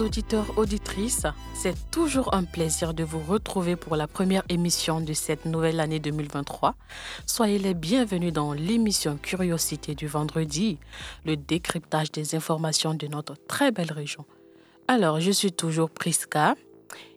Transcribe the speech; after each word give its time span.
Auditeurs, 0.00 0.58
auditrices, 0.58 1.26
c'est 1.54 1.90
toujours 1.90 2.34
un 2.34 2.44
plaisir 2.44 2.94
de 2.94 3.04
vous 3.04 3.20
retrouver 3.20 3.76
pour 3.76 3.96
la 3.96 4.06
première 4.06 4.42
émission 4.48 5.00
de 5.00 5.12
cette 5.12 5.44
nouvelle 5.44 5.80
année 5.80 6.00
2023. 6.00 6.74
Soyez 7.26 7.58
les 7.58 7.74
bienvenus 7.74 8.32
dans 8.32 8.52
l'émission 8.52 9.18
Curiosité 9.20 9.94
du 9.94 10.06
vendredi, 10.06 10.78
le 11.24 11.36
décryptage 11.36 12.10
des 12.10 12.34
informations 12.34 12.94
de 12.94 13.06
notre 13.06 13.34
très 13.46 13.70
belle 13.70 13.92
région. 13.92 14.24
Alors, 14.88 15.20
je 15.20 15.30
suis 15.30 15.52
toujours 15.52 15.90
Priska 15.90 16.56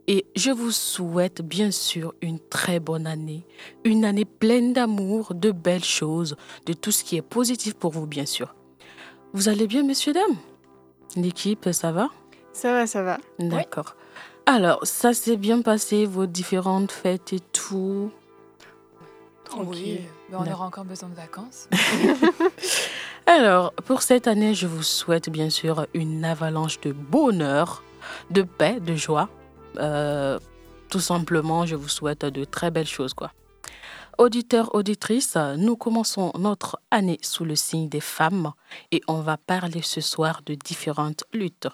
et 0.07 0.25
je 0.35 0.51
vous 0.51 0.71
souhaite 0.71 1.41
bien 1.41 1.71
sûr 1.71 2.13
une 2.21 2.39
très 2.39 2.79
bonne 2.79 3.07
année, 3.07 3.45
une 3.85 4.05
année 4.05 4.25
pleine 4.25 4.73
d'amour, 4.73 5.33
de 5.33 5.51
belles 5.51 5.83
choses, 5.83 6.35
de 6.65 6.73
tout 6.73 6.91
ce 6.91 7.03
qui 7.03 7.17
est 7.17 7.21
positif 7.21 7.73
pour 7.73 7.91
vous 7.91 8.07
bien 8.07 8.25
sûr. 8.25 8.55
Vous 9.33 9.49
allez 9.49 9.67
bien, 9.67 9.83
messieurs, 9.83 10.13
dames? 10.13 10.37
L'équipe, 11.15 11.69
ça 11.71 11.91
va? 11.91 12.09
Ça 12.57 12.73
va, 12.73 12.87
ça 12.87 13.03
va. 13.03 13.19
D'accord. 13.37 13.95
Alors, 14.47 14.79
ça 14.81 15.13
s'est 15.13 15.37
bien 15.37 15.61
passé, 15.61 16.07
vos 16.07 16.25
différentes 16.25 16.91
fêtes 16.91 17.31
et 17.33 17.39
tout? 17.39 18.11
Oui, 19.57 20.01
mais 20.31 20.37
on 20.37 20.51
aura 20.51 20.65
encore 20.65 20.83
besoin 20.83 21.07
de 21.09 21.13
vacances. 21.13 21.69
Alors, 23.27 23.73
pour 23.85 24.01
cette 24.01 24.27
année, 24.27 24.55
je 24.55 24.65
vous 24.65 24.81
souhaite 24.81 25.29
bien 25.29 25.51
sûr 25.51 25.85
une 25.93 26.25
avalanche 26.25 26.81
de 26.81 26.93
bonheur, 26.93 27.83
de 28.31 28.41
paix, 28.41 28.79
de 28.79 28.95
joie. 28.95 29.29
Euh, 29.77 30.39
tout 30.89 30.99
simplement, 30.99 31.67
je 31.67 31.75
vous 31.75 31.89
souhaite 31.89 32.25
de 32.25 32.43
très 32.43 32.71
belles 32.71 32.87
choses, 32.87 33.13
quoi. 33.13 33.33
Auditeurs, 34.17 34.73
auditrices, 34.73 35.37
nous 35.57 35.77
commençons 35.77 36.31
notre 36.39 36.79
année 36.89 37.19
sous 37.21 37.45
le 37.45 37.55
signe 37.55 37.87
des 37.87 38.01
femmes 38.01 38.53
et 38.91 39.03
on 39.07 39.21
va 39.21 39.37
parler 39.37 39.83
ce 39.83 40.01
soir 40.01 40.41
de 40.43 40.55
différentes 40.55 41.23
luttes. 41.33 41.67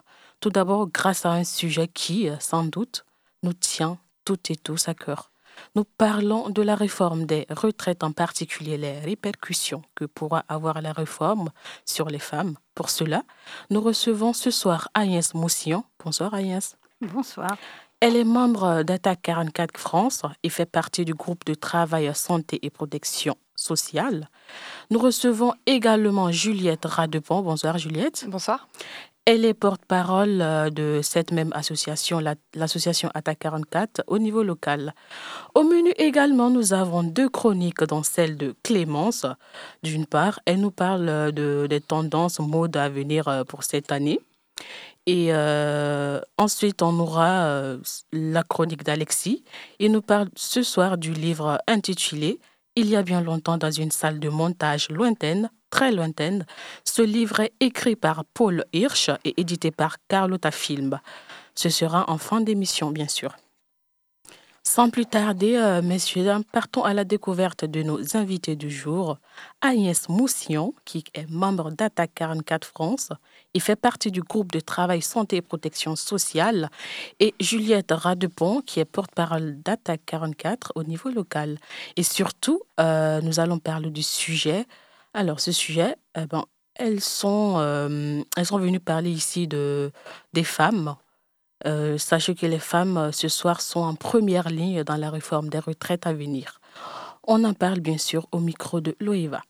Tout 0.43 0.49
d'abord, 0.49 0.89
grâce 0.89 1.25
à 1.25 1.31
un 1.31 1.45
sujet 1.45 1.87
qui, 1.87 2.27
sans 2.41 2.65
doute, 2.65 3.05
nous 3.43 3.53
tient 3.53 3.97
toutes 4.25 4.51
et 4.51 4.57
tous 4.57 4.89
à 4.89 4.93
cœur. 4.93 5.31
Nous 5.73 5.85
parlons 5.85 6.49
de 6.49 6.61
la 6.61 6.75
réforme 6.75 7.25
des 7.25 7.47
retraites, 7.49 8.03
en 8.03 8.11
particulier 8.11 8.75
les 8.75 8.99
répercussions 8.99 9.83
que 9.95 10.03
pourra 10.03 10.43
avoir 10.49 10.81
la 10.81 10.91
réforme 10.91 11.49
sur 11.85 12.09
les 12.09 12.19
femmes. 12.19 12.55
Pour 12.75 12.89
cela, 12.89 13.23
nous 13.69 13.79
recevons 13.79 14.33
ce 14.33 14.51
soir 14.51 14.89
Agnès 14.93 15.33
Moussillon. 15.33 15.85
Bonsoir 16.03 16.33
Agnès. 16.33 16.75
Bonsoir. 16.99 17.55
Elle 18.01 18.17
est 18.17 18.25
membre 18.25 18.83
d'Attaque 18.83 19.21
44 19.21 19.79
France 19.79 20.23
et 20.43 20.49
fait 20.49 20.65
partie 20.65 21.05
du 21.05 21.13
groupe 21.13 21.45
de 21.45 21.53
travail 21.53 22.13
santé 22.13 22.59
et 22.63 22.69
protection 22.69 23.37
sociale. 23.55 24.27
Nous 24.89 24.99
recevons 24.99 25.53
également 25.65 26.33
Juliette 26.33 26.83
Radepont. 26.83 27.41
Bonsoir 27.43 27.77
Juliette. 27.77 28.25
Bonsoir. 28.27 28.67
Elle 29.25 29.45
est 29.45 29.53
porte-parole 29.53 30.41
euh, 30.41 30.69
de 30.69 30.99
cette 31.01 31.31
même 31.31 31.51
association, 31.53 32.19
la- 32.19 32.35
l'association 32.55 33.09
Attaque 33.13 33.39
44, 33.39 34.03
au 34.07 34.19
niveau 34.19 34.43
local. 34.43 34.93
Au 35.55 35.63
menu 35.63 35.91
également, 35.97 36.49
nous 36.49 36.73
avons 36.73 37.03
deux 37.03 37.29
chroniques, 37.29 37.83
dont 37.85 38.03
celle 38.03 38.35
de 38.35 38.53
Clémence. 38.63 39.25
D'une 39.81 40.05
part, 40.05 40.41
elle 40.45 40.59
nous 40.59 40.71
parle 40.71 41.07
euh, 41.07 41.31
de, 41.31 41.67
des 41.69 41.79
tendances 41.79 42.39
mode 42.39 42.75
à 42.75 42.89
venir 42.89 43.29
euh, 43.29 43.45
pour 43.45 43.63
cette 43.63 43.93
année. 43.93 44.19
Et 45.05 45.33
ensuite, 46.37 46.81
on 46.81 46.97
aura 46.97 47.75
la 48.13 48.43
chronique 48.43 48.85
d'Alexis. 48.85 49.43
Il 49.79 49.91
nous 49.91 50.01
parle 50.01 50.29
ce 50.37 50.63
soir 50.63 50.97
du 50.97 51.11
livre 51.11 51.57
intitulé 51.67 52.39
Il 52.77 52.87
y 52.87 52.95
a 52.95 53.03
bien 53.03 53.19
longtemps 53.19 53.57
dans 53.57 53.69
une 53.69 53.91
salle 53.91 54.21
de 54.21 54.29
montage 54.29 54.87
lointaine, 54.89 55.49
très 55.73 55.91
lointaine. 55.91 56.45
Ce 56.85 57.01
livre 57.01 57.39
est 57.39 57.53
écrit 57.59 57.95
par 57.95 58.25
Paul 58.35 58.63
Hirsch 58.73 59.09
et 59.25 59.33
édité 59.41 59.71
par 59.71 59.97
Carlotta 60.07 60.51
Film. 60.51 60.99
Ce 61.55 61.69
sera 61.69 62.07
en 62.11 62.19
fin 62.19 62.41
d'émission, 62.41 62.91
bien 62.91 63.07
sûr. 63.07 63.35
Sans 64.61 64.91
plus 64.91 65.07
tarder, 65.07 65.55
euh, 65.57 65.81
messieurs, 65.81 66.25
partons 66.51 66.83
à 66.83 66.93
la 66.93 67.03
découverte 67.03 67.65
de 67.65 67.81
nos 67.81 68.15
invités 68.15 68.55
du 68.55 68.69
jour. 68.69 69.17
Agnès 69.61 70.07
Moussillon, 70.09 70.75
qui 70.85 71.03
est 71.15 71.27
membre 71.29 71.71
d'Attaque 71.71 72.11
44 72.13 72.65
France, 72.65 73.09
il 73.55 73.61
fait 73.61 73.75
partie 73.75 74.11
du 74.11 74.21
groupe 74.21 74.51
de 74.51 74.59
travail 74.59 75.01
santé 75.01 75.37
et 75.37 75.41
protection 75.41 75.95
sociale, 75.95 76.69
et 77.19 77.33
Juliette 77.39 77.91
Radepont, 77.91 78.61
qui 78.61 78.79
est 78.79 78.85
porte-parole 78.85 79.59
d'Attaque 79.63 80.01
44 80.05 80.73
au 80.75 80.83
niveau 80.83 81.09
local. 81.09 81.57
Et 81.97 82.03
surtout, 82.03 82.61
euh, 82.79 83.21
nous 83.21 83.39
allons 83.39 83.57
parler 83.57 83.89
du 83.89 84.03
sujet. 84.03 84.67
Alors, 85.13 85.39
ce 85.39 85.51
sujet, 85.51 85.95
eh 86.17 86.25
ben, 86.25 86.45
elles, 86.75 87.01
sont, 87.01 87.55
euh, 87.57 88.21
elles 88.35 88.45
sont 88.47 88.57
venues 88.57 88.79
parler 88.79 89.11
ici 89.11 89.47
de, 89.47 89.91
des 90.33 90.43
femmes. 90.43 90.95
Euh, 91.67 91.99
sachez 91.99 92.33
que 92.33 92.47
les 92.47 92.59
femmes, 92.59 92.97
euh, 92.97 93.11
ce 93.11 93.27
soir, 93.27 93.61
sont 93.61 93.81
en 93.81 93.93
première 93.93 94.49
ligne 94.49 94.83
dans 94.83 94.97
la 94.97 95.11
réforme 95.11 95.49
des 95.49 95.59
retraites 95.59 96.07
à 96.07 96.13
venir. 96.13 96.59
On 97.25 97.43
en 97.43 97.53
parle 97.53 97.79
bien 97.79 97.99
sûr 97.99 98.27
au 98.31 98.39
micro 98.39 98.81
de 98.81 98.95
Loeva. 98.99 99.43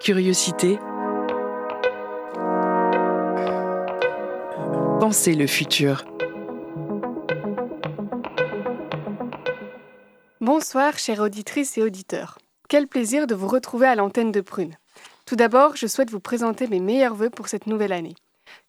Curiosité. 0.00 0.78
Pensez 5.00 5.34
le 5.34 5.46
futur. 5.46 6.04
Bonsoir, 10.50 10.98
chères 10.98 11.20
auditrices 11.20 11.76
et 11.76 11.82
auditeurs. 11.82 12.38
Quel 12.70 12.88
plaisir 12.88 13.26
de 13.26 13.34
vous 13.34 13.48
retrouver 13.48 13.86
à 13.86 13.94
l'antenne 13.94 14.32
de 14.32 14.40
Prune. 14.40 14.78
Tout 15.26 15.36
d'abord, 15.36 15.76
je 15.76 15.86
souhaite 15.86 16.10
vous 16.10 16.20
présenter 16.20 16.66
mes 16.68 16.80
meilleurs 16.80 17.14
voeux 17.14 17.28
pour 17.28 17.48
cette 17.48 17.66
nouvelle 17.66 17.92
année. 17.92 18.14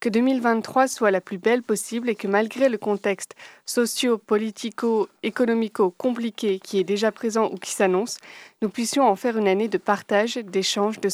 Que 0.01 0.09
2023 0.09 0.89
soit 0.89 1.09
la 1.09 1.21
plus 1.21 1.37
belle 1.37 1.63
possible 1.63 2.09
et 2.09 2.15
que 2.15 2.27
malgré 2.27 2.67
le 2.67 2.77
contexte 2.77 3.33
socio-politico-économico 3.65 5.91
compliqué 5.91 6.59
qui 6.59 6.79
est 6.79 6.83
déjà 6.83 7.13
présent 7.13 7.49
ou 7.49 7.55
qui 7.55 7.71
s'annonce, 7.71 8.17
nous 8.61 8.67
puissions 8.67 9.07
en 9.07 9.15
faire 9.15 9.37
une 9.37 9.47
année 9.47 9.69
de 9.69 9.77
partage, 9.77 10.35
d'échange, 10.35 10.99
de, 10.99 11.07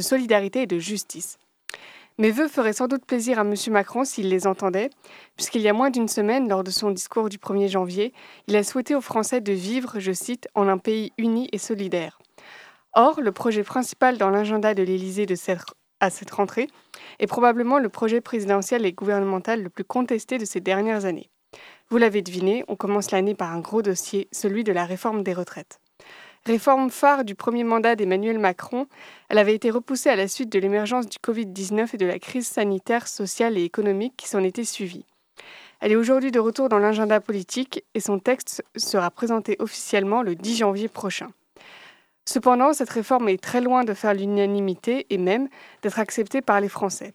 solidarité 0.00 0.62
et 0.62 0.68
de 0.68 0.78
justice. 0.78 1.40
Mes 2.20 2.32
vœux 2.32 2.48
feraient 2.48 2.72
sans 2.72 2.88
doute 2.88 3.04
plaisir 3.04 3.38
à 3.38 3.42
M. 3.42 3.54
Macron 3.70 4.04
s'il 4.04 4.28
les 4.28 4.48
entendait, 4.48 4.90
puisqu'il 5.36 5.60
y 5.60 5.68
a 5.68 5.72
moins 5.72 5.90
d'une 5.90 6.08
semaine, 6.08 6.48
lors 6.48 6.64
de 6.64 6.70
son 6.72 6.90
discours 6.90 7.28
du 7.28 7.38
1er 7.38 7.68
janvier, 7.68 8.12
il 8.48 8.56
a 8.56 8.64
souhaité 8.64 8.96
aux 8.96 9.00
Français 9.00 9.40
de 9.40 9.52
vivre, 9.52 10.00
je 10.00 10.10
cite, 10.10 10.48
en 10.56 10.66
un 10.66 10.78
pays 10.78 11.12
uni 11.16 11.48
et 11.52 11.58
solidaire. 11.58 12.18
Or, 12.92 13.20
le 13.20 13.30
projet 13.30 13.62
principal 13.62 14.18
dans 14.18 14.30
l'agenda 14.30 14.74
de 14.74 14.82
l'Élysée 14.82 15.26
à 16.00 16.10
cette 16.10 16.30
rentrée 16.32 16.66
est 17.20 17.28
probablement 17.28 17.78
le 17.78 17.88
projet 17.88 18.20
présidentiel 18.20 18.84
et 18.84 18.92
gouvernemental 18.92 19.62
le 19.62 19.70
plus 19.70 19.84
contesté 19.84 20.38
de 20.38 20.44
ces 20.44 20.60
dernières 20.60 21.04
années. 21.04 21.30
Vous 21.88 21.98
l'avez 21.98 22.22
deviné, 22.22 22.64
on 22.66 22.74
commence 22.74 23.12
l'année 23.12 23.36
par 23.36 23.52
un 23.52 23.60
gros 23.60 23.80
dossier, 23.80 24.28
celui 24.32 24.64
de 24.64 24.72
la 24.72 24.86
réforme 24.86 25.22
des 25.22 25.34
retraites. 25.34 25.78
Réforme 26.46 26.90
phare 26.90 27.24
du 27.24 27.34
premier 27.34 27.64
mandat 27.64 27.96
d'Emmanuel 27.96 28.38
Macron, 28.38 28.86
elle 29.28 29.38
avait 29.38 29.54
été 29.54 29.70
repoussée 29.70 30.08
à 30.08 30.16
la 30.16 30.28
suite 30.28 30.50
de 30.50 30.58
l'émergence 30.58 31.06
du 31.06 31.18
Covid-19 31.18 31.90
et 31.94 31.96
de 31.98 32.06
la 32.06 32.18
crise 32.18 32.46
sanitaire, 32.46 33.06
sociale 33.06 33.58
et 33.58 33.64
économique 33.64 34.14
qui 34.16 34.28
s'en 34.28 34.42
était 34.42 34.64
suivie. 34.64 35.04
Elle 35.80 35.92
est 35.92 35.96
aujourd'hui 35.96 36.32
de 36.32 36.40
retour 36.40 36.68
dans 36.68 36.78
l'agenda 36.78 37.20
politique 37.20 37.84
et 37.94 38.00
son 38.00 38.18
texte 38.18 38.64
sera 38.76 39.10
présenté 39.10 39.56
officiellement 39.58 40.22
le 40.22 40.34
10 40.34 40.56
janvier 40.56 40.88
prochain. 40.88 41.28
Cependant, 42.24 42.72
cette 42.72 42.90
réforme 42.90 43.28
est 43.28 43.42
très 43.42 43.60
loin 43.60 43.84
de 43.84 43.94
faire 43.94 44.12
l'unanimité 44.12 45.06
et 45.10 45.18
même 45.18 45.48
d'être 45.82 45.98
acceptée 45.98 46.42
par 46.42 46.60
les 46.60 46.68
Français. 46.68 47.14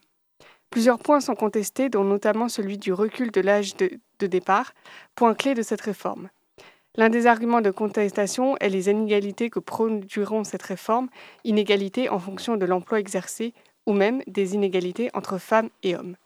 Plusieurs 0.70 0.98
points 0.98 1.20
sont 1.20 1.36
contestés, 1.36 1.88
dont 1.88 2.02
notamment 2.02 2.48
celui 2.48 2.78
du 2.78 2.92
recul 2.92 3.30
de 3.30 3.40
l'âge 3.40 3.76
de, 3.76 3.90
de 4.18 4.26
départ, 4.26 4.72
point 5.14 5.34
clé 5.34 5.54
de 5.54 5.62
cette 5.62 5.82
réforme. 5.82 6.30
L'un 6.96 7.10
des 7.10 7.26
arguments 7.26 7.60
de 7.60 7.72
contestation 7.72 8.56
est 8.58 8.68
les 8.68 8.88
inégalités 8.88 9.50
que 9.50 9.58
produiront 9.58 10.44
cette 10.44 10.62
réforme, 10.62 11.08
inégalités 11.42 12.08
en 12.08 12.20
fonction 12.20 12.56
de 12.56 12.64
l'emploi 12.66 13.00
exercé 13.00 13.52
ou 13.86 13.92
même 13.92 14.22
des 14.28 14.54
inégalités 14.54 15.10
entre 15.12 15.38
femmes 15.38 15.70
et 15.82 15.96
hommes. 15.96 16.16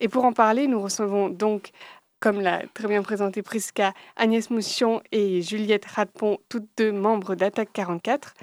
Et 0.00 0.08
pour 0.08 0.24
en 0.24 0.32
parler, 0.32 0.66
nous 0.66 0.80
recevons 0.82 1.28
donc, 1.28 1.70
comme 2.18 2.40
l'a 2.40 2.62
très 2.74 2.88
bien 2.88 3.02
présenté 3.02 3.42
Prisca, 3.42 3.94
Agnès 4.16 4.50
Moussion 4.50 5.00
et 5.12 5.40
Juliette 5.40 5.84
Radpont, 5.84 6.38
toutes 6.48 6.68
deux 6.76 6.90
membres 6.90 7.36
d'Attaque 7.36 7.72
44. 7.72 8.34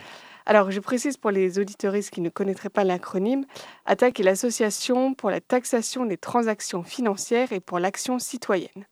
Alors, 0.46 0.72
je 0.72 0.80
précise 0.80 1.18
pour 1.18 1.32
les 1.32 1.60
auditoristes 1.60 2.10
qui 2.12 2.22
ne 2.22 2.30
connaîtraient 2.30 2.70
pas 2.70 2.86
l'acronyme, 2.86 3.46
ATTAC 3.86 4.22
est 4.22 4.24
l'association 4.24 5.14
pour 5.14 5.30
la 5.30 5.42
taxation 5.42 6.06
des 6.06 6.18
transactions 6.18 6.84
financières 6.84 7.52
et 7.52 7.60
pour 7.60 7.80
l'action 7.80 8.18
citoyenne. 8.18 8.88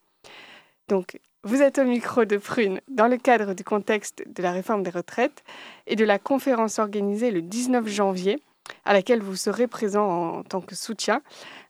Donc, 0.89 1.17
vous 1.47 1.61
êtes 1.61 1.79
au 1.79 1.85
micro 1.85 2.25
de 2.25 2.35
Prune 2.35 2.81
dans 2.89 3.07
le 3.07 3.15
cadre 3.15 3.53
du 3.53 3.63
contexte 3.63 4.21
de 4.27 4.43
la 4.43 4.51
réforme 4.51 4.83
des 4.83 4.89
retraites 4.89 5.45
et 5.85 5.95
de 5.95 6.03
la 6.03 6.19
conférence 6.19 6.77
organisée 6.77 7.31
le 7.31 7.41
19 7.41 7.87
janvier 7.87 8.43
à 8.83 8.91
laquelle 8.91 9.21
vous 9.21 9.37
serez 9.37 9.65
présent 9.65 10.39
en 10.39 10.43
tant 10.43 10.59
que 10.59 10.75
soutien, 10.75 11.21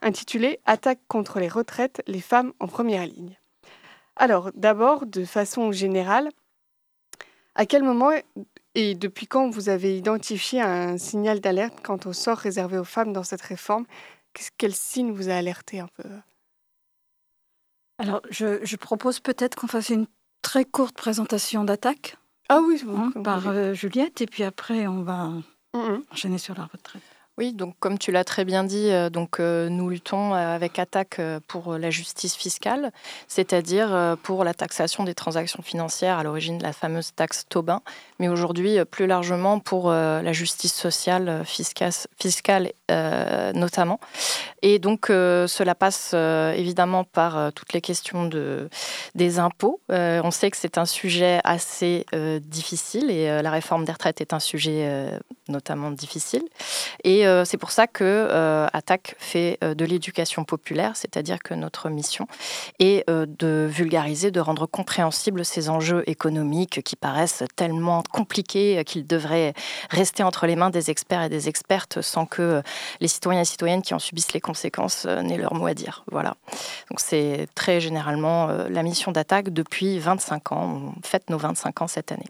intitulée 0.02 0.60
Attaque 0.66 1.02
contre 1.08 1.40
les 1.40 1.48
retraites, 1.48 2.02
les 2.08 2.22
femmes 2.22 2.54
en 2.60 2.68
première 2.68 3.06
ligne. 3.06 3.38
Alors, 4.16 4.50
d'abord, 4.56 5.06
de 5.06 5.26
façon 5.26 5.72
générale, 5.72 6.30
à 7.54 7.68
quel 7.68 7.84
moment 7.84 8.10
et 8.74 8.96
depuis 8.96 9.28
quand 9.28 9.48
vous 9.52 9.70
avez 9.70 9.96
identifié 9.96 10.60
un 10.60 10.98
signal 10.98 11.40
d'alerte 11.40 11.82
quant 11.84 12.00
au 12.06 12.14
sort 12.14 12.40
réservé 12.40 12.80
aux 12.80 12.84
femmes 12.84 13.14
dans 13.14 13.24
cette 13.24 13.42
réforme? 13.44 13.86
Quel 14.58 14.74
signe 14.74 15.12
vous 15.12 15.30
a 15.30 15.36
alerté 15.36 15.80
un 15.80 15.88
peu? 15.88 16.10
Alors, 18.00 18.22
je, 18.30 18.76
propose 18.76 19.20
peut-être 19.20 19.56
qu'on 19.56 19.68
fasse 19.68 19.90
une 19.90 20.08
très 20.42 20.66
courte 20.66 20.96
présentation 20.96 21.64
d'attaque. 21.64 22.18
Ah 22.50 22.62
oui, 22.66 22.82
hein, 22.88 23.12
par 23.24 23.48
euh, 23.48 23.74
Juliette, 23.74 24.22
et 24.22 24.26
puis 24.28 24.44
après, 24.44 24.88
on 24.88 25.04
va 25.04 25.32
mmh 25.74 26.02
enchaîner 26.12 26.38
sur 26.38 26.56
la 26.56 26.66
retraite. 26.66 27.02
Oui, 27.40 27.54
donc 27.54 27.76
comme 27.80 28.00
tu 28.00 28.12
l'as 28.12 28.24
très 28.24 28.46
bien 28.46 28.64
dit, 28.64 28.90
euh, 28.90 29.12
donc 29.12 29.40
euh, 29.40 29.70
nous 29.70 29.90
luttons 29.90 30.34
euh, 30.34 30.56
avec 30.56 30.80
attaque 30.80 31.22
pour 31.48 31.78
la 31.78 31.92
justice 31.92 32.36
fiscale, 32.36 32.92
c'est-à-dire 33.28 34.18
pour 34.24 34.44
la 34.44 34.56
taxation 34.56 35.04
des 35.04 35.14
transactions 35.14 35.62
financières 35.62 36.18
à 36.18 36.24
l'origine 36.24 36.58
de 36.58 36.64
la 36.64 36.74
fameuse 36.74 37.14
taxe 37.14 37.46
Tobin, 37.48 37.82
mais 38.18 38.28
aujourd'hui 38.28 38.84
plus 38.90 39.06
largement 39.06 39.60
pour 39.60 39.92
la 39.92 40.34
justice 40.34 40.74
sociale 40.74 41.44
fiscale, 41.46 42.72
notamment. 43.54 44.00
Et 44.62 44.80
donc 44.80 45.08
cela 45.08 45.76
passe 45.76 46.14
évidemment 46.14 47.04
par 47.04 47.54
toutes 47.54 47.74
les 47.74 47.82
questions 47.82 48.26
de, 48.26 48.70
des 49.16 49.40
impôts. 49.40 49.80
on 49.90 50.32
sait 50.32 50.50
que 50.50 50.58
c'est 50.58 50.78
un 50.78 50.86
sujet 50.86 51.40
assez 51.44 52.06
difficile 52.42 53.12
et 53.12 53.42
la 53.42 53.52
réforme 53.52 53.86
des 53.86 53.92
retraites 53.92 54.22
est 54.22 54.34
un 54.34 54.40
sujet 54.40 55.12
notamment 55.48 55.92
difficile. 55.92 56.44
Et 57.04 57.27
euh, 57.28 57.46
c'est 57.46 57.58
pour 57.58 57.72
ça 57.72 57.88
que 57.88 58.04
euh, 58.04 58.68
fait 59.20 59.58
euh, 59.64 59.76
de 59.76 59.86
l'éducation 59.86 60.44
populaire, 60.44 60.96
c'est-à-dire 60.96 61.40
que 61.44 61.54
notre 61.54 61.90
mission 61.90 62.28
est 62.80 63.08
de 63.10 63.68
vulgariser, 63.70 64.32
de 64.32 64.40
rendre 64.40 64.66
compréhensibles 64.66 65.44
ces 65.46 65.70
enjeux 65.70 66.04
économiques 66.08 66.82
qui 66.84 66.96
paraissent 66.96 67.44
tellement 67.56 68.04
compliqués 68.12 68.84
qu'ils 68.86 69.06
devraient 69.06 69.54
rester 69.90 70.24
entre 70.24 70.48
les 70.48 70.56
mains 70.56 70.70
des 70.70 70.90
experts 70.90 71.24
et 71.24 71.30
des 71.30 71.50
expertes 71.50 72.02
sans 72.02 72.26
que 72.26 72.62
les 73.00 73.08
citoyens 73.08 73.42
et 73.42 73.46
citoyennes 73.46 73.82
qui 73.82 73.94
en 73.94 74.00
subissent 74.00 74.34
les 74.34 74.42
conséquences 74.42 75.06
n'aient 75.06 75.38
leur 75.38 75.54
mot 75.54 75.68
à 75.68 75.74
dire. 75.74 76.04
Voilà. 76.12 76.36
Donc 76.90 77.00
c'est 77.00 77.48
très 77.56 77.80
généralement 77.80 78.48
la 78.48 78.84
mission 78.84 79.12
d'Attaque 79.12 79.50
depuis 79.50 80.00
25 80.00 80.52
ans. 80.52 80.94
On 80.98 81.02
fête 81.08 81.30
nos 81.30 81.38
25 81.38 81.82
ans 81.82 81.88
cette 81.88 82.12
année. 82.12 82.28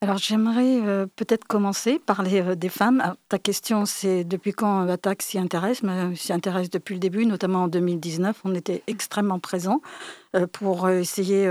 Alors 0.00 0.18
j'aimerais 0.18 0.80
euh, 0.86 1.06
peut-être 1.16 1.44
commencer 1.44 1.98
par 1.98 2.22
les, 2.22 2.40
euh, 2.40 2.54
des 2.54 2.68
femmes. 2.68 3.16
ta 3.28 3.40
question, 3.40 3.84
c'est 3.84 4.22
depuis 4.22 4.52
quand 4.52 4.84
l'attaque 4.84 5.22
s'y 5.22 5.38
intéresse 5.38 5.82
Mais 5.82 6.14
s'y 6.14 6.32
intéresse 6.32 6.70
depuis 6.70 6.94
le 6.94 7.00
début, 7.00 7.26
notamment 7.26 7.64
en 7.64 7.68
2019. 7.68 8.40
On 8.44 8.54
était 8.54 8.84
extrêmement 8.86 9.40
présents 9.40 9.80
euh, 10.36 10.46
pour 10.46 10.88
essayer 10.88 11.48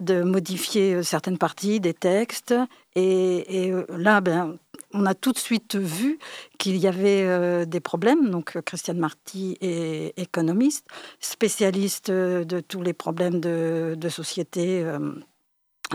de 0.00 0.22
modifier 0.22 1.02
certaines 1.02 1.38
parties 1.38 1.80
des 1.80 1.94
textes. 1.94 2.54
Et, 2.94 3.72
là, 3.88 4.20
ben, 4.20 4.58
on 4.92 5.06
a 5.06 5.14
tout 5.14 5.32
de 5.32 5.38
suite 5.38 5.76
vu 5.76 6.18
qu'il 6.58 6.76
y 6.76 6.88
avait 6.88 7.64
des 7.64 7.80
problèmes. 7.80 8.28
Donc, 8.30 8.60
Christiane 8.62 8.98
Marty 8.98 9.56
est 9.60 10.12
économiste, 10.18 10.86
spécialiste 11.20 12.10
de 12.10 12.60
tous 12.60 12.82
les 12.82 12.92
problèmes 12.92 13.40
de 13.40 14.08
société 14.08 14.84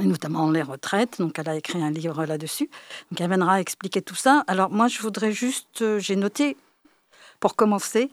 notamment 0.02 0.50
les 0.50 0.62
retraites. 0.62 1.20
Donc, 1.20 1.38
elle 1.40 1.50
a 1.50 1.56
écrit 1.56 1.82
un 1.82 1.92
livre 1.92 2.26
là-dessus. 2.26 2.70
Donc, 3.12 3.22
elle 3.22 3.28
viendra 3.28 3.60
expliquer 3.62 4.02
tout 4.02 4.16
ça. 4.16 4.44
Alors, 4.48 4.72
moi, 4.72 4.88
je 4.88 5.00
voudrais 5.02 5.32
juste, 5.32 5.82
euh, 5.82 6.00
j'ai 6.00 6.16
noté, 6.16 6.58
pour 7.40 7.56
commencer, 7.56 8.10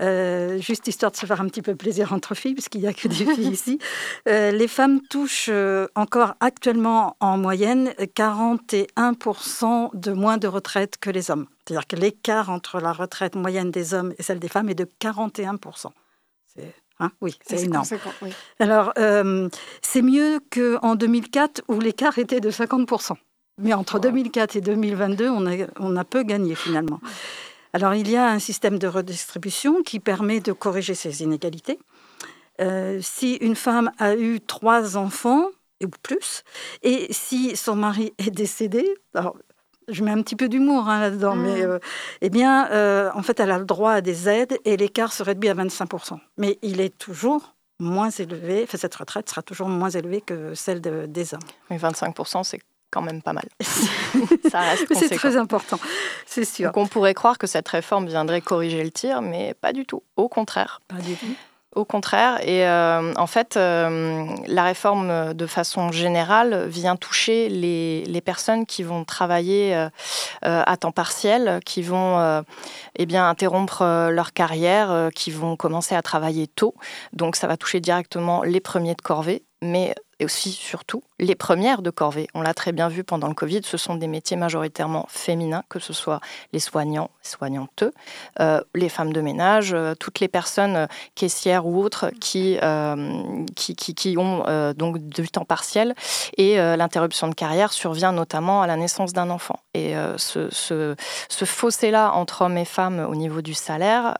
euh, 0.00 0.58
juste 0.60 0.86
histoire 0.86 1.10
de 1.10 1.16
se 1.16 1.26
faire 1.26 1.40
un 1.40 1.48
petit 1.48 1.62
peu 1.62 1.74
plaisir 1.74 2.12
entre 2.12 2.34
filles, 2.34 2.54
puisqu'il 2.54 2.80
n'y 2.80 2.86
a 2.86 2.92
que 2.92 3.08
des 3.08 3.26
filles 3.34 3.50
ici, 3.50 3.80
euh, 4.28 4.52
les 4.52 4.68
femmes 4.68 5.00
touchent 5.08 5.50
encore 5.96 6.34
actuellement 6.38 7.16
en 7.18 7.36
moyenne 7.38 7.92
41% 7.98 9.90
de 9.94 10.12
moins 10.12 10.36
de 10.38 10.46
retraite 10.46 10.96
que 10.98 11.10
les 11.10 11.32
hommes. 11.32 11.46
C'est-à-dire 11.66 11.88
que 11.88 11.96
l'écart 11.96 12.50
entre 12.50 12.78
la 12.78 12.92
retraite 12.92 13.34
moyenne 13.34 13.72
des 13.72 13.94
hommes 13.94 14.14
et 14.16 14.22
celle 14.22 14.38
des 14.38 14.48
femmes 14.48 14.68
est 14.68 14.74
de 14.74 14.88
41%. 15.00 15.88
C'est 16.46 16.72
Hein, 17.00 17.12
oui, 17.20 17.38
c'est 17.46 17.62
énorme. 17.62 17.86
Alors, 18.58 18.92
euh, 18.98 19.48
c'est 19.82 20.02
mieux 20.02 20.40
qu'en 20.50 20.96
2004 20.96 21.62
où 21.68 21.80
l'écart 21.80 22.18
était 22.18 22.40
de 22.40 22.50
50%. 22.50 23.14
Mais 23.58 23.74
entre 23.74 23.98
2004 23.98 24.56
et 24.56 24.60
2022, 24.60 25.28
on 25.28 25.46
a, 25.46 25.66
on 25.78 25.96
a 25.96 26.04
peu 26.04 26.22
gagné 26.22 26.54
finalement. 26.54 27.00
Alors, 27.72 27.94
il 27.94 28.10
y 28.10 28.16
a 28.16 28.28
un 28.28 28.38
système 28.38 28.78
de 28.78 28.86
redistribution 28.86 29.82
qui 29.82 30.00
permet 30.00 30.40
de 30.40 30.52
corriger 30.52 30.94
ces 30.94 31.22
inégalités. 31.22 31.78
Euh, 32.60 32.98
si 33.02 33.34
une 33.34 33.54
femme 33.54 33.92
a 33.98 34.16
eu 34.16 34.40
trois 34.40 34.96
enfants, 34.96 35.48
ou 35.84 35.88
plus, 36.02 36.42
et 36.82 37.06
si 37.12 37.54
son 37.56 37.76
mari 37.76 38.12
est 38.18 38.30
décédé, 38.30 38.84
alors 39.14 39.36
je 39.88 40.04
mets 40.04 40.10
un 40.10 40.22
petit 40.22 40.36
peu 40.36 40.48
d'humour 40.48 40.88
hein, 40.88 41.00
là-dedans, 41.00 41.34
mais 41.34 41.66
mm. 41.66 41.70
euh, 41.70 41.78
eh 42.20 42.30
bien, 42.30 42.70
euh, 42.70 43.10
en 43.14 43.22
fait, 43.22 43.40
elle 43.40 43.50
a 43.50 43.58
le 43.58 43.64
droit 43.64 43.92
à 43.92 44.00
des 44.00 44.28
aides 44.28 44.58
et 44.64 44.76
l'écart 44.76 45.12
se 45.12 45.22
réduit 45.22 45.48
à 45.48 45.54
25%. 45.54 46.18
Mais 46.36 46.58
il 46.62 46.80
est 46.80 46.96
toujours 46.96 47.54
moins 47.80 48.10
élevé, 48.10 48.62
enfin, 48.64 48.78
cette 48.78 48.94
retraite 48.94 49.28
sera 49.28 49.42
toujours 49.42 49.68
moins 49.68 49.90
élevée 49.90 50.20
que 50.20 50.54
celle 50.54 50.80
des 50.80 51.34
hommes. 51.34 51.40
Mais 51.70 51.78
25%, 51.78 52.42
c'est 52.42 52.60
quand 52.90 53.02
même 53.02 53.22
pas 53.22 53.32
mal. 53.32 53.46
Ça 54.50 54.60
reste 54.60 54.86
C'est 54.94 55.14
très 55.14 55.36
important, 55.36 55.78
c'est 56.26 56.44
sûr. 56.44 56.66
Donc 56.66 56.76
on 56.78 56.86
pourrait 56.86 57.14
croire 57.14 57.38
que 57.38 57.46
cette 57.46 57.68
réforme 57.68 58.06
viendrait 58.06 58.40
corriger 58.40 58.82
le 58.82 58.90
tir, 58.90 59.22
mais 59.22 59.54
pas 59.54 59.72
du 59.72 59.84
tout. 59.84 60.02
Au 60.16 60.28
contraire. 60.28 60.80
Pas 60.88 60.96
du 60.96 61.14
tout. 61.14 61.26
Au 61.78 61.84
contraire, 61.84 62.40
et 62.42 62.66
euh, 62.66 63.14
en 63.14 63.28
fait, 63.28 63.56
euh, 63.56 64.26
la 64.48 64.64
réforme 64.64 65.32
de 65.32 65.46
façon 65.46 65.92
générale 65.92 66.66
vient 66.66 66.96
toucher 66.96 67.48
les, 67.48 68.20
personnes 68.20 68.66
qui 68.66 68.82
vont 68.82 69.04
travailler 69.04 69.76
euh, 69.76 69.88
à 70.42 70.76
temps 70.76 70.90
partiel, 70.90 71.60
qui 71.64 71.82
vont 71.82 72.42
eh 72.96 73.06
bien, 73.06 73.28
interrompre 73.28 74.08
leur 74.10 74.32
carrière, 74.32 75.10
qui 75.14 75.30
vont 75.30 75.54
commencer 75.54 75.94
à 75.94 76.02
travailler 76.02 76.48
tôt. 76.48 76.74
Donc 77.12 77.36
ça 77.36 77.46
va 77.46 77.56
toucher 77.56 77.78
directement 77.78 78.42
les 78.42 78.58
premiers 78.58 78.96
de 78.96 79.02
corvée, 79.02 79.44
mais 79.62 79.94
et 80.20 80.24
aussi, 80.24 80.52
surtout, 80.52 81.02
les 81.20 81.34
premières 81.34 81.82
de 81.82 81.90
corvée. 81.90 82.28
On 82.34 82.42
l'a 82.42 82.54
très 82.54 82.72
bien 82.72 82.88
vu 82.88 83.04
pendant 83.04 83.28
le 83.28 83.34
Covid, 83.34 83.60
ce 83.64 83.76
sont 83.76 83.94
des 83.94 84.06
métiers 84.06 84.36
majoritairement 84.36 85.06
féminins, 85.08 85.62
que 85.68 85.78
ce 85.78 85.92
soit 85.92 86.20
les 86.52 86.60
soignants, 86.60 87.10
soignantes, 87.22 87.84
euh, 88.40 88.60
les 88.74 88.88
femmes 88.88 89.12
de 89.12 89.20
ménage, 89.20 89.72
euh, 89.72 89.94
toutes 89.94 90.20
les 90.20 90.28
personnes 90.28 90.76
euh, 90.76 90.86
caissières 91.14 91.66
ou 91.66 91.82
autres 91.82 92.10
qui, 92.20 92.58
qui, 93.54 93.74
qui, 93.74 94.18
ont 94.18 94.72
donc 94.76 94.98
du 94.98 95.28
temps 95.28 95.44
partiel. 95.44 95.94
Et 96.36 96.56
l'interruption 96.56 97.28
de 97.28 97.34
carrière 97.34 97.72
survient 97.72 98.12
notamment 98.12 98.62
à 98.62 98.66
la 98.66 98.76
naissance 98.76 99.12
d'un 99.12 99.30
enfant. 99.30 99.60
Et 99.74 99.94
ce, 100.16 100.48
ce, 100.50 100.94
ce 101.28 101.44
fossé-là 101.44 102.12
entre 102.12 102.42
hommes 102.42 102.56
et 102.56 102.64
femmes 102.64 103.06
au 103.08 103.14
niveau 103.14 103.42
du 103.42 103.54
salaire 103.54 104.16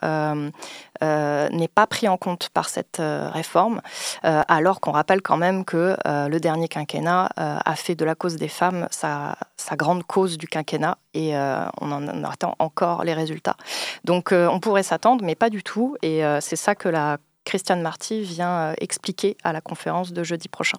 n'est 1.00 1.68
pas 1.68 1.86
pris 1.86 2.08
en 2.08 2.16
compte 2.16 2.48
par 2.50 2.68
cette 2.68 3.00
réforme, 3.00 3.80
alors 4.22 4.80
qu'on 4.80 4.92
rappelle 4.92 5.22
quand 5.22 5.36
même 5.36 5.64
que 5.64 5.87
euh, 6.06 6.28
le 6.28 6.40
dernier 6.40 6.68
quinquennat 6.68 7.30
euh, 7.38 7.58
a 7.64 7.76
fait 7.76 7.94
de 7.94 8.04
la 8.04 8.14
cause 8.14 8.36
des 8.36 8.48
femmes 8.48 8.86
sa, 8.90 9.36
grande 9.72 10.04
cause 10.04 10.38
du 10.38 10.48
quinquennat 10.48 10.98
et 11.14 11.36
euh, 11.36 11.64
on 11.80 11.92
en 11.92 12.24
attend 12.24 12.54
encore 12.58 13.04
les 13.04 13.14
résultats. 13.14 13.56
Donc 14.04 14.32
on 14.32 14.60
pourrait 14.60 14.82
s'attendre, 14.82 15.24
mais 15.24 15.34
pas 15.34 15.50
du 15.50 15.62
tout. 15.62 15.96
Et 16.02 16.22
c'est 16.40 16.56
ça 16.56 16.74
que 16.74 16.88
la 16.88 17.18
Christiane 17.44 17.82
Marty 17.82 18.22
vient 18.22 18.74
expliquer 18.78 19.36
à 19.44 19.52
la 19.52 19.60
conférence 19.60 20.12
de 20.12 20.22
jeudi 20.24 20.48
prochain. 20.48 20.78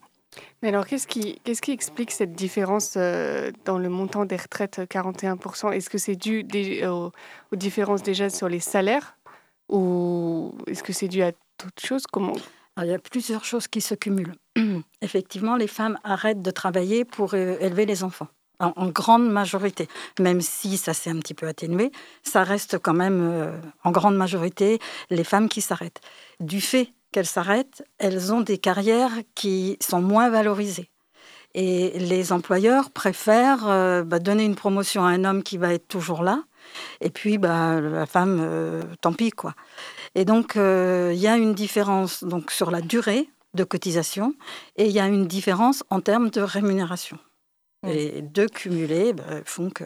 Mais 0.61 0.69
alors, 0.69 0.85
qu'est-ce 0.85 1.07
qui, 1.07 1.39
explique 1.45 2.11
cette 2.11 2.33
différence 2.33 2.97
dans 2.97 3.77
le 3.77 3.89
montant 3.89 4.25
des 4.25 4.37
retraites 4.37 4.79
41% 4.79 5.71
Est-ce 5.71 5.89
que 5.89 5.97
c'est 5.97 6.15
dû 6.15 6.45
aux, 6.85 7.11
aux, 7.51 7.55
différences 7.55 8.03
déjà 8.03 8.29
sur 8.29 8.49
les 8.49 8.59
salaires 8.59 9.15
ou 9.69 10.55
est-ce 10.67 10.83
que 10.83 10.93
c'est 10.93 11.07
dû 11.07 11.21
à 11.21 11.31
toute 11.57 11.79
chose? 11.79 12.03
Comment 12.11 12.33
il 12.83 12.89
y 12.89 12.93
a 12.93 12.99
plusieurs 12.99 13.45
choses 13.45 13.67
qui 13.67 13.81
se 13.81 13.95
cumulent. 13.95 14.35
Effectivement, 15.01 15.55
les 15.55 15.67
femmes 15.67 15.97
arrêtent 16.03 16.41
de 16.41 16.51
travailler 16.51 17.05
pour 17.05 17.33
euh, 17.33 17.57
élever 17.59 17.85
les 17.85 18.03
enfants. 18.03 18.27
En, 18.61 18.89
grande 18.89 19.29
majorité, 19.29 19.87
même 20.19 20.41
si 20.41 20.75
ça 20.75 20.93
s'est 20.93 21.09
un 21.09 21.19
petit 21.19 21.33
peu 21.33 21.47
atténué, 21.47 21.93
ça 22.23 22.43
reste 22.43 22.77
quand 22.77 22.93
même 22.93 23.21
euh, 23.21 23.57
en 23.85 23.91
grande 23.91 24.17
majorité 24.17 24.79
les 25.09 25.23
femmes 25.23 25.47
qui 25.47 25.61
s'arrêtent. 25.61 26.01
Du 26.41 26.59
fait 26.59 26.91
qu'elles 27.13 27.25
s'arrêtent, 27.25 27.85
elles 27.99 28.33
ont 28.33 28.41
des 28.41 28.57
carrières 28.57 29.13
qui 29.33 29.77
sont 29.79 30.01
moins 30.01 30.29
valorisées. 30.29 30.89
Et 31.53 31.97
les 31.99 32.33
employeurs 32.33 32.91
préfèrent 32.91 33.65
euh, 33.69 34.03
bah, 34.03 34.19
donner 34.19 34.43
une 34.43 34.55
promotion 34.55 35.05
à 35.05 35.09
un 35.11 35.23
homme 35.23 35.41
qui 35.41 35.57
va 35.57 35.73
être 35.73 35.87
toujours 35.87 36.21
là, 36.21 36.43
et 36.99 37.09
puis 37.09 37.37
bah, 37.37 37.79
la 37.79 38.05
femme, 38.05 38.83
tant 38.99 39.13
pis 39.13 39.31
quoi. 39.31 39.55
Et 40.19 40.25
donc, 40.25 40.57
euh, 40.57 41.11
il 41.13 41.19
y 41.21 41.29
a 41.29 41.37
une 41.37 41.53
différence 41.53 42.25
donc, 42.25 42.51
sur 42.51 42.71
la 42.71 42.81
durée 42.81 43.29
de 43.53 43.63
cotisation 43.63 44.33
et 44.75 44.87
il 44.87 44.91
y 44.91 44.99
a 44.99 45.07
une 45.07 45.25
différence 45.27 45.81
en 45.89 46.01
termes 46.01 46.29
de 46.29 46.41
rémunération. 46.41 47.17
Et 47.87 47.93
les 47.93 48.21
deux 48.21 48.49
cumulés 48.49 49.13
bah, 49.13 49.23
font 49.45 49.69
que 49.69 49.85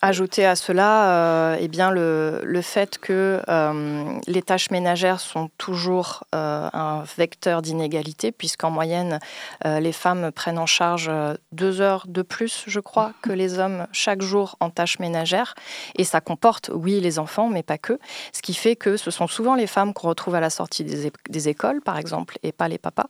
Ajouter 0.00 0.46
à 0.46 0.54
cela 0.54 1.10
euh, 1.10 1.56
eh 1.58 1.66
bien 1.66 1.90
le, 1.90 2.42
le, 2.44 2.62
fait 2.62 2.98
que 2.98 3.42
euh, 3.48 4.04
les 4.28 4.42
tâches 4.42 4.70
ménagères 4.70 5.18
sont 5.18 5.50
toujours 5.58 6.22
euh, 6.36 6.70
un 6.72 7.02
vecteur 7.16 7.62
d'inégalité, 7.62 8.30
puisqu'en 8.30 8.70
moyenne, 8.70 9.18
les 9.64 9.92
femmes 9.92 10.30
prennent 10.30 10.58
en 10.58 10.66
charge 10.66 11.10
deux 11.50 11.80
heures 11.80 12.04
de 12.06 12.22
plus, 12.22 12.64
je 12.68 12.78
crois, 12.78 13.12
que 13.22 13.32
les 13.32 13.58
hommes 13.58 13.88
chaque 13.90 14.22
jour 14.22 14.56
en 14.60 14.70
tâches 14.70 15.00
ménagères. 15.00 15.54
Et 15.96 16.04
ça 16.04 16.20
comporte, 16.20 16.70
oui, 16.72 17.00
les 17.00 17.18
enfants, 17.18 17.48
mais 17.48 17.64
pas 17.64 17.78
que. 17.78 17.98
Ce 18.32 18.40
qui 18.40 18.54
fait 18.54 18.76
que 18.76 18.96
ce 18.96 19.10
sont 19.10 19.26
souvent 19.26 19.56
les 19.56 19.66
femmes 19.66 19.94
qu'on 19.94 20.08
retrouve 20.08 20.36
à 20.36 20.40
la 20.40 20.50
sortie 20.50 20.84
des, 20.84 21.10
des, 21.28 21.48
écoles, 21.48 21.80
par 21.80 21.98
exemple, 21.98 22.38
et 22.44 22.52
pas 22.52 22.68
les 22.68 22.78
papas. 22.78 23.08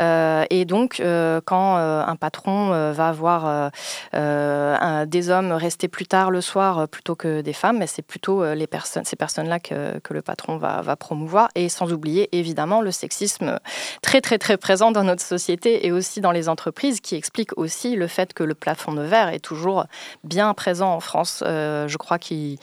et 0.00 0.64
donc, 0.64 1.00
quand 1.44 1.76
un 1.76 2.16
patron 2.16 2.90
va 2.92 3.12
voir 3.12 3.70
des 4.12 5.30
hommes 5.30 5.52
rester 5.52 5.88
plus 5.88 6.06
tard, 6.06 6.23
le 6.30 6.40
soir 6.40 6.78
euh, 6.78 6.86
plutôt 6.86 7.14
que 7.14 7.40
des 7.40 7.52
femmes, 7.52 7.78
mais 7.78 7.86
c'est 7.86 8.02
plutôt 8.02 8.42
euh, 8.42 8.54
les 8.54 8.66
personnes, 8.66 9.04
ces 9.04 9.16
personnes-là 9.16 9.60
que, 9.60 9.98
que, 9.98 10.14
le 10.14 10.22
patron 10.22 10.56
va, 10.56 10.80
va, 10.82 10.96
promouvoir. 10.96 11.48
Et 11.54 11.68
sans 11.68 11.92
oublier 11.92 12.28
évidemment 12.36 12.80
le 12.80 12.90
sexisme 12.90 13.58
très 14.02 14.20
très 14.20 14.38
très 14.38 14.56
présent 14.56 14.92
dans 14.92 15.04
notre 15.04 15.22
société 15.22 15.86
et 15.86 15.92
aussi 15.92 16.20
dans 16.20 16.32
les 16.32 16.48
entreprises, 16.48 17.00
qui 17.00 17.16
explique 17.16 17.56
aussi 17.58 17.96
le 17.96 18.06
fait 18.06 18.32
que 18.32 18.42
le 18.42 18.54
plafond 18.54 18.92
de 18.92 19.02
verre 19.02 19.28
est 19.28 19.40
toujours 19.40 19.86
bien 20.22 20.52
présent 20.54 20.92
en 20.94 21.00
France. 21.00 21.42
Euh, 21.46 21.88
je 21.88 21.96
crois 21.96 22.18
qu'il 22.18 22.58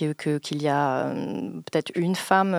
y 0.00 0.68
a 0.68 1.04
peut-être 1.70 1.92
une 1.94 2.16
femme 2.16 2.56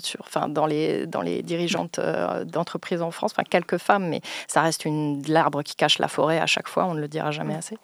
sur, 0.00 0.20
enfin, 0.20 0.48
dans, 0.48 0.66
les, 0.66 1.06
dans 1.06 1.22
les 1.22 1.42
dirigeantes 1.42 2.00
d'entreprises 2.44 3.02
en 3.02 3.10
France, 3.10 3.32
enfin 3.32 3.44
quelques 3.48 3.78
femmes, 3.78 4.08
mais 4.08 4.20
ça 4.46 4.62
reste 4.62 4.86
l'arbre 5.26 5.62
qui 5.62 5.74
cache 5.76 5.98
la 5.98 6.08
forêt 6.08 6.38
à 6.38 6.46
chaque 6.46 6.68
fois, 6.68 6.86
on 6.86 6.94
ne 6.94 7.00
le 7.00 7.08
dira 7.08 7.30
jamais 7.30 7.54
assez. 7.54 7.76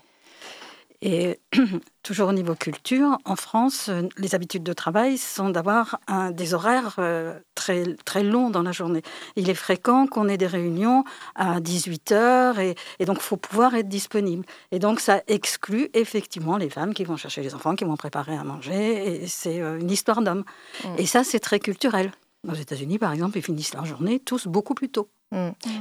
Et 1.06 1.38
toujours 2.02 2.30
au 2.30 2.32
niveau 2.32 2.54
culture, 2.54 3.18
en 3.26 3.36
France, 3.36 3.90
euh, 3.90 4.08
les 4.16 4.34
habitudes 4.34 4.62
de 4.62 4.72
travail 4.72 5.18
sont 5.18 5.50
d'avoir 5.50 6.00
des 6.32 6.54
horaires 6.54 6.96
euh, 6.98 7.38
très, 7.54 7.94
très 8.06 8.24
longs 8.24 8.48
dans 8.48 8.62
la 8.62 8.72
journée. 8.72 9.02
Il 9.36 9.50
est 9.50 9.54
fréquent 9.54 10.06
qu'on 10.06 10.28
ait 10.28 10.38
des 10.38 10.46
réunions 10.46 11.04
à 11.34 11.60
18 11.60 12.12
heures 12.12 12.58
et, 12.58 12.74
donc 13.00 13.18
il 13.18 13.22
faut 13.22 13.36
pouvoir 13.36 13.74
être 13.74 13.88
disponible. 13.88 14.46
Et 14.72 14.78
donc 14.78 14.98
ça 14.98 15.22
exclut 15.28 15.90
effectivement 15.92 16.56
les 16.56 16.70
femmes 16.70 16.94
qui 16.94 17.04
vont 17.04 17.18
chercher 17.18 17.42
les 17.42 17.54
enfants, 17.54 17.76
qui 17.76 17.84
vont 17.84 17.98
préparer 17.98 18.34
à 18.34 18.42
manger. 18.42 19.22
Et 19.22 19.26
c'est 19.26 19.60
euh, 19.60 19.78
une 19.78 19.90
histoire 19.90 20.22
d'homme. 20.22 20.44
Mmh. 20.84 20.88
Et 20.96 21.06
ça, 21.06 21.22
c'est 21.22 21.40
très 21.40 21.60
culturel. 21.60 22.12
Aux 22.48 22.54
États-Unis, 22.54 22.98
par 22.98 23.12
exemple, 23.12 23.36
ils 23.36 23.42
finissent 23.42 23.74
leur 23.74 23.84
journée 23.84 24.20
tous 24.20 24.46
beaucoup 24.46 24.74
plus 24.74 24.88
tôt. 24.88 25.10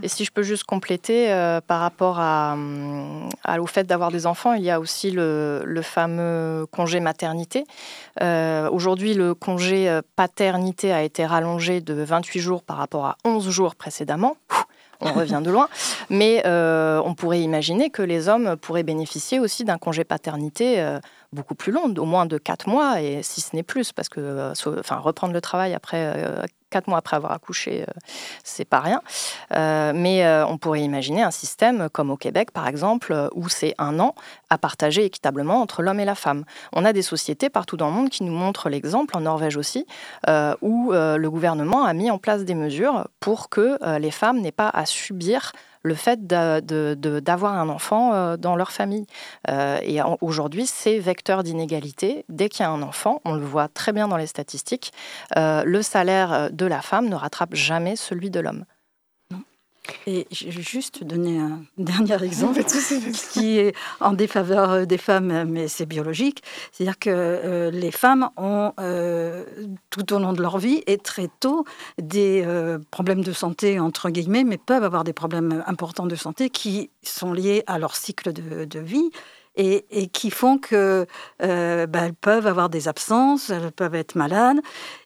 Et 0.01 0.07
si 0.07 0.25
je 0.25 0.31
peux 0.31 0.43
juste 0.43 0.63
compléter 0.63 1.31
euh, 1.31 1.61
par 1.61 1.79
rapport 1.79 2.19
à, 2.19 2.57
au 3.59 3.65
fait 3.65 3.83
d'avoir 3.83 4.11
des 4.11 4.25
enfants, 4.25 4.53
il 4.53 4.63
y 4.63 4.71
a 4.71 4.79
aussi 4.79 5.11
le, 5.11 5.81
fameux 5.83 6.65
congé 6.71 6.99
maternité. 6.99 7.65
Euh, 8.21 8.69
aujourd'hui, 8.69 9.13
le 9.13 9.33
congé 9.33 9.89
euh, 9.89 10.01
paternité 10.15 10.91
a 10.93 11.03
été 11.03 11.25
rallongé 11.25 11.81
de 11.81 11.93
28 11.93 12.39
jours 12.39 12.63
par 12.63 12.77
rapport 12.77 13.05
à 13.05 13.17
11 13.25 13.49
jours 13.49 13.75
précédemment. 13.75 14.37
On 15.01 15.11
revient 15.11 15.41
de 15.43 15.51
loin. 15.51 15.67
Mais 16.09 16.43
on 16.45 17.13
pourrait 17.15 17.41
imaginer 17.41 17.89
que 17.89 18.01
les 18.01 18.29
hommes 18.29 18.55
pourraient 18.55 18.83
bénéficier 18.83 19.39
aussi 19.39 19.65
d'un 19.65 19.77
congé 19.77 20.03
paternité 20.03 20.97
beaucoup 21.33 21.55
plus 21.55 21.71
long, 21.71 21.93
au 21.97 22.05
moins 22.05 22.25
de 22.25 22.37
4 22.37 22.69
mois, 22.69 23.01
et 23.01 23.23
si 23.23 23.41
ce 23.41 23.55
n'est 23.55 23.63
plus, 23.63 23.91
parce 23.91 24.07
que 24.07 24.51
enfin, 24.79 24.97
reprendre 24.97 25.33
le 25.33 25.41
travail 25.41 25.73
après 25.73 26.45
quatre 26.73 26.87
mois 26.87 26.97
après 26.97 27.15
avoir 27.15 27.31
accouché, 27.31 27.83
euh, 27.83 27.93
c'est 28.43 28.65
pas 28.65 28.79
rien. 28.79 29.01
Euh, 29.55 29.93
mais 29.95 30.25
euh, 30.25 30.45
on 30.47 30.57
pourrait 30.57 30.81
imaginer 30.81 31.21
un 31.21 31.29
système 31.29 31.87
comme 31.89 32.09
au 32.09 32.17
Québec, 32.17 32.49
par 32.51 32.67
exemple, 32.67 33.29
où 33.35 33.47
c'est 33.47 33.75
un 33.77 33.99
an 33.99 34.15
à 34.49 34.57
partager 34.57 35.05
équitablement 35.05 35.61
entre 35.61 35.83
l'homme 35.83 35.99
et 35.99 36.05
la 36.05 36.15
femme. 36.15 36.45
On 36.73 36.83
a 36.83 36.91
des 36.91 37.03
sociétés 37.03 37.49
partout 37.49 37.77
dans 37.77 37.87
le 37.87 37.93
monde 37.93 38.09
qui 38.09 38.23
nous 38.23 38.33
montrent 38.33 38.69
l'exemple, 38.69 39.15
en 39.15 39.21
Norvège 39.21 39.57
aussi, 39.57 39.85
où 40.61 40.91
le 40.93 41.27
gouvernement 41.27 41.85
a 41.85 41.93
mis 41.93 42.09
en 42.09 42.17
place 42.17 42.43
des 42.43 42.55
mesures 42.55 43.07
pour 43.19 43.49
que 43.49 43.77
les 43.97 44.11
femmes 44.11 44.41
n'aient 44.41 44.51
pas 44.51 44.69
à 44.69 44.85
subir 44.85 45.51
le 45.83 45.95
fait 45.95 46.25
d'avoir 46.25 47.53
un 47.53 47.69
enfant 47.69 48.13
euh, 48.13 48.37
dans 48.37 48.55
leur 48.55 48.71
famille. 48.71 49.05
Euh, 49.49 49.77
et 49.83 49.99
aujourd'hui, 50.21 50.65
c'est 50.65 50.99
vecteur 50.99 51.43
d'inégalité. 51.43 52.25
Dès 52.29 52.49
qu'il 52.49 52.61
y 52.61 52.65
a 52.65 52.71
un 52.71 52.81
enfant, 52.81 53.21
on 53.25 53.33
le 53.33 53.45
voit 53.45 53.67
très 53.67 53.91
bien 53.91 54.07
dans 54.07 54.17
les 54.17 54.27
statistiques, 54.27 54.93
euh, 55.37 55.63
le 55.65 55.81
salaire 55.81 56.49
de 56.51 56.65
la 56.65 56.81
femme 56.81 57.09
ne 57.09 57.15
rattrape 57.15 57.53
jamais 57.53 57.95
celui 57.95 58.29
de 58.29 58.39
l'homme. 58.39 58.65
Et 60.07 60.27
je 60.31 60.49
vais 60.49 60.61
juste 60.61 61.03
donner 61.03 61.39
un 61.39 61.61
dernier 61.77 62.21
exemple 62.23 62.63
qui 63.31 63.59
est 63.59 63.75
en 63.99 64.13
défaveur 64.13 64.87
des 64.87 64.97
femmes, 64.97 65.45
mais 65.45 65.67
c'est 65.67 65.85
biologique. 65.85 66.43
C'est-à-dire 66.71 66.99
que 66.99 67.09
euh, 67.09 67.71
les 67.71 67.91
femmes 67.91 68.29
ont, 68.37 68.73
euh, 68.79 69.45
tout 69.89 70.13
au 70.13 70.19
long 70.19 70.33
de 70.33 70.41
leur 70.41 70.57
vie 70.57 70.83
et 70.87 70.97
très 70.97 71.29
tôt, 71.39 71.65
des 72.01 72.43
euh, 72.45 72.79
problèmes 72.91 73.23
de 73.23 73.33
santé, 73.33 73.79
entre 73.79 74.09
guillemets, 74.09 74.43
mais 74.43 74.57
peuvent 74.57 74.83
avoir 74.83 75.03
des 75.03 75.13
problèmes 75.13 75.63
importants 75.67 76.05
de 76.05 76.15
santé 76.15 76.49
qui 76.49 76.89
sont 77.03 77.33
liés 77.33 77.63
à 77.67 77.79
leur 77.79 77.95
cycle 77.95 78.33
de 78.33 78.79
vie 78.79 79.11
et, 79.55 80.07
qui 80.07 80.29
font 80.31 80.57
que 80.57 81.05
euh, 81.41 81.87
bah, 81.87 82.05
elles 82.05 82.13
peuvent 82.13 82.47
avoir 82.47 82.69
des 82.69 82.87
absences, 82.87 83.49
elles 83.49 83.71
peuvent 83.71 83.95
être 83.95 84.15
malades. 84.15 84.59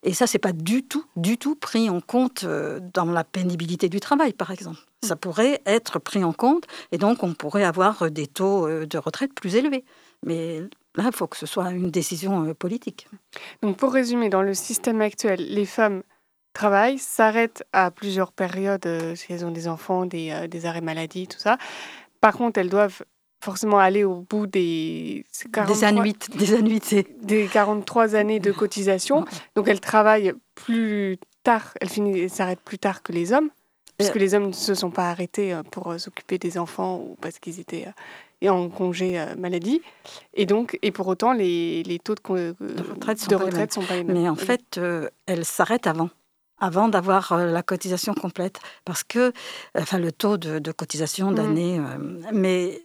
Et 0.04 0.14
ça, 0.14 0.28
c'est 0.28 0.40
pas 0.40 0.54
du 0.54 0.84
tout, 0.84 1.06
du 1.16 1.38
tout 1.38 1.56
pris 1.56 1.90
en 1.90 2.02
compte 2.02 2.44
euh, 2.44 2.80
dans 2.94 3.06
la 3.06 3.24
pénibilité 3.24 3.90
du 3.90 4.00
travail, 4.00 4.34
par 4.34 4.52
exemple. 4.52 4.80
Ça 5.04 5.16
mm. 5.16 5.20
pourrait 5.20 5.62
être 5.66 6.00
pris 6.00 6.24
en 6.24 6.34
compte, 6.34 6.66
et 6.92 6.98
donc 6.98 7.24
on 7.24 7.34
pourrait 7.34 7.64
avoir 7.64 8.10
des 8.10 8.28
taux 8.28 8.68
euh, 8.68 8.86
de 8.86 8.98
retraite 8.98 9.34
plus 9.34 9.56
élevés. 9.56 9.84
Mais 10.26 10.62
là, 10.96 11.04
il 11.08 11.16
faut 11.16 11.28
que 11.28 11.38
ce 11.38 11.46
soit 11.46 11.70
une 11.72 11.92
décision 11.92 12.54
politique. 12.54 13.08
Donc, 13.62 13.78
pour 13.78 13.94
résumer, 13.94 14.30
dans 14.30 14.42
le 14.42 14.54
système 14.54 15.02
actuel, 15.02 15.46
les 15.48 15.66
femmes 15.66 16.02
travaillent, 16.54 16.98
s'arrêtent 16.98 17.64
à 17.72 17.92
plusieurs 17.92 18.32
périodes, 18.32 18.88
si 19.16 19.32
elles 19.32 19.46
ont 19.46 19.52
des 19.52 19.68
enfants, 19.68 20.08
des, 20.08 20.48
des 20.48 20.66
arrêts 20.66 20.82
maladie, 20.82 21.28
tout 21.28 21.38
ça. 21.38 21.60
Par 22.20 22.36
contre, 22.36 22.60
elles 22.60 22.70
doivent 22.70 23.04
forcément 23.42 23.80
aller 23.80 24.04
au 24.04 24.26
bout 24.30 24.48
des 24.48 25.26
43, 25.52 25.76
des, 25.76 25.84
annuités, 25.84 26.38
des 26.38 26.54
annuités. 26.54 27.08
Des 27.22 27.48
43 27.48 28.16
années 28.16 28.40
de 28.40 28.52
cotisation. 28.52 29.26
Donc 29.56 29.68
elle 29.68 29.80
travaille 29.80 30.34
plus 30.56 31.18
tard, 31.44 31.74
elle 31.80 31.90
finit, 31.90 32.30
s'arrête 32.30 32.60
plus 32.60 32.80
tard 32.80 33.04
que 33.04 33.12
les 33.12 33.34
hommes, 33.34 33.50
puisque 33.98 34.16
les 34.16 34.34
hommes 34.34 34.48
ne 34.48 34.54
se 34.54 34.74
sont 34.74 34.92
pas 34.92 35.10
arrêtés 35.10 35.54
euh, 35.54 35.64
pour 35.64 35.92
euh, 35.92 35.98
s'occuper 35.98 36.38
des 36.38 36.58
enfants 36.58 36.98
ou 36.98 37.18
parce 37.22 37.40
qu'ils 37.40 37.60
étaient 37.60 37.88
euh, 38.44 38.50
en 38.50 38.70
congé 38.70 39.24
maladie. 39.38 39.82
Et 40.34 40.46
donc, 40.46 40.78
et 40.82 40.92
pour 40.92 41.08
autant, 41.08 41.34
les, 41.34 41.84
les 41.84 42.00
taux 42.00 42.16
de, 42.16 42.56
de 42.60 42.84
retraite, 42.84 43.20
sont, 43.20 43.32
de 43.32 43.36
retraite 43.36 43.74
sont, 43.74 43.82
pas 43.82 43.96
les 43.96 44.04
mêmes. 44.04 44.22
Mais 44.22 44.30
en 44.30 44.36
fait, 44.36 44.80
elle 45.26 45.46
s'arrête 45.46 45.88
avant 45.88 46.10
avant 46.60 46.90
d'avoir 46.90 47.38
la 47.38 47.62
cotisation 47.62 48.16
complète, 48.16 48.60
parce 48.84 49.04
que, 49.04 49.32
enfin, 49.78 50.00
le 50.00 50.12
taux 50.12 50.38
de, 50.38 50.72
cotisation 50.72 51.30
mmh. 51.30 51.36
d'année, 51.36 51.80
mais 52.34 52.82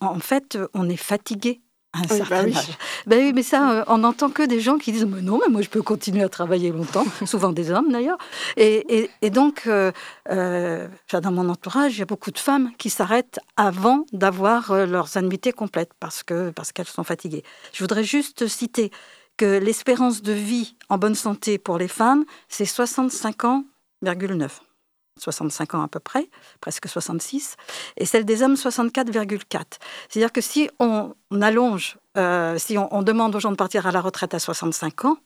en 0.00 0.18
fait, 0.20 0.58
on 0.74 0.88
est 0.88 0.96
fatigué 0.96 1.60
à 1.92 1.98
un 1.98 2.02
bah 2.02 2.16
certain 2.16 2.52
âge. 2.52 2.78
Ben 3.06 3.24
oui, 3.24 3.32
mais 3.34 3.42
ça, 3.42 3.70
euh, 3.70 3.84
on 3.88 3.98
n'entend 3.98 4.30
que 4.30 4.42
des 4.42 4.60
gens 4.60 4.78
qui 4.78 4.92
disent 4.92 5.06
mais 5.06 5.22
non, 5.22 5.38
mais 5.38 5.50
moi 5.50 5.62
je 5.62 5.68
peux 5.68 5.82
continuer 5.82 6.22
à 6.22 6.28
travailler 6.28 6.70
longtemps, 6.70 7.04
souvent 7.24 7.52
des 7.52 7.70
hommes 7.70 7.90
d'ailleurs. 7.90 8.18
Et, 8.56 9.08
donc, 9.30 9.64
euh, 9.66 9.92
euh, 10.30 10.88
dans 11.12 11.32
mon 11.32 11.48
entourage, 11.48 11.96
il 11.96 11.98
y 12.00 12.02
a 12.02 12.06
beaucoup 12.06 12.30
de 12.30 12.38
femmes 12.38 12.70
qui 12.78 12.90
s'arrêtent 12.90 13.40
avant 13.56 14.04
d'avoir 14.12 14.86
leurs 14.86 15.16
annuités 15.16 15.52
complètes 15.52 15.92
parce 16.00 16.22
que 16.22 16.50
parce 16.50 16.72
qu'elles 16.72 16.86
sont 16.86 17.04
fatiguées. 17.04 17.44
Je 17.72 17.82
voudrais 17.82 18.04
juste 18.04 18.46
citer 18.46 18.90
que 19.36 19.58
l'espérance 19.58 20.22
de 20.22 20.32
vie 20.32 20.76
en 20.88 20.98
bonne 20.98 21.14
santé 21.14 21.58
pour 21.58 21.78
les 21.78 21.88
femmes, 21.88 22.24
c'est 22.48 22.64
65 22.64 23.44
ans,9. 23.44 24.65
65 25.18 25.74
ans 25.74 25.82
à 25.82 25.88
peu 25.88 26.00
près, 26.00 26.28
presque 26.60 26.88
66, 26.88 27.56
et 27.96 28.04
celle 28.04 28.24
des 28.24 28.42
hommes 28.42 28.54
64,4. 28.54 29.64
C'est-à-dire 30.08 30.32
que 30.32 30.40
si 30.40 30.70
on 30.78 31.14
allonge, 31.40 31.98
euh, 32.16 32.58
si 32.58 32.76
on, 32.78 33.02
demande 33.02 33.34
aux 33.34 33.40
gens 33.40 33.50
de 33.50 33.56
partir 33.56 33.86
à 33.86 33.92
la 33.92 34.00
retraite 34.00 34.34
à 34.34 34.38
65 34.38 35.04
ans, 35.04 35.16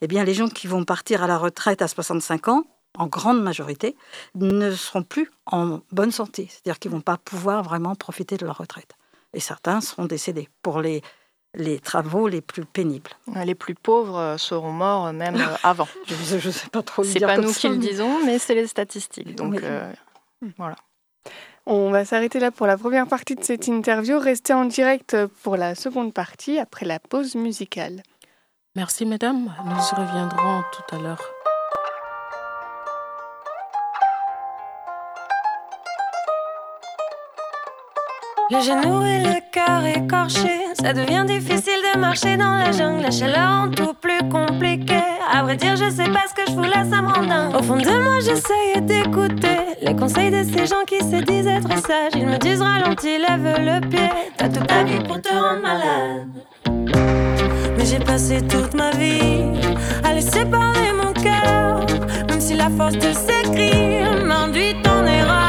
eh 0.00 0.06
bien 0.08 0.24
les 0.24 0.34
gens 0.34 0.48
qui 0.48 0.66
vont 0.66 0.84
partir 0.84 1.22
à 1.22 1.26
la 1.26 1.38
retraite 1.38 1.82
à 1.82 1.88
65 1.88 2.48
ans, 2.48 2.64
en 2.96 3.06
grande 3.06 3.42
majorité, 3.42 3.96
ne 4.34 4.72
seront 4.72 5.02
plus 5.02 5.30
en 5.46 5.80
bonne 5.92 6.10
santé. 6.10 6.48
C'est-à-dire 6.50 6.78
qu'ils 6.78 6.90
ne 6.90 6.96
vont 6.96 7.02
pas 7.02 7.16
pouvoir 7.16 7.62
vraiment 7.62 7.94
profiter 7.94 8.36
de 8.36 8.44
leur 8.44 8.58
retraite. 8.58 8.96
Et 9.34 9.40
certains 9.40 9.80
seront 9.80 10.06
décédés. 10.06 10.48
Pour 10.62 10.80
les 10.80 11.02
les 11.58 11.78
travaux 11.80 12.28
les 12.28 12.40
plus 12.40 12.64
pénibles. 12.64 13.10
Les 13.44 13.54
plus 13.54 13.74
pauvres 13.74 14.16
euh, 14.16 14.36
seront 14.38 14.72
morts 14.72 15.08
euh, 15.08 15.12
même 15.12 15.36
euh, 15.36 15.56
avant. 15.62 15.88
je 16.06 16.34
ne 16.34 16.52
sais 16.52 16.68
pas 16.68 16.82
trop. 16.82 17.04
C'est 17.04 17.20
pas 17.20 17.36
nous 17.36 17.52
qui 17.52 17.68
le 17.68 17.76
disons, 17.76 18.24
mais 18.24 18.38
c'est 18.38 18.54
les 18.54 18.66
statistiques. 18.66 19.34
Donc 19.34 19.60
voilà. 20.56 20.76
On 21.66 21.90
va 21.90 22.06
s'arrêter 22.06 22.40
là 22.40 22.50
pour 22.50 22.66
la 22.66 22.78
première 22.78 23.06
partie 23.06 23.34
de 23.34 23.44
cette 23.44 23.66
interview. 23.66 24.18
Restez 24.18 24.54
en 24.54 24.64
direct 24.64 25.14
pour 25.42 25.56
la 25.56 25.74
seconde 25.74 26.14
partie 26.14 26.58
après 26.58 26.86
la 26.86 26.98
pause 26.98 27.34
musicale. 27.34 28.02
Merci 28.74 29.04
mesdames. 29.04 29.52
Nous 29.64 29.72
y 29.72 30.00
reviendrons 30.00 30.62
tout 30.72 30.96
à 30.96 30.98
l'heure. 30.98 31.20
Le 38.50 38.62
genou 38.62 39.04
et 39.04 39.18
le 39.18 39.40
cœur 39.52 39.84
écorché, 39.84 40.48
ça 40.80 40.94
devient 40.94 41.24
difficile 41.26 41.80
de 41.92 41.98
marcher 41.98 42.38
dans 42.38 42.54
la 42.54 42.72
jungle. 42.72 43.02
La 43.02 43.10
chaleur 43.10 43.64
en 43.64 43.68
tout 43.68 43.92
plus 43.92 44.26
compliqué. 44.30 45.02
À 45.30 45.42
vrai 45.42 45.56
dire, 45.56 45.76
je 45.76 45.90
sais 45.90 46.08
pas 46.10 46.24
ce 46.26 46.34
que 46.34 46.50
je 46.50 46.56
voulais, 46.56 46.82
ça 46.90 47.02
me 47.02 47.08
rend 47.08 47.26
dingue. 47.26 47.54
Au 47.54 47.62
fond 47.62 47.76
de 47.76 47.90
moi, 48.02 48.20
j'essaye 48.20 48.80
d'écouter 48.80 49.76
les 49.82 49.94
conseils 49.94 50.30
de 50.30 50.44
ces 50.44 50.66
gens 50.66 50.82
qui 50.86 50.98
se 50.98 51.22
disent 51.24 51.46
être 51.46 51.76
sages. 51.86 52.12
Ils 52.14 52.26
me 52.26 52.38
disent 52.38 52.62
ralentis, 52.62 53.18
lève 53.18 53.54
le 53.58 53.86
pied. 53.86 54.08
T'as 54.38 54.48
toute 54.48 54.66
ta 54.66 54.82
vie 54.82 55.00
pour 55.06 55.20
te 55.20 55.28
rendre 55.28 55.60
malade. 55.60 56.28
Mais 57.76 57.84
j'ai 57.84 57.98
passé 57.98 58.40
toute 58.48 58.72
ma 58.72 58.92
vie 58.92 59.44
à 60.04 60.14
laisser 60.14 60.46
parler 60.46 60.92
mon 60.94 61.12
cœur, 61.12 61.84
même 62.30 62.40
si 62.40 62.54
la 62.54 62.70
force 62.70 62.94
de 62.94 63.12
s'écrire 63.12 64.24
m'induit 64.24 64.74
en 64.86 65.04
erreur. 65.04 65.48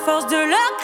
force 0.00 0.26
de 0.26 0.36
leur 0.36 0.76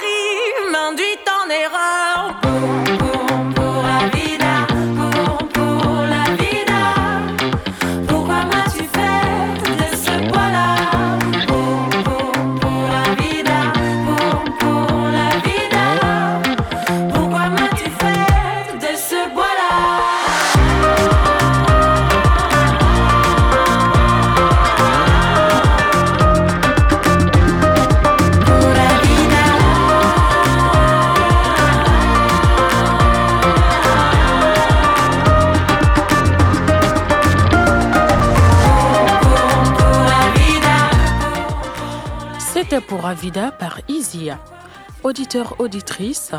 Auditeur, 45.35 45.61
auditrice, 45.61 46.31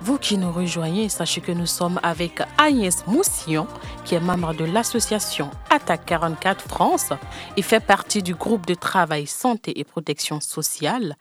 vous 0.00 0.16
qui 0.16 0.38
nous 0.38 0.52
rejoignez, 0.52 1.08
sachez 1.08 1.40
que 1.40 1.50
nous 1.50 1.66
sommes 1.66 1.98
avec 2.04 2.40
Agnès 2.56 3.04
Moussillon, 3.08 3.66
qui 4.04 4.14
est 4.14 4.20
membre 4.20 4.54
de 4.54 4.64
l'association 4.64 5.50
Attaque 5.70 6.04
44 6.06 6.68
France 6.68 7.12
et 7.56 7.62
fait 7.62 7.84
partie 7.84 8.22
du 8.22 8.36
groupe 8.36 8.64
de 8.64 8.74
travail 8.74 9.26
santé 9.26 9.80
et 9.80 9.82
protection 9.82 10.40
sociale, 10.40 11.16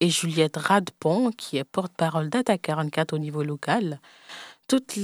et 0.00 0.08
Juliette 0.08 0.56
Radpont, 0.56 1.30
qui 1.30 1.58
est 1.58 1.64
porte-parole 1.64 2.30
d'Attaque 2.30 2.62
44 2.62 3.12
au 3.12 3.18
niveau 3.18 3.42
local, 3.42 4.00
toutes, 4.66 4.98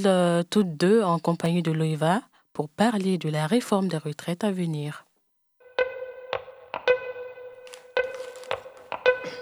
toutes 0.49 0.77
deux 0.79 1.03
en 1.03 1.19
compagnie 1.19 1.63
de 1.63 1.73
l'OIVA 1.73 2.23
pour 2.55 2.71
parler 2.71 3.19
de 3.19 3.29
la 3.29 3.47
réforme 3.47 3.89
des 3.89 3.99
retraites 3.99 4.43
à 4.43 4.53
venir. 4.53 5.05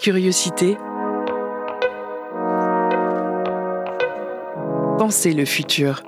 Curiosité. 0.01 0.77
Pensez 4.99 5.33
le 5.33 5.45
futur. 5.45 6.03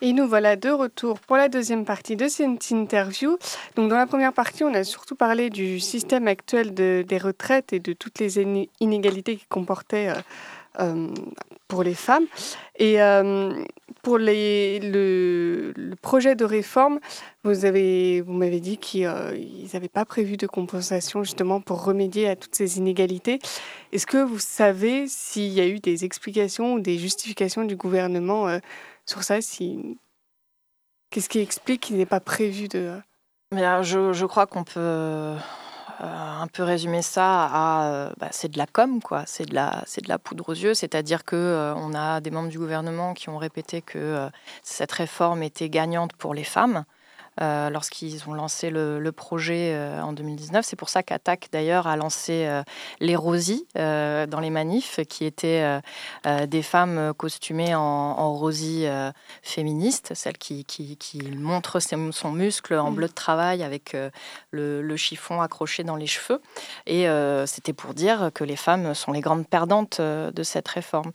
Et 0.00 0.12
nous 0.12 0.28
voilà 0.28 0.56
de 0.56 0.70
retour 0.70 1.18
pour 1.18 1.36
la 1.36 1.48
deuxième 1.48 1.84
partie 1.84 2.16
de 2.16 2.28
cette 2.28 2.70
interview. 2.70 3.36
Donc 3.74 3.90
dans 3.90 3.96
la 3.96 4.06
première 4.06 4.32
partie, 4.32 4.62
on 4.62 4.72
a 4.74 4.84
surtout 4.84 5.16
parlé 5.16 5.50
du 5.50 5.80
système 5.80 6.28
actuel 6.28 6.72
de, 6.72 7.04
des 7.06 7.18
retraites 7.18 7.72
et 7.72 7.80
de 7.80 7.92
toutes 7.92 8.20
les 8.20 8.38
inégalités 8.80 9.36
qu'il 9.36 9.48
comportait 9.48 10.08
euh, 10.08 10.14
euh, 10.80 11.08
pour 11.66 11.82
les 11.82 11.94
femmes. 11.94 12.26
Et 12.76 13.02
euh, 13.02 13.52
pour 14.02 14.18
le, 14.18 15.72
projet 16.02 16.34
de 16.34 16.44
réforme, 16.44 17.00
vous, 17.44 17.64
avez, 17.64 18.20
vous 18.20 18.32
m'avez 18.32 18.60
dit 18.60 18.78
qu'ils 18.78 19.08
n'avaient 19.72 19.88
pas 19.88 20.04
prévu 20.04 20.36
de 20.36 20.46
compensation 20.46 21.22
justement 21.22 21.60
pour 21.60 21.84
remédier 21.84 22.28
à 22.28 22.36
toutes 22.36 22.54
ces 22.54 22.78
inégalités. 22.78 23.38
Est-ce 23.92 24.06
que 24.06 24.18
vous 24.18 24.38
savez 24.38 25.06
s'il 25.08 25.52
y 25.52 25.60
a 25.60 25.66
eu 25.66 25.80
des 25.80 26.04
explications 26.04 26.74
ou 26.74 26.80
des 26.80 26.98
justifications 26.98 27.64
du 27.64 27.76
gouvernement 27.76 28.58
sur 29.08 29.24
ça. 29.24 29.38
Qu'est-ce 31.10 31.28
qui 31.28 31.38
explique 31.40 31.80
qu'il 31.80 31.96
n'est 31.96 32.06
pas 32.06 32.20
prévu 32.20 32.68
de... 32.68 32.92
Mais, 33.52 33.82
je, 33.82 34.12
je, 34.12 34.26
crois 34.26 34.46
qu'on 34.46 34.62
peut 34.62 34.74
euh, 34.76 35.36
un 36.04 36.46
peu 36.46 36.62
résumer 36.62 37.02
ça 37.02 37.46
à 37.46 37.90
euh, 37.90 38.10
bah, 38.18 38.28
c'est 38.30 38.48
de 38.48 38.58
la 38.58 38.66
com 38.66 39.00
quoi. 39.02 39.24
C'est 39.26 39.46
de 39.46 39.54
la 39.54 39.82
c'est 39.86 40.02
de 40.02 40.08
la 40.08 40.18
poudre 40.18 40.48
aux 40.48 40.54
yeux. 40.54 40.74
C'est-à-dire 40.74 41.24
que 41.24 41.36
euh, 41.36 41.74
on 41.74 41.94
a 41.94 42.20
des 42.20 42.30
membres 42.30 42.48
du 42.48 42.58
gouvernement 42.58 43.14
qui 43.14 43.28
ont 43.28 43.38
répété 43.38 43.82
que 43.82 44.28
cette 44.62 44.92
réforme 44.92 45.42
était 45.42 45.68
gagnante 45.68 46.12
pour 46.14 46.34
les 46.34 46.44
femmes 46.44 46.84
euh, 47.40 47.70
lorsqu'ils 47.70 48.28
ont 48.28 48.34
lancé 48.34 48.70
le, 48.70 49.10
projet 49.12 49.72
euh, 49.72 50.02
en 50.02 50.12
2019. 50.12 50.64
C'est 50.64 50.76
pour 50.76 50.88
ça 50.88 51.02
qu'Attaque 51.02 51.48
d'ailleurs 51.52 51.86
a 51.86 51.96
lancé 51.96 52.46
euh, 52.46 52.62
les 53.00 53.16
Rosies 53.16 53.66
dans 53.74 54.40
les 54.40 54.50
manifs, 54.50 55.00
qui 55.08 55.24
étaient 55.24 55.80
des 56.24 56.62
femmes 56.62 57.12
costumées 57.16 57.74
en, 57.74 57.80
en 57.80 58.34
Rosie 58.34 58.86
féministe, 59.42 60.12
celle 60.14 60.36
qui, 60.36 60.64
qui, 60.64 61.22
montre 61.36 61.78
son 61.80 62.32
muscle 62.32 62.74
en 62.74 62.90
mm. 62.90 62.94
bleu 62.94 63.08
de 63.08 63.12
travail 63.12 63.62
avec 63.62 63.96
le, 64.50 64.96
chiffon 64.96 65.40
accroché 65.40 65.84
dans 65.84 65.96
les 65.96 66.06
cheveux. 66.06 66.40
Et 66.86 67.06
c'était 67.46 67.72
pour 67.72 67.94
dire 67.94 68.30
que 68.34 68.44
les 68.44 68.56
femmes 68.56 68.94
sont 68.94 69.12
les 69.12 69.20
grandes 69.20 69.46
perdantes 69.46 70.00
de 70.00 70.42
cette 70.42 70.68
réforme. 70.68 71.12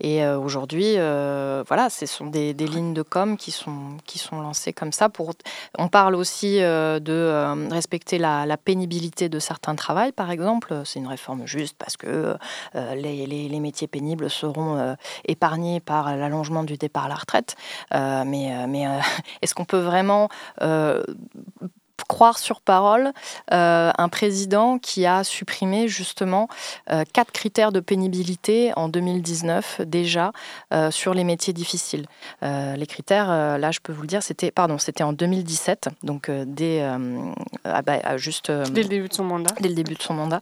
Et 0.00 0.26
aujourd'hui, 0.26 0.94
voilà, 0.94 1.88
ce 1.90 2.06
sont 2.06 2.26
des, 2.26 2.54
des, 2.54 2.66
lignes 2.66 2.94
de 2.94 3.02
com 3.02 3.36
qui 3.36 3.50
sont, 3.50 3.96
qui 4.06 4.18
sont 4.18 4.40
lancées 4.40 4.72
comme 4.72 4.92
ça 4.92 5.08
pour 5.08 5.34
on 5.78 5.88
parle 5.88 6.14
aussi 6.14 6.62
euh, 6.62 7.00
de 7.00 7.12
euh, 7.12 7.68
respecter 7.70 8.18
la, 8.18 8.56
pénibilité 8.56 9.28
de 9.28 9.38
certains 9.38 9.74
travails, 9.74 10.12
par 10.12 10.30
exemple. 10.30 10.82
C'est 10.84 10.98
une 10.98 11.06
réforme 11.06 11.46
juste 11.46 11.76
parce 11.78 11.96
que 11.96 12.36
euh, 12.74 12.94
les, 12.94 13.60
métiers 13.60 13.86
pénibles 13.86 14.30
seront 14.30 14.96
épargnés 15.26 15.80
par 15.80 16.16
l'allongement 16.16 16.64
du 16.64 16.76
départ 16.76 17.04
à 17.04 17.08
la 17.08 17.14
retraite. 17.14 17.56
mais 17.92 18.86
est-ce 19.42 19.54
qu'on 19.54 19.64
peut 19.64 19.80
vraiment 19.80 20.28
croire 22.04 22.38
sur 22.38 22.60
parole 22.60 23.12
un 23.50 24.08
président 24.08 24.78
qui 24.78 25.06
a 25.06 25.24
supprimé 25.24 25.88
justement 25.88 26.48
quatre 27.12 27.32
critères 27.32 27.72
de 27.72 27.80
pénibilité 27.80 28.72
en 28.76 28.88
2019 28.88 29.82
déjà 29.84 30.32
sur 30.90 31.14
les 31.14 31.24
métiers 31.24 31.52
difficiles. 31.52 32.06
les 32.42 32.86
critères, 32.86 33.28
là 33.58 33.70
je 33.70 33.80
peux 33.80 33.92
vous 33.92 34.02
le 34.02 34.08
dire, 34.08 34.22
c'était 34.22 34.50
pardon, 34.50 34.78
c'était 34.78 35.04
en 35.04 35.12
2017, 35.12 35.88
donc 36.02 36.30
dès 36.30 36.84
ah 37.64 37.82
bah, 37.82 38.16
juste 38.16 38.50
dès 38.50 38.82
le 38.82 38.88
début 38.88 39.08
de 39.08 39.14
son 39.14 39.24
mandat. 39.24 39.52
Dès 39.60 39.68
le 39.68 39.74
début 39.74 39.94
de 39.94 40.02
son 40.02 40.14
mandat, 40.14 40.40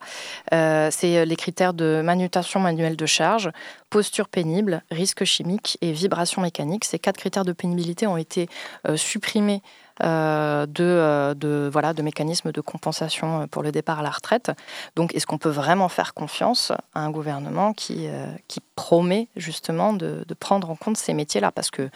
c'est 0.50 1.24
les 1.24 1.36
critères 1.36 1.74
de 1.74 2.02
manutention 2.04 2.60
manuelle 2.60 2.96
de 2.96 3.06
charge, 3.06 3.50
posture 3.90 4.28
pénible, 4.28 4.82
risque 4.90 5.24
chimique 5.24 5.78
et 5.80 5.92
vibration 5.92 6.42
mécanique. 6.42 6.84
Ces 6.84 6.98
quatre 6.98 7.16
critères 7.16 7.44
de 7.44 7.52
pénibilité 7.52 8.06
ont 8.06 8.16
été 8.16 8.48
supprimés 8.96 9.62
euh, 9.64 9.83
de, 10.00 10.84
euh, 10.84 11.34
de, 11.34 11.68
voilà, 11.72 11.92
de 11.92 12.02
mécanismes 12.02 12.52
de 12.52 12.60
compensation 12.60 13.46
pour 13.48 13.62
le 13.62 13.72
départ 13.72 14.00
à 14.00 14.02
la 14.02 14.10
retraite. 14.10 14.50
Donc, 14.96 15.14
est-ce 15.14 15.26
qu'on 15.26 15.38
peut 15.38 15.50
vraiment 15.50 15.88
faire 15.88 16.14
confiance 16.14 16.72
à 16.94 17.00
un 17.00 17.10
gouvernement 17.10 17.72
qui, 17.72 18.06
euh, 18.08 18.26
qui 18.48 18.60
promet 18.74 19.28
justement 19.36 19.92
de, 19.92 20.24
de, 20.26 20.34
prendre 20.34 20.70
en 20.70 20.76
compte 20.76 20.96
ces 20.96 21.14
métiers-là? 21.14 21.52
Parce 21.52 21.70
que, 21.70 21.88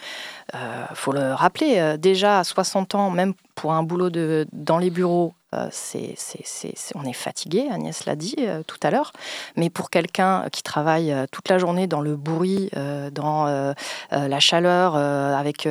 faut 0.94 1.12
le 1.12 1.34
rappeler, 1.34 1.96
déjà 1.98 2.40
à 2.40 2.44
60 2.44 2.94
ans, 2.94 3.10
même 3.10 3.34
pour 3.58 3.72
un 3.72 3.82
boulot 3.82 4.08
de, 4.08 4.46
dans 4.52 4.78
les 4.78 4.88
bureaux, 4.88 5.34
euh, 5.52 5.66
c'est, 5.72 6.14
on 6.94 7.04
est 7.04 7.12
fatigué, 7.12 7.66
Agnès 7.72 8.06
l'a 8.06 8.14
dit 8.14 8.36
euh, 8.38 8.62
tout 8.64 8.78
à 8.84 8.92
l'heure, 8.92 9.12
mais 9.56 9.68
pour 9.68 9.90
quelqu'un 9.90 10.44
qui 10.52 10.62
travaille 10.62 11.10
euh, 11.10 11.26
toute 11.32 11.48
la 11.48 11.58
journée 11.58 11.88
dans 11.88 12.00
le 12.00 12.14
bruit, 12.14 12.70
dans 13.10 13.74
la 14.12 14.40
chaleur, 14.40 14.94
avec 14.94 15.68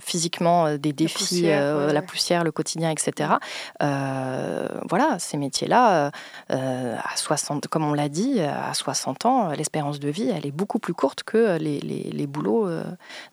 physiquement 0.00 0.76
des 0.78 0.94
défis, 0.94 1.42
la 1.42 2.00
poussière, 2.00 2.44
le 2.44 2.52
quotidien, 2.52 2.90
etc. 2.90 3.32
voilà, 3.80 5.18
ces 5.18 5.36
métiers-là, 5.36 6.10
à 6.48 7.16
60, 7.16 7.66
comme 7.68 7.84
on 7.84 7.92
l'a 7.92 8.08
dit, 8.08 8.40
à 8.40 8.72
60 8.72 9.26
ans, 9.26 9.50
l'espérance 9.50 10.00
de 10.00 10.08
vie, 10.08 10.30
elle 10.34 10.46
est 10.46 10.52
beaucoup 10.52 10.78
plus 10.78 10.94
courte 10.94 11.24
que 11.24 11.58
les, 11.58 11.80
les, 11.80 12.04
les 12.04 12.26
boulots 12.26 12.70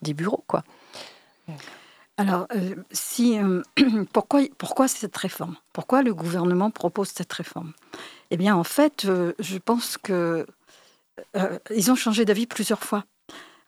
des 0.01 0.13
bureaux, 0.13 0.43
quoi. 0.47 0.63
Alors, 2.17 2.47
euh, 2.55 2.75
si, 2.91 3.37
euh, 3.39 3.61
pourquoi, 4.13 4.87
cette 4.87 5.15
réforme? 5.17 5.55
Pourquoi 5.73 6.01
le 6.01 6.13
gouvernement 6.13 6.71
propose 6.71 7.09
cette 7.09 7.31
réforme? 7.33 7.73
Eh 8.31 8.37
bien, 8.37 8.55
en 8.55 8.63
fait, 8.63 9.05
euh, 9.05 9.33
je 9.39 9.57
pense 9.57 9.97
que 9.97 10.45
ils 11.73 11.91
ont 11.91 11.95
changé 11.95 12.25
d'avis 12.25 12.45
plusieurs 12.45 12.83
fois. 12.83 13.05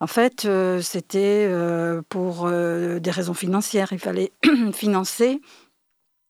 En 0.01 0.07
fait, 0.07 0.47
c'était 0.81 1.49
pour 2.09 2.49
des 2.51 3.11
raisons 3.11 3.33
financières. 3.33 3.93
Il 3.93 3.99
fallait 3.99 4.33
financer 4.73 5.41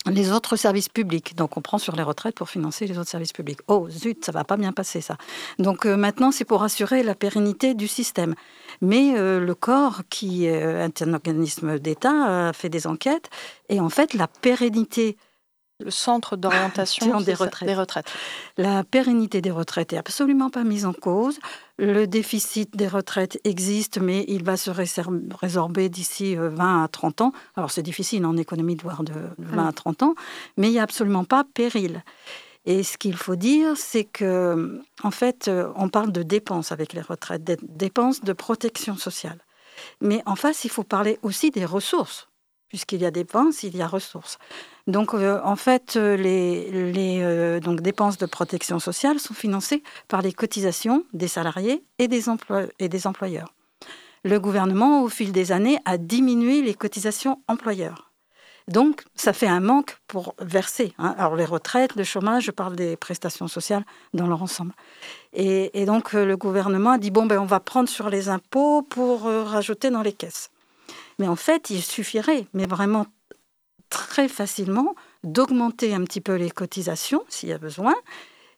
les 0.05 0.31
autres 0.31 0.55
services 0.55 0.89
publics. 0.89 1.35
Donc 1.35 1.57
on 1.57 1.61
prend 1.61 1.77
sur 1.77 1.95
les 1.95 2.03
retraites 2.03 2.35
pour 2.35 2.49
financer 2.49 2.87
les 2.87 2.97
autres 2.97 3.09
services 3.09 3.33
publics. 3.33 3.59
Oh 3.67 3.87
zut, 3.89 4.23
ça 4.23 4.31
va 4.31 4.43
pas 4.43 4.57
bien 4.57 4.71
passer 4.71 5.01
ça. 5.01 5.17
Donc 5.59 5.85
euh, 5.85 5.97
maintenant 5.97 6.31
c'est 6.31 6.45
pour 6.45 6.63
assurer 6.63 7.03
la 7.03 7.15
pérennité 7.15 7.73
du 7.73 7.87
système. 7.87 8.35
Mais 8.81 9.17
euh, 9.17 9.39
le 9.39 9.55
corps 9.55 10.03
qui 10.09 10.45
est 10.45 11.01
un 11.01 11.13
organisme 11.13 11.79
d'État 11.79 12.47
a 12.49 12.53
fait 12.53 12.69
des 12.69 12.87
enquêtes 12.87 13.29
et 13.69 13.79
en 13.79 13.89
fait 13.89 14.13
la 14.13 14.27
pérennité 14.27 15.17
le 15.79 15.91
centre 15.91 16.35
d'orientation 16.35 17.21
des, 17.21 17.33
retraites. 17.33 18.11
La 18.57 18.83
pérennité 18.83 19.41
des 19.41 19.51
retraites 19.51 19.93
est 19.93 19.97
absolument 19.97 20.49
pas 20.49 20.63
mise 20.63 20.85
en 20.85 20.93
cause. 20.93 21.39
Le 21.79 22.07
déficit 22.07 22.75
des 22.75 22.87
retraites 22.87 23.39
existe, 23.43 23.99
mais 23.99 24.25
il 24.27 24.43
va 24.43 24.57
se 24.57 24.71
résorber 24.71 25.89
d'ici 25.89 26.35
20 26.35 26.81
euh, 26.81 26.83
à 26.83 26.87
30 26.87 27.21
ans. 27.21 27.33
Alors 27.55 27.69
c'est 27.69 27.83
difficile 27.83 28.25
en 28.25 28.35
économie 28.35 28.75
de 28.75 28.81
voir 28.81 29.03
de 29.03 29.13
20 29.37 29.67
à 29.67 29.71
30 29.71 30.03
ans, 30.03 30.15
mais 30.57 30.69
il 30.69 30.71
n'y 30.71 30.79
a 30.79 30.83
absolument 30.83 31.23
pas 31.23 31.43
péril. 31.53 32.03
Et 32.65 32.83
ce 32.83 32.97
qu'il 32.97 33.15
faut 33.15 33.35
dire, 33.35 33.77
c'est 33.77 34.03
que, 34.03 34.81
en 35.03 35.11
fait, 35.11 35.47
euh, 35.47 35.71
on 35.75 35.87
parle 35.87 36.11
de 36.11 36.23
dépenses 36.23 36.71
avec 36.71 36.93
les 36.93 37.01
retraites, 37.01 37.43
des 37.43 37.57
dépenses 37.61 38.21
de 38.21 38.33
protection 38.33 38.97
sociale. 38.97 39.37
Mais 40.01 40.21
en 40.25 40.35
face, 40.35 40.65
il 40.65 40.71
faut 40.71 40.83
parler 40.83 41.19
aussi 41.21 41.51
des 41.51 41.63
ressources 41.63 42.26
puisqu'il 42.69 43.01
y 43.01 43.05
a 43.05 43.11
dépenses, 43.11 43.63
il 43.63 43.75
y 43.75 43.81
a 43.81 43.87
ressources. 43.87 44.37
Donc, 44.87 45.13
euh, 45.13 45.39
en 45.43 45.57
fait, 45.57 45.95
euh, 45.97 46.15
les, 46.15 47.19
euh, 47.21 47.59
donc, 47.59 47.81
dépenses 47.81 48.17
de 48.17 48.25
protection 48.25 48.79
sociale 48.79 49.19
sont 49.19 49.33
financées 49.33 49.83
par 50.07 50.21
les 50.21 50.31
cotisations 50.31 51.03
des 51.13 51.27
salariés 51.27 51.83
et 51.99 52.07
des, 52.07 52.25
et 52.79 52.89
des 52.89 53.07
employeurs. 53.07 53.53
Le 54.23 54.39
gouvernement, 54.39 55.03
au 55.03 55.09
fil 55.09 55.31
des 55.31 55.51
années, 55.51 55.77
a 55.85 55.97
diminué 55.97 56.61
les 56.61 56.73
cotisations 56.73 57.41
employeurs. 57.47 58.11
Donc, 58.69 59.03
ça 59.15 59.31
fait 59.31 59.47
un 59.47 59.61
manque 59.61 59.97
pour 60.07 60.35
verser. 60.39 60.93
Hein. 60.97 61.15
Alors, 61.17 61.37
les 61.37 61.45
retraites, 61.45 61.95
le 61.95 62.03
chômage, 62.03 62.43
je 62.43 62.51
parle 62.51 62.75
des 62.75 62.97
prestations 62.97 63.47
sociales 63.47 63.85
dans 64.13 64.27
leur 64.27 64.41
ensemble. 64.41 64.73
Et, 65.33 65.85
donc, 65.85 66.13
le 66.13 66.35
gouvernement 66.35 66.91
a 66.91 66.97
dit, 66.97 67.11
bon, 67.11 67.25
ben, 67.25 67.39
on 67.39 67.45
va 67.45 67.61
prendre 67.61 67.87
sur 67.87 68.09
les 68.09 68.27
impôts 68.27 68.81
pour 68.81 69.23
rajouter 69.23 69.89
dans 69.89 70.01
les 70.01 70.11
caisses. 70.11 70.49
Mais 71.19 71.27
en 71.27 71.35
fait, 71.35 71.69
il 71.69 71.81
suffirait, 71.81 72.47
mais 72.53 72.65
vraiment 72.65 73.07
très 73.89 74.27
facilement, 74.27 74.95
d'augmenter 75.23 75.93
un 75.93 76.03
petit 76.03 76.21
peu 76.21 76.35
les 76.35 76.51
cotisations, 76.51 77.23
s'il 77.29 77.49
y 77.49 77.53
a 77.53 77.57
besoin, 77.57 77.95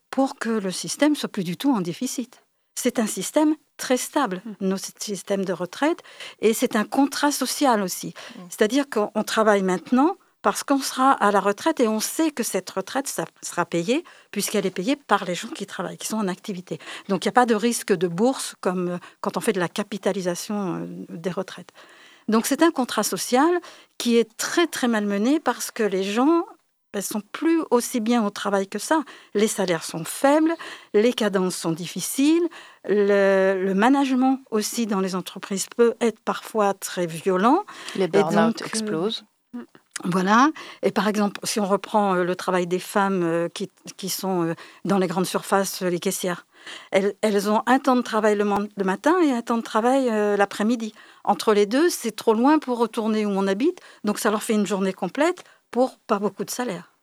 pour 0.10 0.36
que 0.36 0.50
le 0.50 0.72
système 0.72 1.16
soit 1.16 1.30
plus 1.30 1.44
du 1.44 1.58
tout 1.58 1.72
en 1.72 1.82
déficit. 1.82 2.44
C'est 2.76 3.00
un 3.00 3.08
système 3.08 3.56
très 3.78 3.98
stable, 3.98 4.42
mmh. 4.46 4.68
nos 4.68 4.78
systèmes 4.78 5.46
de 5.46 5.54
retraite, 5.54 6.02
et 6.40 6.54
c'est 6.54 6.76
un 6.76 6.86
contrat 6.86 7.32
social 7.32 7.82
aussi. 7.82 8.08
Mmh. 8.08 8.40
C'est-à-dire 8.50 8.86
qu'on 8.90 9.24
travaille 9.24 9.64
maintenant 9.64 10.18
parce 10.42 10.64
qu'on 10.64 10.80
sera 10.80 11.12
à 11.12 11.32
la 11.32 11.40
retraite 11.40 11.80
et 11.80 11.88
on 11.88 12.00
sait 12.00 12.32
que 12.32 12.44
cette 12.44 12.70
retraite 12.70 13.08
ça 13.08 13.26
sera 13.42 13.66
payée 13.66 14.04
puisqu'elle 14.32 14.66
est 14.66 14.72
payée 14.72 14.96
par 14.96 15.26
les 15.26 15.36
gens 15.36 15.50
qui 15.50 15.66
travaillent, 15.66 15.98
qui 15.98 16.08
sont 16.08 16.18
en 16.18 16.28
activité. 16.28 16.80
Donc 17.10 17.26
il 17.26 17.28
n'y 17.28 17.32
a 17.32 17.34
pas 17.34 17.46
de 17.46 17.56
risque 17.56 17.94
de 17.94 18.08
bourse 18.08 18.56
comme 18.62 18.90
euh, 18.90 18.98
quand 19.22 19.36
on 19.36 19.42
fait 19.42 19.54
de 19.54 19.60
la 19.60 19.68
capitalisation 19.68 20.76
euh, 20.76 20.86
des 21.10 21.32
retraites. 21.32 21.72
Donc 22.30 22.46
c'est 22.46 22.62
un 22.62 22.72
contrat 22.72 23.04
social 23.04 23.50
qui 23.98 24.18
est 24.18 24.38
très 24.38 24.68
très 24.68 24.88
mal 24.88 25.06
mené 25.06 25.40
parce 25.40 25.72
que 25.72 25.84
les 25.84 26.04
gens 26.04 26.26
ne 26.26 26.42
ben, 26.94 27.02
sont 27.02 27.22
plus 27.32 27.62
aussi 27.72 28.00
bien 28.00 28.24
au 28.26 28.30
travail 28.30 28.68
que 28.68 28.78
ça. 28.80 29.04
Les 29.34 29.48
salaires 29.48 29.84
sont 29.84 30.06
faibles, 30.06 30.54
les 30.94 31.12
cadences 31.12 31.56
sont 31.56 31.72
difficiles, 31.72 32.48
le, 32.86 33.74
management 33.74 34.42
aussi 34.52 34.86
dans 34.86 35.00
les 35.00 35.16
entreprises 35.16 35.66
peut 35.76 35.96
être 36.02 36.20
parfois 36.20 36.76
très 36.76 37.08
violent. 37.08 37.64
Les 37.96 38.08
burn-out 38.08 38.62
euh, 38.62 38.66
explosent. 38.66 39.26
Voilà. 40.06 40.52
Et 40.84 40.92
par 40.92 41.08
exemple, 41.08 41.40
si 41.44 41.60
on 41.60 41.66
reprend 41.66 42.16
euh, 42.16 42.24
le 42.24 42.36
travail 42.36 42.68
des 42.68 42.80
femmes 42.80 43.24
euh, 43.24 43.50
qui, 43.50 43.72
qui 43.98 44.10
sont 44.10 44.54
dans 44.86 45.00
les 45.00 45.08
grandes 45.08 45.26
surfaces, 45.26 45.82
les 45.82 46.00
caissières, 46.00 46.46
elles, 46.92 47.50
ont 47.50 47.62
un 47.66 47.80
temps 47.80 47.96
de 47.96 48.02
travail 48.02 48.36
le, 48.36 48.46
matin 48.84 49.20
et 49.22 49.32
un 49.32 49.42
temps 49.42 49.58
de 49.58 49.64
travail 49.64 50.10
euh, 50.10 50.38
l'après-midi. 50.38 50.94
Entre 51.24 51.54
les 51.54 51.66
deux, 51.66 51.90
c'est 51.90 52.16
trop 52.16 52.34
loin 52.34 52.60
pour 52.60 52.78
retourner 52.78 53.26
où 53.26 53.30
on 53.30 53.48
habite, 53.48 53.80
donc 54.04 54.20
ça 54.20 54.32
leur 54.32 54.44
fait 54.44 54.54
une 54.54 54.66
journée 54.66 54.94
complète 54.94 55.44
pour 55.72 55.98
pas 56.00 56.20
beaucoup 56.20 56.44
de 56.44 56.50
salaire. 56.50 56.94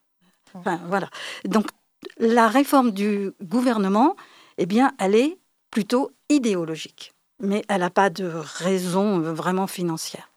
Enfin, 0.54 0.80
voilà. 0.88 1.08
Donc 1.44 1.66
la 2.18 2.48
réforme 2.48 2.92
du 2.92 3.32
gouvernement, 3.42 4.16
eh 4.58 4.66
bien, 4.66 4.92
elle 4.98 5.14
est 5.14 5.38
plutôt 5.70 6.10
idéologique, 6.28 7.12
mais 7.40 7.62
elle 7.68 7.80
n'a 7.80 7.90
pas 7.90 8.10
de 8.10 8.24
raison 8.24 9.22
euh, 9.22 9.32
vraiment 9.32 9.66
financière. 9.66 10.30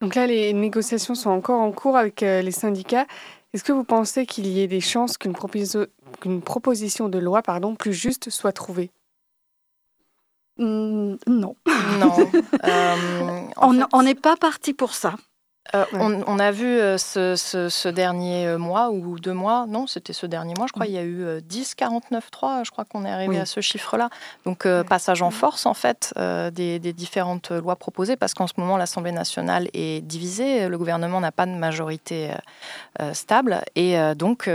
Donc 0.00 0.14
là, 0.14 0.26
les 0.26 0.52
négociations 0.52 1.14
sont 1.14 1.30
encore 1.30 1.60
en 1.60 1.72
cours 1.72 1.96
avec 1.96 2.22
euh, 2.22 2.40
les 2.40 2.52
syndicats. 2.52 3.06
Est-ce 3.52 3.64
que 3.64 3.72
vous 3.72 3.84
pensez 3.84 4.26
qu'il 4.26 4.46
y 4.46 4.60
ait 4.60 4.68
des 4.68 4.80
chances 4.80 5.16
qu'une 5.18 5.32
proposition 5.32 5.86
de 7.08 7.18
loi 7.18 7.42
pardon, 7.42 7.74
plus 7.74 7.92
juste 7.92 8.30
soit 8.30 8.52
trouvée 8.52 8.90
mmh, 10.58 11.16
Non. 11.26 11.56
Non. 11.98 12.16
Euh, 12.64 13.84
on 13.92 14.02
n'est 14.02 14.14
pas 14.14 14.36
parti 14.36 14.74
pour 14.74 14.94
ça. 14.94 15.14
Euh, 15.74 15.84
on, 15.92 16.38
a 16.38 16.50
vu 16.50 16.66
euh, 16.66 16.96
ce, 16.96 17.88
dernier 17.88 18.46
euh, 18.46 18.58
mois 18.58 18.90
ou 18.90 19.18
deux 19.18 19.34
mois, 19.34 19.66
non, 19.68 19.86
c'était 19.86 20.14
ce 20.14 20.24
dernier 20.24 20.54
mois, 20.56 20.66
je 20.66 20.72
crois, 20.72 20.86
mm. 20.86 20.88
il 20.88 20.94
y 20.94 20.98
a 20.98 21.04
eu 21.04 21.42
10, 21.42 21.74
49, 21.74 22.30
3, 22.30 22.62
je 22.64 22.70
crois 22.70 22.84
qu'on 22.84 23.04
est 23.04 23.10
arrivé 23.10 23.38
à 23.38 23.46
ce 23.46 23.60
chiffre-là. 23.60 24.08
Donc, 24.44 24.66
passage 24.88 25.22
en 25.22 25.30
force, 25.30 25.66
en 25.66 25.74
fait, 25.74 26.14
des, 26.52 26.78
différentes 26.92 27.50
lois 27.50 27.76
proposées, 27.76 28.16
parce 28.16 28.34
qu'en 28.34 28.46
ce 28.46 28.54
moment, 28.56 28.76
l'Assemblée 28.76 29.12
nationale 29.12 29.68
est 29.74 30.00
divisée, 30.04 30.68
le 30.68 30.78
gouvernement 30.78 31.20
n'a 31.20 31.32
pas 31.32 31.46
de 31.46 31.52
majorité 31.52 32.30
stable, 33.12 33.62
et 33.76 33.96
donc, 34.14 34.48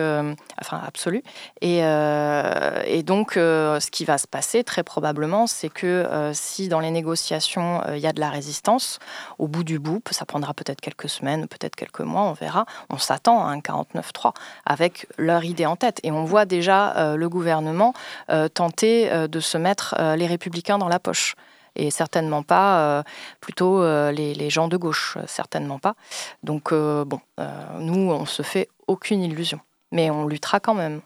enfin, 0.61 0.81
absolue. 0.85 1.23
Et, 1.61 1.77
et 1.79 3.03
donc, 3.03 3.33
ce 3.33 3.91
qui 3.91 4.05
va 4.05 4.17
se 4.17 4.27
passer, 4.27 4.63
très 4.63 4.83
probablement, 4.83 5.47
c'est 5.47 5.69
que 5.69 6.31
si 6.33 6.67
dans 6.67 6.79
les 6.79 6.91
négociations, 6.91 7.81
il 7.93 7.99
y 7.99 8.07
a 8.07 8.13
de 8.13 8.19
la 8.19 8.29
résistance, 8.29 8.99
au 9.37 9.47
bout 9.47 9.63
du 9.63 9.79
bout, 9.79 10.01
ça 10.11 10.25
prendra 10.25 10.53
peut-être 10.53 10.81
quelques 10.81 11.02
semaines, 11.07 11.47
peut-être 11.47 11.75
quelques 11.75 12.01
mois, 12.01 12.23
on 12.23 12.33
verra. 12.33 12.65
On 12.89 12.97
s'attend 12.97 13.45
à 13.45 13.51
un 13.51 13.59
49-3 13.59 14.33
avec 14.65 15.07
leur 15.17 15.43
idée 15.43 15.65
en 15.65 15.75
tête. 15.75 15.99
Et 16.03 16.11
on 16.11 16.23
voit 16.23 16.45
déjà 16.45 16.95
euh, 16.97 17.15
le 17.15 17.29
gouvernement 17.29 17.93
euh, 18.29 18.47
tenter 18.47 19.11
euh, 19.11 19.27
de 19.27 19.39
se 19.39 19.57
mettre 19.57 19.95
les 20.15 20.27
républicains 20.27 20.77
dans 20.77 20.89
la 20.89 20.99
poche. 20.99 21.35
Et 21.75 21.89
certainement 21.89 22.43
pas 22.43 23.03
plutôt 23.41 23.83
les, 24.11 24.49
gens 24.51 24.67
de 24.67 24.77
gauche, 24.77 25.17
certainement 25.25 25.79
pas. 25.79 25.95
Donc, 26.43 26.71
bon, 26.71 27.19
nous, 27.79 28.11
on 28.11 28.27
se 28.27 28.43
fait 28.43 28.69
aucune 28.85 29.23
illusion. 29.23 29.59
Mais 29.91 30.11
on 30.11 30.27
luttera 30.27 30.59
quand 30.59 30.75
même 30.75 31.01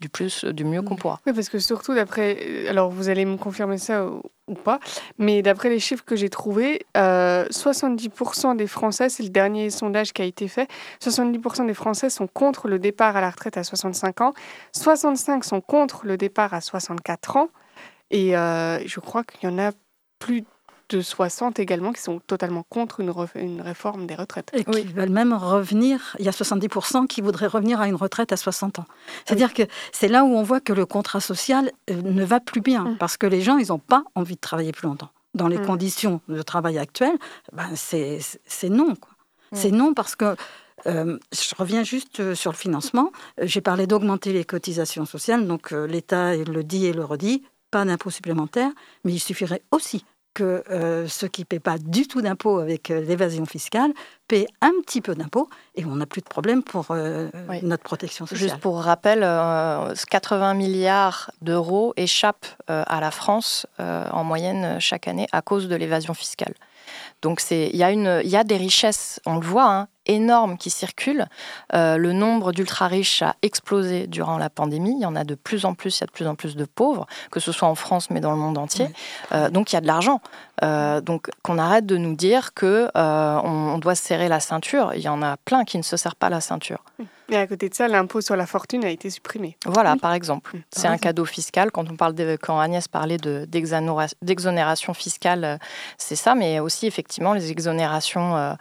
du 0.00 0.08
plus, 0.08 0.44
du 0.44 0.64
mieux 0.64 0.82
qu'on 0.82 0.96
pourra. 0.96 1.20
Oui, 1.26 1.32
parce 1.32 1.48
que 1.48 1.58
surtout 1.58 1.94
d'après, 1.94 2.66
alors 2.68 2.90
vous 2.90 3.08
allez 3.08 3.24
me 3.24 3.36
confirmer 3.36 3.78
ça 3.78 4.06
ou, 4.06 4.54
pas, 4.54 4.80
mais 5.18 5.42
d'après 5.42 5.68
les 5.68 5.78
chiffres 5.78 6.04
que 6.04 6.16
j'ai 6.16 6.30
trouvés, 6.30 6.86
70% 6.94 8.52
euh, 8.52 8.54
des 8.54 8.66
Français, 8.66 9.10
c'est 9.10 9.22
le 9.22 9.28
dernier 9.28 9.68
sondage 9.68 10.14
qui 10.14 10.22
a 10.22 10.24
été 10.24 10.48
fait, 10.48 10.68
70% 11.02 11.66
des 11.66 11.74
Français 11.74 12.08
sont 12.08 12.26
contre 12.26 12.66
le 12.66 12.78
départ 12.78 13.14
à 13.16 13.20
la 13.20 13.28
retraite 13.28 13.58
à 13.58 13.64
65 13.64 14.22
ans, 14.22 14.32
65 14.72 15.44
sont 15.44 15.60
contre 15.60 16.06
le 16.06 16.16
départ 16.16 16.54
à 16.54 16.62
64 16.62 17.36
ans, 17.36 17.48
et 18.10 18.36
euh, 18.36 18.78
je 18.86 19.00
crois 19.00 19.22
qu'il 19.22 19.50
y 19.50 19.52
en 19.52 19.58
a 19.58 19.72
plus 20.18 20.44
de 20.88 21.00
60 21.00 21.58
également 21.58 21.92
qui 21.92 22.02
sont 22.02 22.20
totalement 22.20 22.64
contre 22.68 23.00
une, 23.00 23.12
une 23.34 23.60
réforme 23.60 24.06
des 24.06 24.14
retraites. 24.14 24.50
Et 24.52 24.64
qui 24.64 24.82
veulent 24.84 25.08
même 25.10 25.32
revenir, 25.32 26.16
il 26.18 26.24
y 26.24 26.28
a 26.28 26.32
70% 26.32 27.06
qui 27.06 27.20
voudraient 27.20 27.46
revenir 27.46 27.80
à 27.80 27.88
une 27.88 27.94
retraite 27.94 28.32
à 28.32 28.36
60 28.36 28.78
ans. 28.80 28.86
C'est-à-dire 29.24 29.54
que 29.54 29.62
c'est 29.92 30.08
là 30.08 30.24
où 30.24 30.28
on 30.28 30.42
voit 30.42 30.60
que 30.60 30.72
le 30.72 30.86
contrat 30.86 31.20
social 31.20 31.70
euh, 31.90 32.02
ne 32.02 32.24
va 32.24 32.40
plus 32.40 32.60
bien, 32.60 32.84
mm. 32.84 32.98
parce 32.98 33.16
que 33.16 33.26
les 33.26 33.42
gens, 33.42 33.58
ils 33.58 33.68
n'ont 33.68 33.78
pas 33.78 34.04
envie 34.14 34.36
de 34.36 34.40
travailler 34.40 34.72
plus 34.72 34.86
longtemps. 34.86 35.10
Dans 35.34 35.48
les 35.48 35.58
mm. 35.58 35.66
conditions 35.66 36.20
de 36.28 36.42
travail 36.42 36.78
actuelles, 36.78 37.18
ben 37.52 37.68
c'est 37.74 38.20
non. 38.64 38.90
Mm. 38.90 38.94
C'est 39.52 39.70
non 39.70 39.94
parce 39.94 40.16
que 40.16 40.36
euh, 40.86 41.18
je 41.32 41.54
reviens 41.56 41.82
juste 41.82 42.20
euh, 42.20 42.34
sur 42.34 42.52
le 42.52 42.56
financement. 42.56 43.12
J'ai 43.42 43.60
parlé 43.60 43.86
d'augmenter 43.86 44.32
les 44.32 44.44
cotisations 44.44 45.04
sociales, 45.04 45.46
donc 45.46 45.72
l'État 45.72 46.36
le 46.36 46.62
dit 46.62 46.86
et 46.86 46.92
le 46.92 47.04
redit, 47.04 47.42
pas 47.70 47.84
d'impôts 47.84 48.10
supplémentaires, 48.10 48.70
mais 49.04 49.12
il 49.12 49.20
suffirait 49.20 49.62
aussi 49.70 50.04
que 50.38 50.62
euh, 50.70 51.08
ceux 51.08 51.26
qui 51.26 51.42
ne 51.42 51.46
paient 51.46 51.58
pas 51.58 51.78
du 51.78 52.06
tout 52.06 52.22
d'impôts 52.22 52.60
avec 52.60 52.92
euh, 52.92 53.00
l'évasion 53.00 53.44
fiscale 53.44 53.90
paient 54.28 54.46
un 54.60 54.70
petit 54.84 55.00
peu 55.00 55.16
d'impôts 55.16 55.48
et 55.74 55.84
on 55.84 55.96
n'a 55.96 56.06
plus 56.06 56.20
de 56.20 56.28
problème 56.28 56.62
pour 56.62 56.86
euh, 56.90 57.28
notre 57.62 57.82
protection 57.82 58.24
sociale. 58.24 58.50
Juste 58.50 58.60
pour 58.60 58.80
rappel, 58.80 59.20
80 59.20 60.54
milliards 60.54 61.32
d'euros 61.42 61.92
échappent 61.96 62.46
à 62.66 63.00
la 63.00 63.10
France 63.10 63.66
en 63.78 64.24
moyenne 64.24 64.78
chaque 64.80 65.08
année 65.08 65.26
à 65.32 65.40
cause 65.40 65.66
de 65.66 65.74
l'évasion 65.74 66.12
fiscale. 66.12 66.52
Donc 67.22 67.42
il 67.50 67.74
y, 67.74 67.82
a 67.82 67.90
y 67.90 68.36
a 68.36 68.44
des 68.44 68.56
richesses, 68.56 69.18
on 69.24 69.36
le 69.36 69.46
voit, 69.46 69.70
hein, 69.70 69.88
énormes 70.08 70.56
qui 70.58 70.70
circulent. 70.70 71.26
Euh, 71.74 71.96
le 71.96 72.12
nombre 72.12 72.52
d'ultra-riches 72.52 73.22
a 73.22 73.36
explosé 73.42 74.06
durant 74.06 74.38
la 74.38 74.50
pandémie. 74.50 74.94
Il 74.98 75.02
y 75.02 75.06
en 75.06 75.14
a 75.14 75.24
de 75.24 75.34
plus 75.34 75.64
en 75.64 75.74
plus, 75.74 75.98
il 75.98 76.00
y 76.00 76.04
a 76.04 76.06
de 76.06 76.12
plus 76.12 76.26
en 76.26 76.34
plus 76.34 76.56
de 76.56 76.64
pauvres, 76.64 77.06
que 77.30 77.40
ce 77.40 77.52
soit 77.52 77.68
en 77.68 77.74
France 77.74 78.10
mais 78.10 78.20
dans 78.20 78.32
le 78.32 78.38
monde 78.38 78.58
entier. 78.58 78.88
Euh, 79.32 79.50
donc 79.50 79.72
il 79.72 79.76
y 79.76 79.78
a 79.78 79.80
de 79.80 79.86
l'argent. 79.86 80.20
Euh, 80.64 81.00
donc 81.00 81.30
qu'on 81.42 81.56
arrête 81.58 81.86
de 81.86 81.96
nous 81.96 82.16
dire 82.16 82.52
que 82.54 82.88
on, 82.96 83.78
doit 83.78 83.94
serrer 83.94 84.28
la 84.28 84.40
ceinture. 84.40 84.92
Il 84.96 85.02
y 85.02 85.08
en 85.08 85.22
a 85.22 85.36
plein 85.36 85.64
qui 85.64 85.78
ne 85.78 85.82
se 85.82 85.96
serrent 85.96 86.16
pas 86.18 86.30
la 86.30 86.40
ceinture. 86.40 86.82
Et 87.30 87.36
à 87.36 87.46
côté 87.46 87.68
de 87.68 87.74
ça, 87.74 87.86
l'impôt 87.88 88.22
sur 88.22 88.36
la 88.36 88.46
fortune 88.46 88.84
a 88.84 88.88
été 88.88 89.10
supprimé. 89.10 89.56
Voilà, 89.66 89.96
par 89.96 90.14
exemple. 90.14 90.56
C'est 90.70 90.88
un 90.88 90.96
cadeau 90.96 91.26
fiscal. 91.26 91.70
Quand, 91.70 91.88
on 91.90 91.96
parle 91.96 92.14
de, 92.14 92.38
quand 92.40 92.58
Agnès 92.58 92.88
parlait 92.88 93.18
d'exonération 93.18 94.94
fiscale, 94.94 95.58
c'est 95.98 96.16
ça, 96.16 96.34
mais 96.34 96.58
aussi 96.58 96.86
effectivement 96.86 97.34
les 97.34 97.50
exonérations 97.50 98.56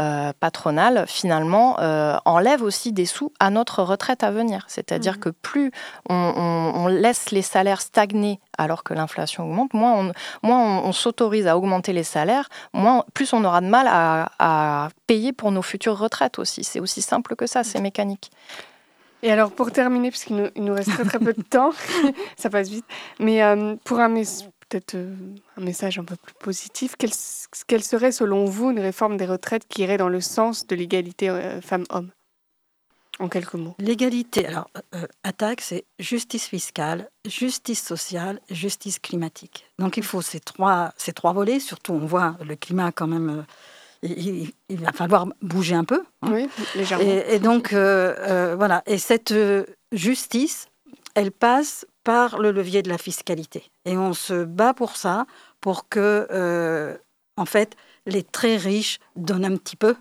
euh, 0.00 0.32
patronale, 0.38 1.04
finalement, 1.08 1.80
euh, 1.80 2.16
enlève 2.24 2.62
aussi 2.62 2.92
des 2.92 3.06
sous 3.06 3.32
à 3.40 3.50
notre 3.50 3.82
retraite 3.82 4.22
à 4.22 4.30
venir. 4.30 4.64
C'est-à-dire 4.68 5.14
mmh. 5.14 5.20
que 5.20 5.28
plus 5.30 5.72
on, 6.08 6.86
laisse 6.88 7.30
les 7.32 7.42
salaires 7.42 7.80
stagner 7.80 8.40
alors 8.56 8.84
que 8.84 8.94
l'inflation 8.94 9.44
augmente, 9.44 9.74
moins 9.74 10.12
on, 10.42 10.92
s'autorise 10.92 11.46
à 11.46 11.56
augmenter 11.56 11.92
les 11.92 12.04
salaires, 12.04 12.48
moins, 12.72 13.04
plus 13.12 13.32
on 13.32 13.44
aura 13.44 13.60
de 13.60 13.66
mal 13.66 13.86
à, 13.88 14.88
payer 15.06 15.32
pour 15.32 15.50
nos 15.50 15.62
futures 15.62 15.98
retraites 15.98 16.38
aussi. 16.38 16.64
C'est 16.64 16.80
aussi 16.80 17.02
simple 17.02 17.34
que 17.34 17.46
ça, 17.46 17.64
c'est 17.64 17.80
mécanique. 17.80 18.30
Et 19.22 19.32
alors, 19.32 19.50
pour 19.50 19.72
terminer, 19.72 20.10
puisqu'il 20.10 20.36
nous, 20.36 20.48
nous 20.56 20.74
reste 20.74 20.90
très, 20.90 21.04
très 21.04 21.18
peu 21.18 21.32
de 21.32 21.42
temps, 21.42 21.72
ça 22.36 22.50
passe 22.50 22.68
vite, 22.68 22.84
mais 23.18 23.42
euh, 23.42 23.74
pour 23.84 23.98
un, 23.98 24.14
peut-être 24.68 24.94
euh, 24.94 25.14
un 25.56 25.60
message 25.60 25.98
un 25.98 26.04
peu 26.04 26.16
plus 26.16 26.34
positif. 26.34 26.94
Quelle, 26.96 27.12
serait 27.82 28.12
selon 28.12 28.44
vous 28.44 28.70
une 28.70 28.80
réforme 28.80 29.16
des 29.16 29.26
retraites 29.26 29.66
qui 29.68 29.82
irait 29.82 29.96
dans 29.96 30.08
le 30.08 30.20
sens 30.20 30.66
de 30.66 30.76
l'égalité 30.76 31.28
euh, 31.30 31.60
femmes-hommes? 31.60 32.10
En 33.20 33.28
quelques 33.28 33.54
mots. 33.54 33.74
L'égalité, 33.80 34.46
alors, 34.46 34.70
euh, 34.94 35.04
attaque, 35.24 35.60
c'est 35.60 35.84
justice 35.98 36.46
fiscale, 36.46 37.10
justice 37.26 37.82
sociale, 37.82 38.40
justice 38.48 39.00
climatique. 39.00 39.66
Donc 39.80 39.96
il 39.96 40.04
faut 40.04 40.22
ces 40.22 40.38
trois, 40.38 40.92
ces 40.96 41.12
trois 41.12 41.32
volets, 41.32 41.58
surtout 41.58 41.94
on 41.94 42.06
voit 42.06 42.36
le 42.44 42.54
climat 42.54 42.92
quand 42.92 43.08
même. 43.08 43.44
Il, 44.04 44.52
va 44.70 44.92
falloir 44.92 45.26
bouger 45.42 45.74
un 45.74 45.82
peu. 45.82 46.04
Hein. 46.22 46.28
Oui, 46.30 46.48
légèrement. 46.76 47.04
et 47.04 47.40
donc, 47.40 47.72
voilà. 47.72 48.84
Et 48.86 48.98
cette 48.98 49.34
justice, 49.90 50.68
elle 51.16 51.32
passe 51.32 51.84
par 52.08 52.38
le 52.38 52.52
levier 52.52 52.82
de 52.82 52.88
la 52.88 52.96
fiscalité. 52.96 53.70
Et 53.84 53.98
on 53.98 54.14
se 54.14 54.42
bat 54.42 54.72
pour 54.72 54.96
ça, 54.96 55.26
pour 55.60 55.90
que, 55.90 56.26
euh, 56.30 56.96
en 57.36 57.44
fait, 57.44 57.76
les 58.06 58.22
très 58.22 58.56
riches 58.56 58.98
donnent 59.14 59.44
un 59.44 59.58
petit 59.58 59.76
peu. 59.76 59.94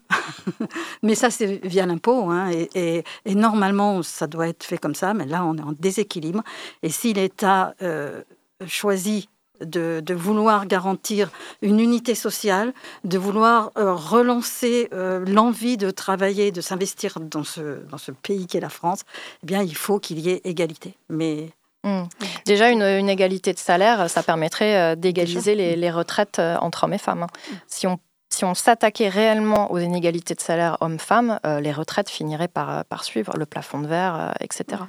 mais 1.04 1.16
ça, 1.16 1.30
c'est 1.30 1.60
via 1.68 1.86
l'impôt. 1.86 2.30
Hein, 2.30 2.50
et, 2.76 3.04
normalement, 3.26 4.04
ça 4.04 4.26
doit 4.26 4.48
être 4.48 4.64
fait 4.64 4.78
comme 4.78 4.96
ça. 4.96 5.14
Mais 5.14 5.26
là, 5.26 5.44
on 5.44 5.58
est 5.58 5.62
en 5.62 5.74
déséquilibre. 5.74 6.44
Et 6.82 6.88
si 6.88 7.12
l'État 7.12 7.76
euh, 7.82 8.22
choisit 8.66 9.30
de, 9.60 10.02
vouloir 10.14 10.66
garantir 10.66 11.30
une 11.62 11.82
unité 11.82 12.16
sociale, 12.16 12.74
de 13.04 13.18
vouloir 13.18 13.74
euh, 13.78 13.94
relancer 13.94 14.88
l'envie 14.94 15.76
de 15.76 15.92
travailler, 15.92 16.54
de 16.54 16.62
s'investir 16.62 17.20
dans 17.20 17.44
ce, 17.44 17.84
dans 17.90 17.98
ce 17.98 18.14
pays 18.14 18.48
qu'est 18.48 18.62
la 18.62 18.70
France, 18.70 19.02
eh 19.44 19.46
bien, 19.46 19.62
il 19.62 19.76
faut 19.76 20.00
qu'il 20.00 20.20
y 20.20 20.30
ait 20.30 20.40
égalité. 20.46 20.96
Mais 21.10 21.50
Mm. 21.84 22.04
Déjà, 22.46 22.70
une, 22.70 23.10
égalité 23.10 23.54
de 23.54 23.60
salaire, 23.60 24.10
ça 24.10 24.24
permettrait 24.24 24.76
euh, 24.76 24.96
d'égaliser 24.96 25.56
les, 25.56 25.92
retraites 25.92 26.40
euh, 26.40 26.58
entre 26.58 26.84
hommes 26.84 26.94
et 26.94 26.98
femmes. 26.98 27.24
Hein. 27.24 27.28
Mm. 27.52 27.56
Si 27.68 27.88
on 27.88 28.00
si 28.30 28.44
on 28.44 28.54
s'attaquait 28.54 29.08
réellement 29.08 29.72
aux 29.72 29.80
inégalités 29.80 30.36
de 30.36 30.42
salaire 30.42 30.78
hommes-femmes, 30.82 31.40
euh, 31.46 31.62
les 31.62 31.72
retraites 31.72 32.10
finiraient 32.10 32.50
par, 32.50 32.84
par, 32.86 33.06
suivre 33.06 33.36
le 33.38 33.46
plafond 33.46 33.80
de 33.80 33.88
verre, 33.88 34.34
etc. 34.42 34.84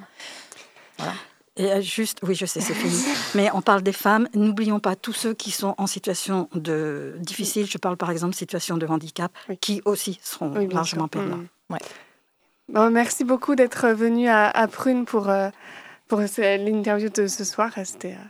Voilà. 0.98 1.12
Et 1.56 1.80
juste, 1.80 2.18
oui, 2.24 2.34
je 2.34 2.44
sais, 2.46 2.60
c'est 2.60 2.74
fini. 2.74 3.00
Mais 3.36 3.48
on 3.54 3.62
parle 3.62 3.82
des 3.82 3.92
femmes. 3.92 4.28
N'oublions 4.34 4.80
pas 4.80 4.96
tous 4.96 5.12
ceux 5.12 5.34
qui 5.34 5.52
sont 5.52 5.76
en 5.78 5.86
situation 5.86 6.48
de 6.52 7.14
difficile. 7.20 7.66
Je 7.66 7.78
parle 7.78 7.96
par 7.96 8.10
exemple 8.10 8.34
situation 8.34 8.76
de 8.76 8.86
handicap, 8.86 9.32
qui 9.60 9.82
aussi 9.84 10.18
seront 10.22 10.52
largement 10.68 11.06
perdants. 11.06 11.44
Mm. 11.70 11.76
Bon, 12.70 12.90
merci 12.90 13.22
beaucoup 13.22 13.54
d'être 13.54 13.88
venu 13.90 14.28
à, 14.28 14.48
à, 14.48 14.66
Prune 14.66 15.04
pour 15.04 15.30
pour 16.08 16.20
l'interview 16.20 17.08
de 17.10 17.26
ce 17.26 17.44
soir. 17.44 17.70
C'était 17.84 18.14
euh, 18.14 18.26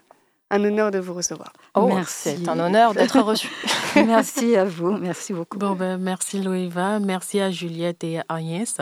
un 0.50 0.64
honneur 0.64 0.90
de 0.90 0.98
vous 0.98 1.14
recevoir. 1.14 1.52
Oh, 1.74 1.86
merci. 1.86 2.36
C'est 2.36 2.48
un 2.48 2.58
honneur 2.58 2.92
d'être 2.92 3.20
reçu. 3.20 3.48
merci 3.96 4.56
à 4.56 4.64
vous. 4.64 4.92
Merci 4.98 5.32
beaucoup. 5.32 5.58
Bon, 5.58 5.74
ben, 5.74 5.96
merci 5.96 6.40
Loïva. 6.40 6.98
Merci 6.98 7.40
à 7.40 7.50
Juliette 7.50 8.04
et 8.04 8.18
à 8.18 8.24
Agnès. 8.28 8.78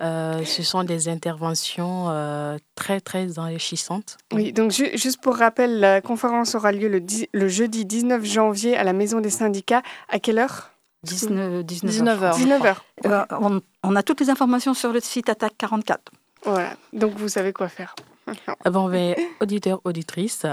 Euh, 0.00 0.42
ce 0.44 0.62
sont 0.62 0.82
des 0.82 1.08
interventions 1.08 2.06
euh, 2.08 2.56
très, 2.74 3.00
très 3.00 3.38
enrichissantes. 3.38 4.16
Oui, 4.32 4.52
donc 4.52 4.72
juste 4.72 5.20
pour 5.20 5.36
rappel, 5.36 5.78
la 5.78 6.00
conférence 6.00 6.54
aura 6.54 6.72
lieu 6.72 6.88
le, 6.88 7.04
le, 7.32 7.48
jeudi 7.48 7.84
19 7.84 8.24
janvier 8.24 8.76
à 8.76 8.82
la 8.82 8.94
Maison 8.94 9.20
des 9.20 9.30
syndicats. 9.30 9.82
À 10.08 10.18
quelle 10.18 10.38
heure? 10.38 10.70
19, 11.04 11.64
19, 11.64 12.22
h 12.22 12.36
19 12.36 12.62
h 13.04 13.26
on, 13.40 13.60
on, 13.82 13.96
a 13.96 14.02
toutes 14.02 14.20
les 14.20 14.30
informations 14.30 14.72
sur 14.72 14.92
le 14.92 15.00
site 15.00 15.28
Attaque 15.28 15.54
44. 15.58 16.12
Voilà, 16.44 16.74
donc 16.92 17.14
vous 17.14 17.28
savez 17.28 17.52
quoi 17.52 17.68
faire. 17.68 17.94
Bon, 18.70 18.88
mais 18.88 19.16
auditeurs, 19.40 19.80
auditrices, 19.84 20.46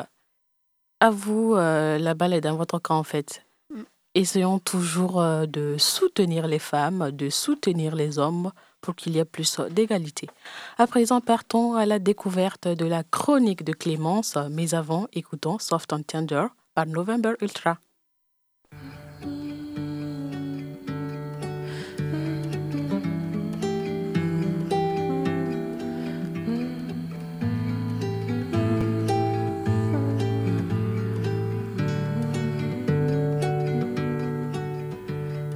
à 0.99 1.09
vous, 1.11 1.55
euh, 1.55 1.97
la 1.97 2.13
balle 2.13 2.33
est 2.33 2.41
dans 2.41 2.55
votre 2.55 2.79
camp 2.79 2.97
en 2.97 3.03
fait. 3.03 3.45
Mm. 3.73 3.81
Essayons 4.15 4.59
toujours 4.59 5.21
euh, 5.21 5.45
de 5.45 5.75
soutenir 5.77 6.47
les 6.47 6.59
femmes, 6.59 7.11
de 7.11 7.29
soutenir 7.29 7.95
les 7.95 8.19
hommes 8.19 8.51
pour 8.81 8.95
qu'il 8.95 9.15
y 9.15 9.19
ait 9.19 9.25
plus 9.25 9.59
d'égalité. 9.69 10.27
À 10.77 10.87
présent, 10.87 11.21
partons 11.21 11.75
à 11.75 11.85
la 11.85 11.99
découverte 11.99 12.67
de 12.67 12.85
la 12.85 13.03
chronique 13.03 13.63
de 13.63 13.73
Clémence, 13.73 14.37
mais 14.51 14.73
avant, 14.73 15.07
écoutons 15.13 15.59
Soft 15.59 15.91
and 15.93 16.03
Tender 16.03 16.47
par 16.75 16.85
November 16.85 17.33
Ultra. 17.41 17.77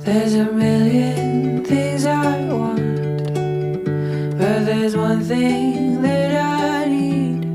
There's 0.06 0.36
a 0.36 0.52
million 0.52 1.64
things 1.64 2.06
I 2.06 2.44
want, 2.52 3.34
but 4.38 4.66
there's 4.66 4.98
one 4.98 5.24
thing 5.24 6.02
that 6.02 6.36
I 6.44 6.90
need. 6.90 7.46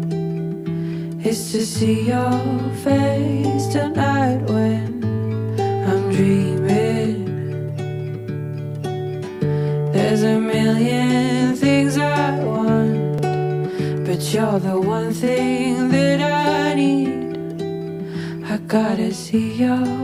It's 1.27 1.53
to 1.53 1.67
see 1.67 2.07
your 2.07 2.41
face 2.83 3.67
tonight 3.67 4.41
when 4.49 5.05
I'm 5.61 6.11
dreaming. 6.11 7.27
There's 9.93 10.23
a 10.23 10.41
million 10.41 11.55
things 11.55 11.99
I 11.99 12.31
want, 12.43 13.21
but 14.07 14.21
you're 14.33 14.59
the 14.59 14.81
one 14.81 15.13
thing 15.13 15.91
that 15.91 16.21
I 16.23 16.73
need. 16.73 17.63
I 18.51 18.57
gotta 18.67 19.13
see 19.13 19.53
your 19.53 19.98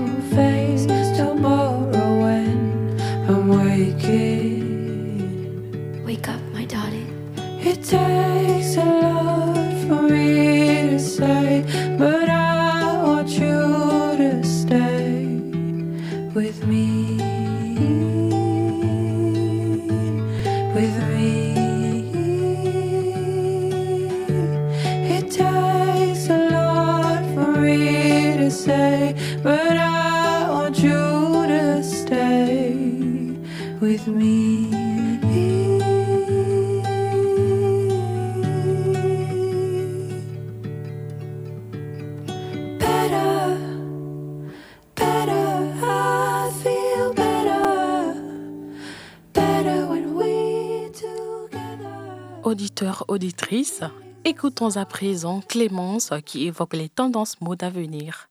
écoutons 54.65 54.81
à 54.81 54.87
présent 54.87 55.41
Clémence 55.41 56.11
qui 56.25 56.47
évoque 56.47 56.75
les 56.75 56.89
tendances 56.89 57.41
modes 57.43 57.63
à 57.63 57.69
venir. 57.69 58.31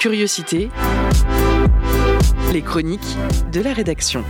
Curiosité. 0.00 0.68
Les 2.52 2.62
chroniques 2.62 3.16
de 3.52 3.60
la 3.62 3.72
rédaction. 3.72 4.22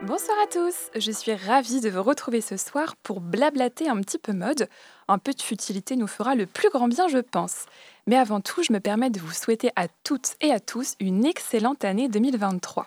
Bonsoir 0.00 0.36
à 0.42 0.46
tous, 0.46 0.90
je 0.98 1.12
suis 1.12 1.34
ravie 1.34 1.80
de 1.80 1.90
vous 1.90 2.02
retrouver 2.02 2.40
ce 2.40 2.56
soir 2.56 2.96
pour 3.02 3.20
blablater 3.20 3.88
un 3.88 4.00
petit 4.00 4.18
peu 4.18 4.32
mode. 4.32 4.68
Un 5.08 5.18
peu 5.18 5.32
de 5.32 5.42
futilité 5.42 5.96
nous 5.96 6.06
fera 6.06 6.34
le 6.34 6.46
plus 6.46 6.70
grand 6.70 6.88
bien, 6.88 7.08
je 7.08 7.18
pense. 7.18 7.66
Mais 8.06 8.16
avant 8.16 8.40
tout, 8.40 8.62
je 8.62 8.72
me 8.72 8.80
permets 8.80 9.10
de 9.10 9.20
vous 9.20 9.32
souhaiter 9.32 9.70
à 9.76 9.88
toutes 10.02 10.34
et 10.40 10.50
à 10.50 10.60
tous 10.60 10.94
une 10.98 11.26
excellente 11.26 11.84
année 11.84 12.08
2023. 12.08 12.86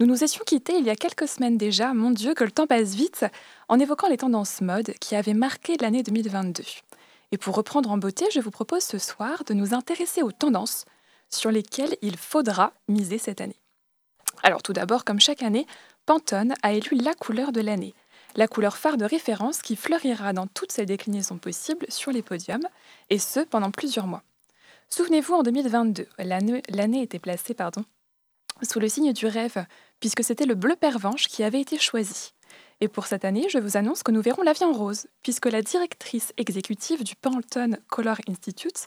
Nous 0.00 0.06
nous 0.06 0.24
étions 0.24 0.42
quittés 0.44 0.76
il 0.76 0.84
y 0.84 0.90
a 0.90 0.96
quelques 0.96 1.28
semaines 1.28 1.56
déjà, 1.56 1.94
mon 1.94 2.10
Dieu, 2.10 2.34
que 2.34 2.42
le 2.42 2.50
temps 2.50 2.66
passe 2.66 2.94
vite, 2.94 3.26
en 3.68 3.78
évoquant 3.78 4.08
les 4.08 4.16
tendances 4.16 4.60
mode 4.60 4.92
qui 5.00 5.14
avaient 5.14 5.34
marqué 5.34 5.76
l'année 5.76 6.02
2022. 6.02 6.64
Et 7.30 7.38
pour 7.38 7.54
reprendre 7.54 7.92
en 7.92 7.96
beauté, 7.96 8.26
je 8.32 8.40
vous 8.40 8.50
propose 8.50 8.82
ce 8.82 8.98
soir 8.98 9.44
de 9.44 9.54
nous 9.54 9.72
intéresser 9.72 10.22
aux 10.22 10.32
tendances 10.32 10.84
sur 11.30 11.52
lesquelles 11.52 11.96
il 12.02 12.16
faudra 12.16 12.72
miser 12.88 13.18
cette 13.18 13.40
année. 13.40 13.60
Alors 14.42 14.64
tout 14.64 14.72
d'abord, 14.72 15.04
comme 15.04 15.20
chaque 15.20 15.44
année, 15.44 15.64
Pantone 16.06 16.54
a 16.62 16.72
élu 16.72 16.96
la 16.96 17.14
couleur 17.14 17.52
de 17.52 17.60
l'année, 17.60 17.94
la 18.34 18.48
couleur 18.48 18.76
phare 18.76 18.96
de 18.96 19.04
référence 19.04 19.62
qui 19.62 19.76
fleurira 19.76 20.32
dans 20.32 20.48
toutes 20.48 20.72
ses 20.72 20.86
déclinaisons 20.86 21.38
possibles 21.38 21.86
sur 21.88 22.10
les 22.10 22.22
podiums, 22.22 22.66
et 23.10 23.20
ce 23.20 23.40
pendant 23.40 23.70
plusieurs 23.70 24.08
mois. 24.08 24.24
Souvenez-vous, 24.90 25.34
en 25.34 25.44
2022, 25.44 26.08
l'année 26.18 27.02
était 27.02 27.20
placée 27.20 27.54
pardon, 27.54 27.84
sous 28.64 28.80
le 28.80 28.88
signe 28.88 29.12
du 29.12 29.26
rêve, 29.26 29.64
puisque 30.00 30.24
c'était 30.24 30.46
le 30.46 30.54
bleu 30.54 30.76
pervenche 30.76 31.28
qui 31.28 31.42
avait 31.42 31.60
été 31.60 31.78
choisi. 31.78 32.32
Et 32.80 32.88
pour 32.88 33.06
cette 33.06 33.24
année, 33.24 33.46
je 33.48 33.58
vous 33.58 33.76
annonce 33.76 34.02
que 34.02 34.12
nous 34.12 34.22
verrons 34.22 34.42
la 34.42 34.52
vie 34.52 34.64
rose, 34.64 35.06
puisque 35.22 35.46
la 35.46 35.62
directrice 35.62 36.32
exécutive 36.36 37.04
du 37.04 37.14
Pantone 37.16 37.78
Color 37.88 38.18
Institute, 38.28 38.86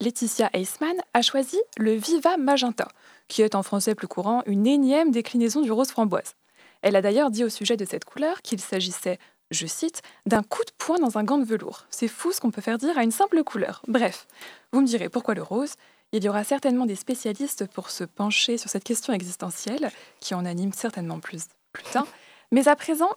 Laetitia 0.00 0.50
Eisman, 0.52 0.96
a 1.14 1.22
choisi 1.22 1.58
le 1.78 1.92
Viva 1.92 2.36
Magenta, 2.36 2.88
qui 3.28 3.42
est 3.42 3.54
en 3.54 3.62
français 3.62 3.94
plus 3.94 4.08
courant 4.08 4.42
une 4.46 4.66
énième 4.66 5.10
déclinaison 5.10 5.60
du 5.60 5.72
rose 5.72 5.90
framboise. 5.90 6.34
Elle 6.82 6.96
a 6.96 7.02
d'ailleurs 7.02 7.30
dit 7.30 7.44
au 7.44 7.48
sujet 7.48 7.76
de 7.76 7.84
cette 7.84 8.04
couleur 8.04 8.42
qu'il 8.42 8.60
s'agissait, 8.60 9.18
je 9.50 9.66
cite, 9.66 10.02
d'un 10.26 10.42
coup 10.42 10.64
de 10.64 10.72
poing 10.76 10.98
dans 10.98 11.18
un 11.18 11.24
gant 11.24 11.38
de 11.38 11.44
velours. 11.44 11.86
C'est 11.90 12.08
fou 12.08 12.32
ce 12.32 12.40
qu'on 12.40 12.50
peut 12.50 12.62
faire 12.62 12.78
dire 12.78 12.98
à 12.98 13.04
une 13.04 13.10
simple 13.12 13.44
couleur. 13.44 13.82
Bref, 13.86 14.26
vous 14.72 14.80
me 14.80 14.86
direz 14.86 15.08
pourquoi 15.08 15.34
le 15.34 15.42
rose 15.42 15.74
Il 16.12 16.22
y 16.22 16.28
aura 16.28 16.44
certainement 16.44 16.84
des 16.84 16.94
spécialistes 16.94 17.66
pour 17.66 17.90
se 17.90 18.04
pencher 18.04 18.58
sur 18.58 18.68
cette 18.68 18.84
question 18.84 19.14
existentielle, 19.14 19.90
qui 20.20 20.34
en 20.34 20.44
anime 20.44 20.74
certainement 20.74 21.20
plus, 21.20 21.46
plus 21.72 21.84
d'un. 21.94 22.06
Mais 22.50 22.68
à 22.68 22.76
présent, 22.76 23.08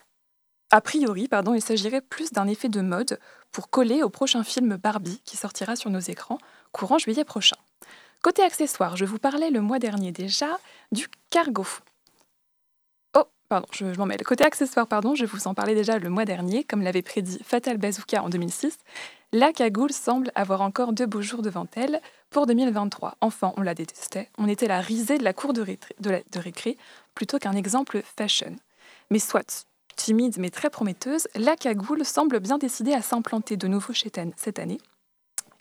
a 0.72 0.80
priori, 0.80 1.28
pardon, 1.28 1.54
il 1.54 1.62
s'agirait 1.62 2.02
plus 2.02 2.32
d'un 2.32 2.48
effet 2.48 2.70
de 2.70 2.82
mode 2.82 3.20
pour 3.52 3.70
coller 3.70 4.02
au 4.02 4.10
prochain 4.10 4.44
film 4.44 4.78
Barbie 4.78 5.22
qui 5.26 5.36
sortira 5.38 5.76
sur 5.76 5.90
nos 5.90 6.00
écrans 6.00 6.38
courant 6.72 6.98
juillet 6.98 7.26
prochain. 7.26 7.58
Côté 8.22 8.42
accessoires, 8.44 8.98
je 8.98 9.06
vous 9.06 9.20
parlais 9.20 9.52
le 9.52 9.62
mois 9.62 9.80
dernier 9.80 10.12
déjà 10.12 10.58
du 10.92 11.08
cargo. 11.30 11.66
Pardon, 13.48 13.68
je, 13.72 13.86
m'en 13.98 14.08
mêle. 14.08 14.24
Côté 14.24 14.44
accessoires, 14.44 14.88
pardon, 14.88 15.14
je 15.14 15.26
vous 15.26 15.48
en 15.48 15.54
parlais 15.54 15.76
déjà 15.76 16.00
le 16.00 16.10
mois 16.10 16.26
dernier, 16.26 16.64
comme 16.64 16.82
l'avait 16.82 17.04
prédit 17.04 17.40
Fatal 17.44 17.78
Bazooka 17.78 18.24
en 18.24 18.30
2006. 18.30 18.80
La 19.34 19.54
cagoule 19.54 19.92
semble 19.92 20.32
avoir 20.34 20.62
encore 20.62 20.94
deux 20.94 21.06
beaux 21.06 21.22
jours 21.22 21.44
devant 21.44 21.68
elle 21.76 22.02
pour 22.32 22.48
2023. 22.48 23.18
Enfin, 23.22 23.54
on 23.58 23.62
la 23.62 23.76
détestait. 23.76 24.30
On 24.38 24.48
était 24.48 24.68
la 24.68 24.82
risée 24.82 25.20
de 25.20 25.24
la 25.24 25.34
cour 25.34 25.54
de, 25.54 25.64
récré 26.36 26.78
plutôt 27.14 27.38
qu'un 27.38 27.54
exemple 27.54 28.02
fashion. 28.18 28.56
Mais 29.12 29.20
soit, 29.20 29.68
timide 29.96 30.38
mais 30.40 30.50
très 30.50 30.72
prometteuse, 30.72 31.28
la 31.36 31.56
cagoule 31.56 32.04
semble 32.04 32.40
bien 32.40 32.58
décidée 32.58 32.94
à 32.94 33.02
s'implanter 33.02 33.58
de 33.58 33.68
nouveau 33.68 33.94
chez 33.94 34.12
cette 34.38 34.58
année 34.58 34.80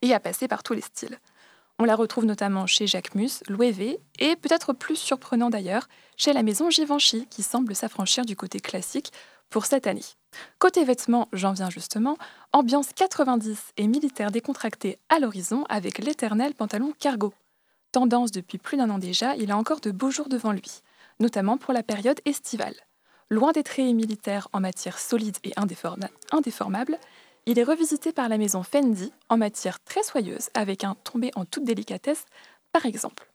et 0.00 0.14
à 0.14 0.20
passer 0.20 0.48
par 0.48 0.62
tous 0.62 0.72
les 0.72 0.80
styles. 0.80 1.18
On 1.80 1.84
la 1.84 1.96
retrouve 1.96 2.24
notamment 2.24 2.66
chez 2.66 2.86
Jacquemus, 2.86 3.42
Loewe 3.48 3.98
et 4.20 4.36
peut-être 4.36 4.72
plus 4.72 4.94
surprenant 4.96 5.50
d'ailleurs, 5.50 5.88
chez 6.16 6.32
la 6.32 6.44
maison 6.44 6.70
Givenchy 6.70 7.26
qui 7.28 7.42
semble 7.42 7.74
s'affranchir 7.74 8.24
du 8.24 8.36
côté 8.36 8.60
classique 8.60 9.12
pour 9.50 9.66
cette 9.66 9.88
année. 9.88 10.04
Côté 10.60 10.84
vêtements, 10.84 11.28
j'en 11.32 11.52
viens 11.52 11.70
justement, 11.70 12.16
ambiance 12.52 12.90
90 12.94 13.72
et 13.76 13.88
militaire 13.88 14.30
décontractée 14.30 14.98
à 15.08 15.18
l'horizon 15.18 15.64
avec 15.68 15.98
l'éternel 15.98 16.54
pantalon 16.54 16.92
cargo. 16.98 17.34
Tendance 17.90 18.30
depuis 18.30 18.58
plus 18.58 18.76
d'un 18.76 18.90
an 18.90 18.98
déjà, 18.98 19.34
il 19.36 19.50
a 19.50 19.56
encore 19.56 19.80
de 19.80 19.90
beaux 19.90 20.10
jours 20.10 20.28
devant 20.28 20.52
lui, 20.52 20.80
notamment 21.18 21.58
pour 21.58 21.72
la 21.72 21.82
période 21.82 22.20
estivale. 22.24 22.74
Loin 23.30 23.52
des 23.52 23.62
traits 23.64 23.94
militaires 23.94 24.48
en 24.52 24.60
matière 24.60 24.98
solide 24.98 25.38
et 25.42 25.52
indéforma- 25.56 26.10
indéformable, 26.30 26.98
il 27.46 27.58
est 27.58 27.64
revisité 27.64 28.12
par 28.12 28.28
la 28.28 28.38
maison 28.38 28.62
Fendi 28.62 29.12
en 29.28 29.36
matière 29.36 29.80
très 29.80 30.02
soyeuse, 30.02 30.48
avec 30.54 30.84
un 30.84 30.94
tombé 31.04 31.30
en 31.34 31.44
toute 31.44 31.64
délicatesse, 31.64 32.24
par 32.72 32.86
exemple. 32.86 33.28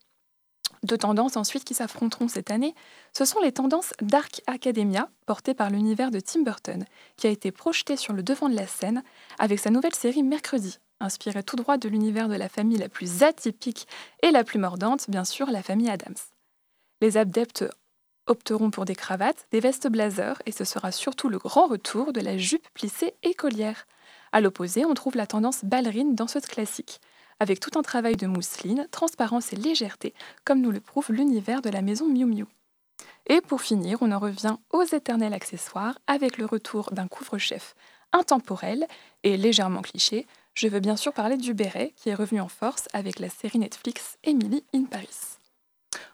Deux 0.83 0.97
tendances 0.97 1.35
ensuite 1.35 1.65
qui 1.65 1.73
s'affronteront 1.73 2.29
cette 2.29 2.51
année, 2.51 2.73
ce 3.15 3.25
sont 3.25 3.41
les 3.41 3.51
tendances 3.51 3.93
Dark 4.01 4.41
Academia, 4.47 5.09
portées 5.25 5.53
par 5.53 5.69
l'univers 5.69 6.09
de 6.09 6.19
Tim 6.19 6.41
Burton, 6.41 6.85
qui 7.17 7.27
a 7.27 7.29
été 7.29 7.51
projeté 7.51 7.97
sur 7.97 8.13
le 8.13 8.23
devant 8.23 8.49
de 8.49 8.55
la 8.55 8.65
scène 8.65 9.03
avec 9.39 9.59
sa 9.59 9.71
nouvelle 9.71 9.93
série 9.93 10.23
Mercredi, 10.23 10.79
inspirée 11.01 11.43
tout 11.43 11.57
droit 11.57 11.77
de 11.77 11.89
l'univers 11.89 12.29
de 12.29 12.35
la 12.35 12.49
famille 12.49 12.77
la 12.77 12.89
plus 12.89 13.23
atypique 13.23 13.87
et 14.23 14.31
la 14.31 14.43
plus 14.43 14.59
mordante, 14.59 15.09
bien 15.09 15.25
sûr, 15.25 15.51
la 15.51 15.63
famille 15.63 15.89
Adams. 15.89 16.15
Les 17.01 17.17
adeptes 17.17 17.65
opteront 18.27 18.71
pour 18.71 18.85
des 18.85 18.95
cravates, 18.95 19.47
des 19.51 19.59
vestes 19.59 19.87
blazer, 19.87 20.41
et 20.45 20.51
ce 20.51 20.63
sera 20.63 20.91
surtout 20.91 21.29
le 21.29 21.39
grand 21.39 21.67
retour 21.67 22.13
de 22.13 22.21
la 22.21 22.37
jupe 22.37 22.67
plissée 22.73 23.15
écolière. 23.23 23.85
À 24.31 24.41
l'opposé, 24.41 24.85
on 24.85 24.93
trouve 24.93 25.15
la 25.15 25.27
tendance 25.27 25.63
ballerine 25.63 26.15
danseuse 26.15 26.45
classique, 26.45 26.99
avec 27.39 27.59
tout 27.59 27.77
un 27.77 27.81
travail 27.81 28.15
de 28.15 28.27
mousseline, 28.27 28.87
transparence 28.91 29.53
et 29.53 29.55
légèreté, 29.55 30.13
comme 30.45 30.61
nous 30.61 30.71
le 30.71 30.79
prouve 30.79 31.11
l'univers 31.11 31.61
de 31.61 31.69
la 31.69 31.81
maison 31.81 32.07
Miu 32.07 32.25
Miu. 32.25 32.45
Et 33.27 33.41
pour 33.41 33.61
finir, 33.61 33.99
on 34.01 34.11
en 34.11 34.19
revient 34.19 34.57
aux 34.71 34.83
éternels 34.83 35.33
accessoires 35.33 35.99
avec 36.07 36.37
le 36.37 36.45
retour 36.45 36.91
d'un 36.91 37.07
couvre-chef 37.07 37.75
intemporel 38.11 38.87
et 39.23 39.37
légèrement 39.37 39.81
cliché. 39.81 40.25
Je 40.55 40.67
veux 40.67 40.79
bien 40.79 40.97
sûr 40.97 41.13
parler 41.13 41.37
du 41.37 41.53
béret 41.53 41.93
qui 41.95 42.09
est 42.09 42.15
revenu 42.15 42.41
en 42.41 42.47
force 42.47 42.87
avec 42.91 43.19
la 43.19 43.29
série 43.29 43.59
Netflix 43.59 44.17
Emily 44.23 44.63
in 44.73 44.83
Paris. 44.85 45.37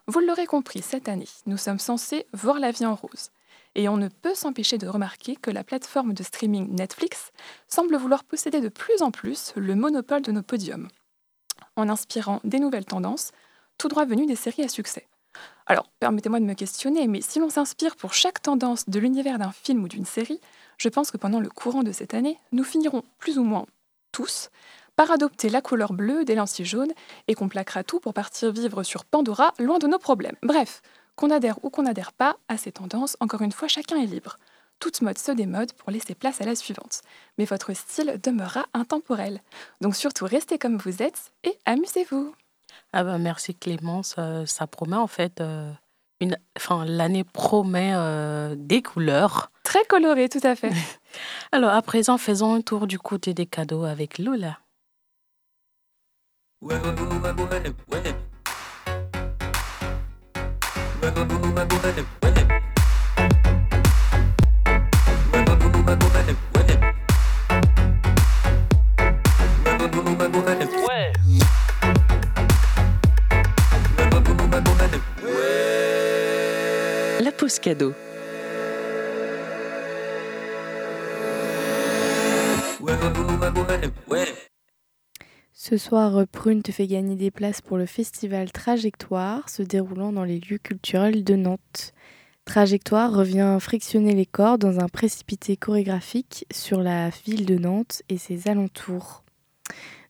Vous 0.07 0.19
l'aurez 0.19 0.45
compris, 0.45 0.81
cette 0.81 1.09
année, 1.09 1.27
nous 1.45 1.57
sommes 1.57 1.79
censés 1.79 2.27
voir 2.33 2.59
la 2.59 2.71
vie 2.71 2.85
en 2.85 2.95
rose. 2.95 3.31
Et 3.75 3.89
on 3.89 3.97
ne 3.97 4.07
peut 4.07 4.35
s'empêcher 4.35 4.77
de 4.77 4.87
remarquer 4.87 5.35
que 5.35 5.51
la 5.51 5.63
plateforme 5.63 6.13
de 6.13 6.23
streaming 6.23 6.73
Netflix 6.73 7.31
semble 7.67 7.97
vouloir 7.97 8.23
posséder 8.23 8.61
de 8.61 8.69
plus 8.69 9.01
en 9.01 9.11
plus 9.11 9.51
le 9.55 9.75
monopole 9.75 10.21
de 10.21 10.31
nos 10.31 10.43
podiums, 10.43 10.87
en 11.75 11.89
inspirant 11.89 12.39
des 12.45 12.59
nouvelles 12.59 12.85
tendances, 12.85 13.31
tout 13.77 13.89
droit 13.89 14.05
venues 14.05 14.27
des 14.27 14.37
séries 14.37 14.63
à 14.63 14.69
succès. 14.69 15.07
Alors, 15.65 15.89
permettez-moi 15.99 16.39
de 16.39 16.45
me 16.45 16.53
questionner, 16.53 17.07
mais 17.07 17.21
si 17.21 17.39
l'on 17.39 17.49
s'inspire 17.49 17.97
pour 17.97 18.13
chaque 18.13 18.41
tendance 18.41 18.87
de 18.87 18.99
l'univers 18.99 19.39
d'un 19.39 19.51
film 19.51 19.83
ou 19.83 19.87
d'une 19.89 20.05
série, 20.05 20.39
je 20.77 20.89
pense 20.89 21.11
que 21.11 21.17
pendant 21.17 21.39
le 21.39 21.49
courant 21.49 21.83
de 21.83 21.91
cette 21.91 22.13
année, 22.13 22.39
nous 22.51 22.63
finirons 22.63 23.03
plus 23.17 23.37
ou 23.37 23.43
moins 23.43 23.65
tous 24.11 24.49
par 24.95 25.11
adopter 25.11 25.49
la 25.49 25.61
couleur 25.61 25.91
bleue 25.91 26.23
des 26.23 26.35
lentilles 26.35 26.65
jaunes 26.65 26.93
et 27.27 27.33
qu'on 27.33 27.49
plaquera 27.49 27.83
tout 27.83 27.99
pour 27.99 28.13
partir 28.13 28.51
vivre 28.51 28.83
sur 28.83 29.03
Pandora, 29.03 29.53
loin 29.59 29.77
de 29.77 29.87
nos 29.87 29.99
problèmes. 29.99 30.37
Bref, 30.41 30.81
qu'on 31.15 31.31
adhère 31.31 31.63
ou 31.63 31.69
qu'on 31.69 31.83
n'adhère 31.83 32.13
pas 32.13 32.37
à 32.47 32.57
ces 32.57 32.71
tendances, 32.71 33.17
encore 33.19 33.41
une 33.41 33.51
fois, 33.51 33.67
chacun 33.67 33.97
est 33.97 34.05
libre. 34.05 34.37
Toute 34.79 35.01
mode 35.01 35.17
se 35.17 35.31
démode 35.31 35.71
pour 35.73 35.91
laisser 35.91 36.15
place 36.15 36.41
à 36.41 36.45
la 36.45 36.55
suivante. 36.55 37.01
Mais 37.37 37.45
votre 37.45 37.73
style 37.73 38.19
demeurera 38.21 38.65
intemporel. 38.73 39.41
Donc 39.81 39.95
surtout, 39.95 40.25
restez 40.25 40.57
comme 40.57 40.77
vous 40.77 41.01
êtes 41.01 41.31
et 41.43 41.57
amusez-vous. 41.65 42.35
Ah 42.91 43.03
ben 43.03 43.17
merci 43.17 43.55
Clémence, 43.55 44.15
ça 44.45 44.67
promet 44.67 44.95
en 44.95 45.07
fait 45.07 45.41
euh, 45.41 45.71
une, 46.19 46.37
enfin 46.57 46.85
l'année 46.85 47.23
promet 47.23 47.93
euh, 47.93 48.55
des 48.57 48.81
couleurs. 48.81 49.51
Très 49.63 49.83
colorées, 49.85 50.29
tout 50.29 50.39
à 50.43 50.55
fait. 50.55 50.71
Alors 51.51 51.71
à 51.71 51.81
présent, 51.81 52.17
faisons 52.17 52.53
un 52.53 52.61
tour 52.61 52.87
du 52.87 52.99
côté 52.99 53.33
des 53.33 53.45
cadeaux 53.45 53.83
avec 53.83 54.17
Lola. 54.17 54.59
La 56.61 56.79
pause 56.79 58.15
cadeau. 77.65 77.95
Ce 85.67 85.77
soir, 85.77 86.27
Prune 86.27 86.61
te 86.61 86.71
fait 86.71 86.85
gagner 86.85 87.15
des 87.15 87.31
places 87.31 87.59
pour 87.59 87.77
le 87.77 87.87
festival 87.87 88.51
Trajectoire 88.51 89.49
se 89.49 89.63
déroulant 89.63 90.13
dans 90.13 90.23
les 90.23 90.39
lieux 90.39 90.59
culturels 90.59 91.23
de 91.23 91.35
Nantes. 91.35 91.91
Trajectoire 92.45 93.11
revient 93.11 93.57
frictionner 93.59 94.13
les 94.13 94.27
corps 94.27 94.59
dans 94.59 94.79
un 94.79 94.87
précipité 94.87 95.57
chorégraphique 95.57 96.45
sur 96.51 96.81
la 96.81 97.09
ville 97.09 97.47
de 97.47 97.57
Nantes 97.57 98.03
et 98.09 98.19
ses 98.19 98.47
alentours. 98.47 99.23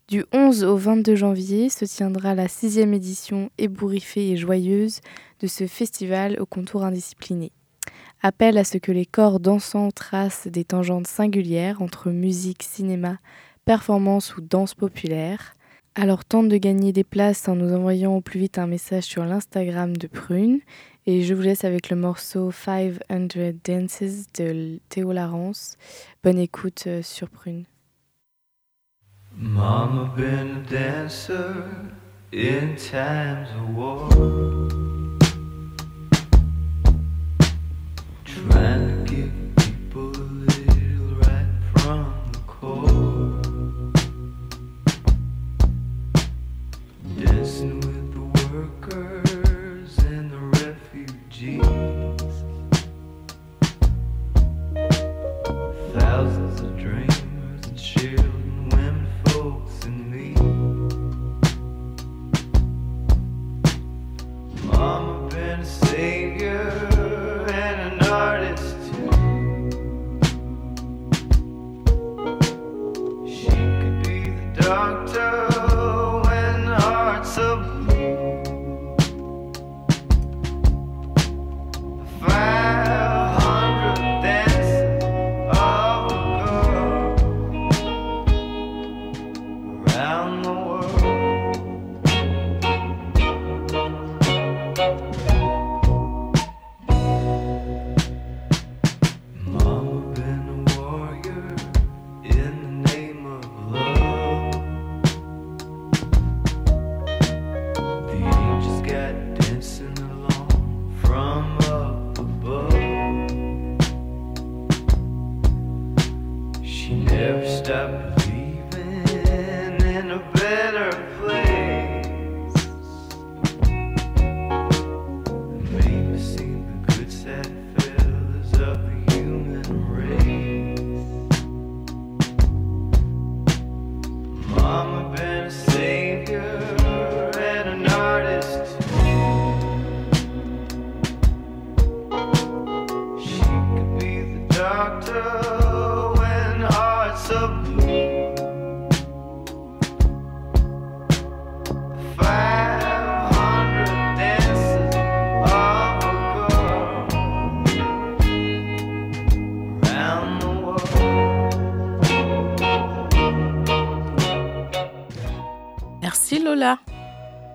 Du 0.09 0.25
11 0.33 0.65
au 0.65 0.75
22 0.75 1.15
janvier 1.15 1.69
se 1.69 1.85
tiendra 1.85 2.35
la 2.35 2.49
sixième 2.49 2.93
édition 2.93 3.49
ébouriffée 3.57 4.31
et 4.31 4.35
joyeuse 4.35 4.99
de 5.39 5.47
ce 5.47 5.67
festival 5.67 6.37
au 6.41 6.45
contour 6.45 6.83
indiscipliné. 6.83 7.53
Appel 8.21 8.57
à 8.57 8.65
ce 8.65 8.77
que 8.77 8.91
les 8.91 9.05
corps 9.05 9.39
dansants 9.39 9.91
tracent 9.91 10.47
des 10.47 10.65
tangentes 10.65 11.07
singulières 11.07 11.81
entre 11.81 12.09
musique, 12.09 12.63
cinéma, 12.63 13.19
performance 13.65 14.37
ou 14.37 14.41
danse 14.41 14.73
populaire. 14.73 15.55
Alors 15.95 16.25
tente 16.25 16.49
de 16.49 16.57
gagner 16.57 16.93
des 16.93 17.03
places 17.03 17.47
en 17.47 17.55
nous 17.55 17.73
envoyant 17.73 18.15
au 18.15 18.21
plus 18.21 18.39
vite 18.39 18.57
un 18.57 18.67
message 18.67 19.03
sur 19.03 19.25
l'Instagram 19.25 19.95
de 19.95 20.07
Prune. 20.07 20.59
Et 21.07 21.23
je 21.23 21.33
vous 21.33 21.41
laisse 21.41 21.63
avec 21.63 21.89
le 21.89 21.95
morceau 21.95 22.51
500 22.51 22.99
Dances 23.63 24.01
de 24.37 24.79
Théo 24.89 25.11
Larence. 25.11 25.77
Bonne 26.23 26.39
écoute 26.39 26.83
euh, 26.87 27.01
sur 27.01 27.29
Prune. 27.29 27.65
Mama 29.37 30.13
a 30.17 30.63
dancer 30.71 31.65
in 32.33 32.75
times 32.75 33.47
of 33.57 33.75
war. 33.75 34.75
With 47.45 48.11
the 48.11 48.55
workers 48.55 49.14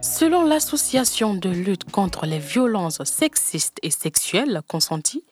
Selon 0.02 0.44
l'Association 0.44 1.32
de 1.34 1.48
lutte 1.48 1.90
contre 1.90 2.26
les 2.26 2.38
violences 2.38 3.02
sexistes 3.04 3.78
et 3.82 3.90
sexuelles 3.90 4.60
consenties, 4.68 5.24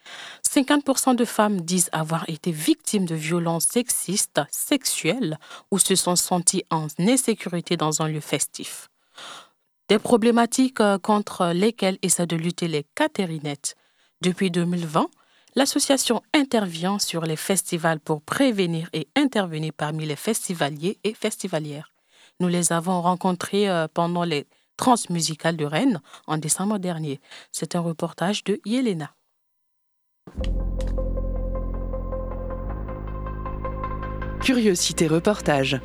50% 0.49 1.15
de 1.15 1.25
femmes 1.27 1.61
disent 1.61 1.91
avoir 1.93 2.25
été 2.31 2.51
victimes 2.51 3.05
de 3.05 3.15
violences 3.15 3.67
sexistes, 3.67 4.41
sexuelles 4.51 5.39
ou 5.71 5.79
se 5.79 5.97
sont 5.97 6.17
senties 6.17 6.65
en 6.71 6.87
insécurité 6.99 7.77
dans 7.77 8.01
un 8.01 8.09
lieu 8.09 8.21
festif. 8.21 8.89
Des 9.89 9.99
problématiques 9.99 10.81
euh, 10.81 10.99
contre 10.99 11.53
lesquelles 11.53 11.99
essaient 12.03 12.27
de 12.27 12.37
lutter 12.37 12.69
les 12.69 12.87
Catérinettes. 12.95 13.75
Depuis 14.23 14.51
2020, 14.51 15.09
l'association 15.57 16.23
intervient 16.35 16.99
sur 16.99 17.23
les 17.23 17.37
festivals 17.37 18.01
pour 18.01 18.23
prévenir 18.23 18.89
et 18.95 19.09
intervenir 19.15 19.73
parmi 19.77 20.07
les 20.07 20.17
festivaliers 20.17 20.99
et 21.05 21.13
festivalières. 21.13 21.91
Nous 22.41 22.47
les 22.47 22.73
avons 22.73 23.01
rencontrés 23.01 23.69
euh, 23.69 23.89
pendant 23.93 24.23
les 24.23 24.47
transmusicales 24.77 25.57
de 25.57 25.65
Rennes 25.65 26.01
en 26.29 26.39
décembre 26.39 26.79
dernier. 26.79 27.21
C'est 27.51 27.75
un 27.75 27.81
reportage 27.81 28.45
de 28.45 28.61
Yelena. 28.65 29.11
Curiosité 34.41 35.09
reportage. 35.09 35.81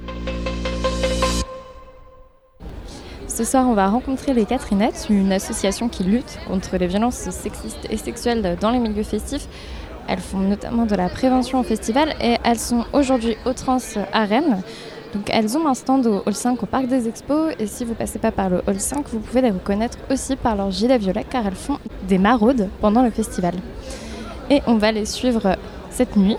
Ce 3.28 3.44
soir, 3.44 3.68
on 3.68 3.74
va 3.74 3.88
rencontrer 3.88 4.36
les 4.36 4.46
Catherinettes, 4.46 5.08
une 5.10 5.32
association 5.32 5.90
qui 5.90 6.04
lutte 6.04 6.38
contre 6.48 6.78
les 6.78 6.86
violences 6.86 7.32
sexistes 7.32 7.88
et 7.90 7.98
sexuelles 7.98 8.60
dans 8.62 8.70
les 8.70 8.78
milieux 8.78 9.02
festifs. 9.02 9.48
Elles 10.08 10.20
font 10.20 10.38
notamment 10.38 10.86
de 10.86 10.94
la 10.94 11.10
prévention 11.10 11.62
au 11.62 11.64
festival 11.64 12.16
et 12.22 12.38
elles 12.44 12.60
sont 12.60 12.86
aujourd'hui 12.94 13.38
au 13.48 13.54
Trans 13.54 13.80
à 14.12 14.26
Rennes. 14.26 14.62
Donc 15.14 15.30
elles 15.30 15.58
ont 15.58 15.68
un 15.68 15.76
stand 15.76 16.08
au 16.08 16.24
Hall 16.26 16.34
5 16.34 16.64
au 16.64 16.66
Parc 16.66 16.88
des 16.88 17.08
Expos 17.08 17.54
et 17.60 17.68
si 17.68 17.86
vous 17.86 17.94
passez 17.94 18.18
pas 18.18 18.32
par 18.32 18.50
le 18.50 18.62
Hall 18.68 18.80
5, 18.80 19.08
vous 19.10 19.20
pouvez 19.20 19.42
les 19.42 19.52
reconnaître 19.52 19.98
aussi 20.10 20.36
par 20.36 20.56
leur 20.56 20.72
gilet 20.72 20.98
violet 20.98 21.26
car 21.30 21.46
elles 21.46 21.56
font 21.56 21.78
des 22.08 22.18
maraudes 22.18 22.68
pendant 22.82 23.04
le 23.04 23.12
festival. 23.12 23.54
Et 24.50 24.62
on 24.66 24.76
va 24.76 24.92
les 24.92 25.06
suivre 25.06 25.56
cette 25.92 26.18
nuit. 26.18 26.38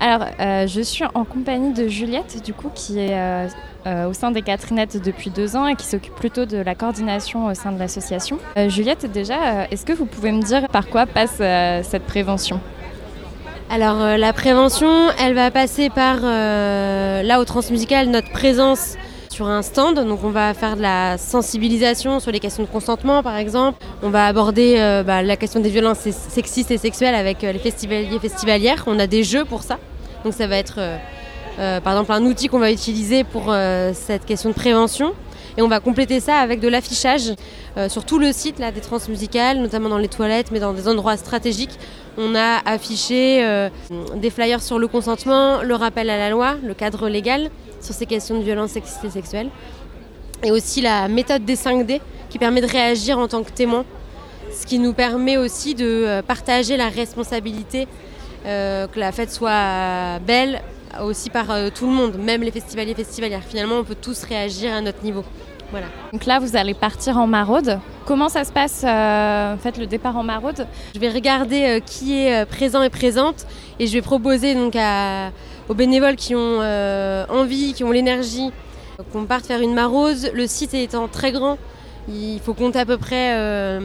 Alors 0.00 0.28
euh, 0.38 0.68
je 0.68 0.80
suis 0.80 1.04
en 1.14 1.24
compagnie 1.24 1.72
de 1.72 1.88
Juliette 1.88 2.44
du 2.44 2.54
coup 2.54 2.70
qui 2.72 3.00
est 3.00 3.18
euh, 3.18 3.48
euh, 3.86 4.08
au 4.08 4.12
sein 4.12 4.30
des 4.30 4.42
Catherinettes 4.42 5.02
depuis 5.02 5.30
deux 5.30 5.56
ans 5.56 5.66
et 5.66 5.74
qui 5.74 5.86
s'occupe 5.86 6.14
plutôt 6.14 6.44
de 6.46 6.58
la 6.58 6.76
coordination 6.76 7.46
au 7.46 7.54
sein 7.54 7.72
de 7.72 7.78
l'association. 7.80 8.38
Juliette 8.68 9.10
déjà, 9.10 9.66
est-ce 9.70 9.84
que 9.84 9.92
vous 9.92 10.06
pouvez 10.06 10.30
me 10.30 10.42
dire 10.42 10.68
par 10.68 10.86
quoi 10.86 11.06
passe 11.06 11.42
cette 11.82 12.04
prévention? 12.04 12.60
Alors 13.70 14.00
euh, 14.00 14.16
la 14.16 14.32
prévention, 14.32 15.10
elle 15.20 15.34
va 15.34 15.50
passer 15.50 15.90
par 15.90 16.20
euh, 16.22 17.22
là 17.22 17.38
au 17.38 17.44
transmusical 17.44 18.08
notre 18.08 18.30
présence 18.30 18.96
sur 19.28 19.46
un 19.46 19.60
stand. 19.60 19.96
Donc 20.06 20.24
on 20.24 20.30
va 20.30 20.54
faire 20.54 20.74
de 20.74 20.80
la 20.80 21.18
sensibilisation 21.18 22.18
sur 22.18 22.32
les 22.32 22.40
questions 22.40 22.62
de 22.62 22.68
consentement 22.68 23.22
par 23.22 23.36
exemple. 23.36 23.78
On 24.02 24.08
va 24.08 24.26
aborder 24.26 24.76
euh, 24.78 25.02
bah, 25.02 25.22
la 25.22 25.36
question 25.36 25.60
des 25.60 25.68
violences 25.68 25.98
sex- 25.98 26.16
sexistes 26.30 26.70
et 26.70 26.78
sexuelles 26.78 27.14
avec 27.14 27.42
les 27.42 27.58
festivaliers 27.58 28.18
festivalières. 28.18 28.84
On 28.86 28.98
a 28.98 29.06
des 29.06 29.22
jeux 29.22 29.44
pour 29.44 29.62
ça. 29.62 29.78
Donc 30.24 30.32
ça 30.32 30.46
va 30.46 30.56
être 30.56 30.80
par 31.56 31.92
exemple 31.92 32.12
un 32.12 32.24
outil 32.24 32.48
qu'on 32.48 32.58
va 32.58 32.72
utiliser 32.72 33.22
pour 33.24 33.54
cette 33.92 34.24
question 34.24 34.50
de 34.50 34.54
prévention. 34.54 35.12
Et 35.58 35.62
on 35.62 35.66
va 35.66 35.80
compléter 35.80 36.20
ça 36.20 36.36
avec 36.36 36.60
de 36.60 36.68
l'affichage 36.68 37.32
euh, 37.76 37.88
sur 37.88 38.04
tout 38.04 38.20
le 38.20 38.30
site 38.30 38.60
là, 38.60 38.70
des 38.70 38.80
transmusicales, 38.80 39.58
notamment 39.58 39.88
dans 39.88 39.98
les 39.98 40.06
toilettes, 40.06 40.52
mais 40.52 40.60
dans 40.60 40.72
des 40.72 40.86
endroits 40.86 41.16
stratégiques. 41.16 41.76
On 42.16 42.36
a 42.36 42.60
affiché 42.64 43.44
euh, 43.44 43.68
des 44.14 44.30
flyers 44.30 44.62
sur 44.62 44.78
le 44.78 44.86
consentement, 44.86 45.60
le 45.62 45.74
rappel 45.74 46.10
à 46.10 46.16
la 46.16 46.30
loi, 46.30 46.54
le 46.62 46.74
cadre 46.74 47.08
légal 47.08 47.50
sur 47.80 47.92
ces 47.92 48.06
questions 48.06 48.38
de 48.38 48.44
violence 48.44 48.70
sexiste 48.70 49.04
et 49.04 49.10
sexuelle. 49.10 49.50
Et 50.44 50.52
aussi 50.52 50.80
la 50.80 51.08
méthode 51.08 51.44
des 51.44 51.56
5D 51.56 52.00
qui 52.30 52.38
permet 52.38 52.60
de 52.60 52.68
réagir 52.68 53.18
en 53.18 53.26
tant 53.26 53.42
que 53.42 53.50
témoin. 53.50 53.84
Ce 54.56 54.64
qui 54.64 54.78
nous 54.78 54.92
permet 54.92 55.38
aussi 55.38 55.74
de 55.74 55.84
euh, 55.84 56.22
partager 56.22 56.76
la 56.76 56.88
responsabilité, 56.88 57.88
que 58.44 58.98
la 58.98 59.12
fête 59.12 59.30
soit 59.30 60.20
belle 60.20 60.62
aussi 61.04 61.30
par 61.30 61.50
euh, 61.50 61.68
tout 61.74 61.86
le 61.86 61.92
monde, 61.92 62.16
même 62.18 62.42
les 62.42 62.50
festivaliers 62.50 62.92
et 62.92 62.94
festivalières. 62.94 63.42
Finalement, 63.46 63.76
on 63.76 63.84
peut 63.84 63.96
tous 64.00 64.24
réagir 64.24 64.74
à 64.74 64.80
notre 64.80 65.02
niveau. 65.02 65.24
Voilà. 65.70 65.86
Donc 66.12 66.24
là, 66.24 66.38
vous 66.38 66.56
allez 66.56 66.72
partir 66.72 67.18
en 67.18 67.26
maraude. 67.26 67.78
Comment 68.06 68.30
ça 68.30 68.44
se 68.44 68.52
passe, 68.52 68.82
euh, 68.86 69.54
en 69.54 69.58
fait, 69.58 69.76
le 69.76 69.86
départ 69.86 70.16
en 70.16 70.22
maraude? 70.22 70.66
Je 70.94 70.98
vais 70.98 71.10
regarder 71.10 71.64
euh, 71.64 71.80
qui 71.80 72.18
est 72.18 72.42
euh, 72.42 72.46
présent 72.46 72.82
et 72.82 72.88
présente 72.88 73.46
et 73.78 73.86
je 73.86 73.92
vais 73.92 74.00
proposer 74.00 74.54
donc 74.54 74.74
à- 74.76 75.30
aux 75.68 75.74
bénévoles 75.74 76.16
qui 76.16 76.34
ont 76.34 76.60
euh, 76.62 77.26
envie, 77.28 77.74
qui 77.74 77.84
ont 77.84 77.90
l'énergie, 77.90 78.50
euh, 78.98 79.02
qu'on 79.12 79.24
parte 79.24 79.44
faire 79.44 79.60
une 79.60 79.74
maraude. 79.74 80.30
Le 80.32 80.46
site 80.46 80.72
étant 80.72 81.06
très 81.06 81.32
grand, 81.32 81.58
il 82.08 82.40
faut 82.42 82.54
compter 82.54 82.78
à 82.78 82.86
peu 82.86 82.96
près, 82.96 83.34
euh, 83.34 83.80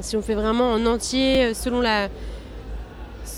si 0.00 0.16
on 0.16 0.22
fait 0.22 0.34
vraiment 0.34 0.72
en 0.72 0.86
entier, 0.86 1.44
euh, 1.44 1.52
selon 1.52 1.82
la, 1.82 2.08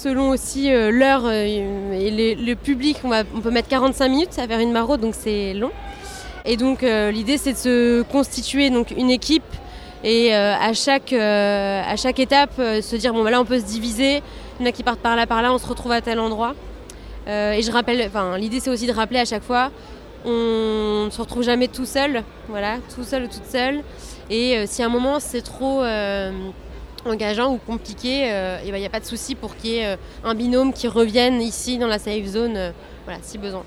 selon 0.01 0.30
aussi 0.30 0.72
euh, 0.72 0.90
l'heure 0.90 1.26
euh, 1.26 1.92
et 1.92 2.34
le 2.34 2.55
public, 2.55 2.96
on, 3.05 3.40
peut 3.40 3.51
mettre 3.51 3.68
45 3.68 4.09
minutes 4.09 4.38
à 4.38 4.46
faire 4.46 4.61
une 4.61 4.72
maraude, 4.72 5.01
donc 5.01 5.14
c'est 5.16 5.53
long. 5.53 5.70
Et 6.46 6.57
donc 6.57 6.82
euh, 6.82 7.11
l'idée 7.11 7.36
c'est 7.36 7.53
de 7.53 7.59
se 7.59 8.03
constituer 8.03 8.70
donc 8.70 8.92
une 8.92 9.11
équipe 9.11 9.42
et 10.03 10.32
à, 10.34 10.72
chaque, 10.72 11.12
à 11.12 11.94
chaque 11.96 12.18
étape 12.18 12.55
se 12.57 12.96
dire 12.96 13.12
bon 13.12 13.22
bah 13.22 13.30
là 13.30 13.38
on 13.38 13.44
peut 13.44 13.61
se 13.61 13.66
diviser, 13.66 14.22
il 14.59 14.62
y 14.62 14.66
en 14.66 14.70
a 14.70 14.72
qui 14.72 14.82
partent 14.82 15.01
par 15.01 15.14
là 15.14 15.26
par 15.26 15.42
là, 15.42 15.53
on 15.53 15.59
se 15.59 15.66
retrouve 15.66 15.92
à 15.92 16.01
tel 16.01 16.18
endroit. 16.18 16.55
Et 17.26 17.61
je 17.61 17.70
rappelle, 17.70 18.03
enfin 18.07 18.38
l'idée 18.38 18.61
c'est 18.61 18.70
aussi 18.70 18.86
de 18.86 18.92
rappeler 18.92 19.18
à 19.18 19.26
chaque 19.26 19.42
fois, 19.42 19.70
on 20.24 21.05
ne 21.05 21.11
se 21.11 21.20
retrouve 21.20 21.42
jamais 21.42 21.68
tout 21.68 21.84
seul, 21.84 22.24
voilà, 22.48 22.78
tout 22.94 23.05
seul 23.05 23.24
ou 23.24 23.26
toute 23.26 23.44
seule. 23.44 23.82
Et 24.30 24.64
si 24.66 24.82
à 24.82 24.86
un 24.86 24.88
moment 24.88 25.20
c'est 25.20 25.42
trop 25.42 25.82
engageant 27.07 27.53
ou 27.53 27.59
compliqué, 27.59 28.30
euh, 28.30 28.59
il 28.64 28.72
n'y 28.72 28.86
a 28.86 28.90
pas 28.90 29.01
de 29.01 29.05
souci 29.05 29.34
pour 29.34 29.57
qu'il 29.57 29.70
y 29.70 29.76
ait 29.78 29.86
euh, 29.86 29.96
un 30.24 30.34
binôme 30.34 30.72
qui 30.72 30.88
revienne 30.88 31.40
ici 31.40 31.78
dans 31.78 31.86
la 31.86 31.98
safe 31.98 32.24
zone, 32.26 32.57
euh, 32.57 32.72
voilà, 33.05 33.20
si 33.22 33.38
besoin. 33.38 33.62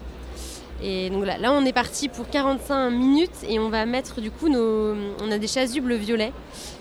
Et 0.81 1.09
donc 1.09 1.25
là, 1.25 1.37
là, 1.37 1.51
on 1.53 1.63
est 1.65 1.71
parti 1.73 2.09
pour 2.09 2.27
45 2.29 2.89
minutes 2.89 3.45
et 3.47 3.57
on 3.57 3.69
va 3.69 3.85
mettre 3.85 4.19
du 4.19 4.31
coup 4.31 4.49
nos. 4.49 4.95
On 5.23 5.31
a 5.31 5.37
des 5.37 5.47
chasubles 5.47 5.95
violets 5.95 6.33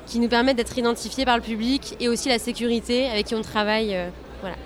qui 0.07 0.18
nous 0.18 0.28
permettent 0.28 0.57
d'être 0.57 0.76
identifiés 0.76 1.24
par 1.24 1.36
le 1.36 1.42
public 1.42 1.96
et 2.00 2.09
aussi 2.09 2.28
la 2.28 2.38
sécurité 2.40 3.09
avec 3.09 3.26
qui 3.26 3.34
on 3.36 3.42
travaille. 3.42 3.94
euh, 3.94 4.09
voilà. 4.40 4.57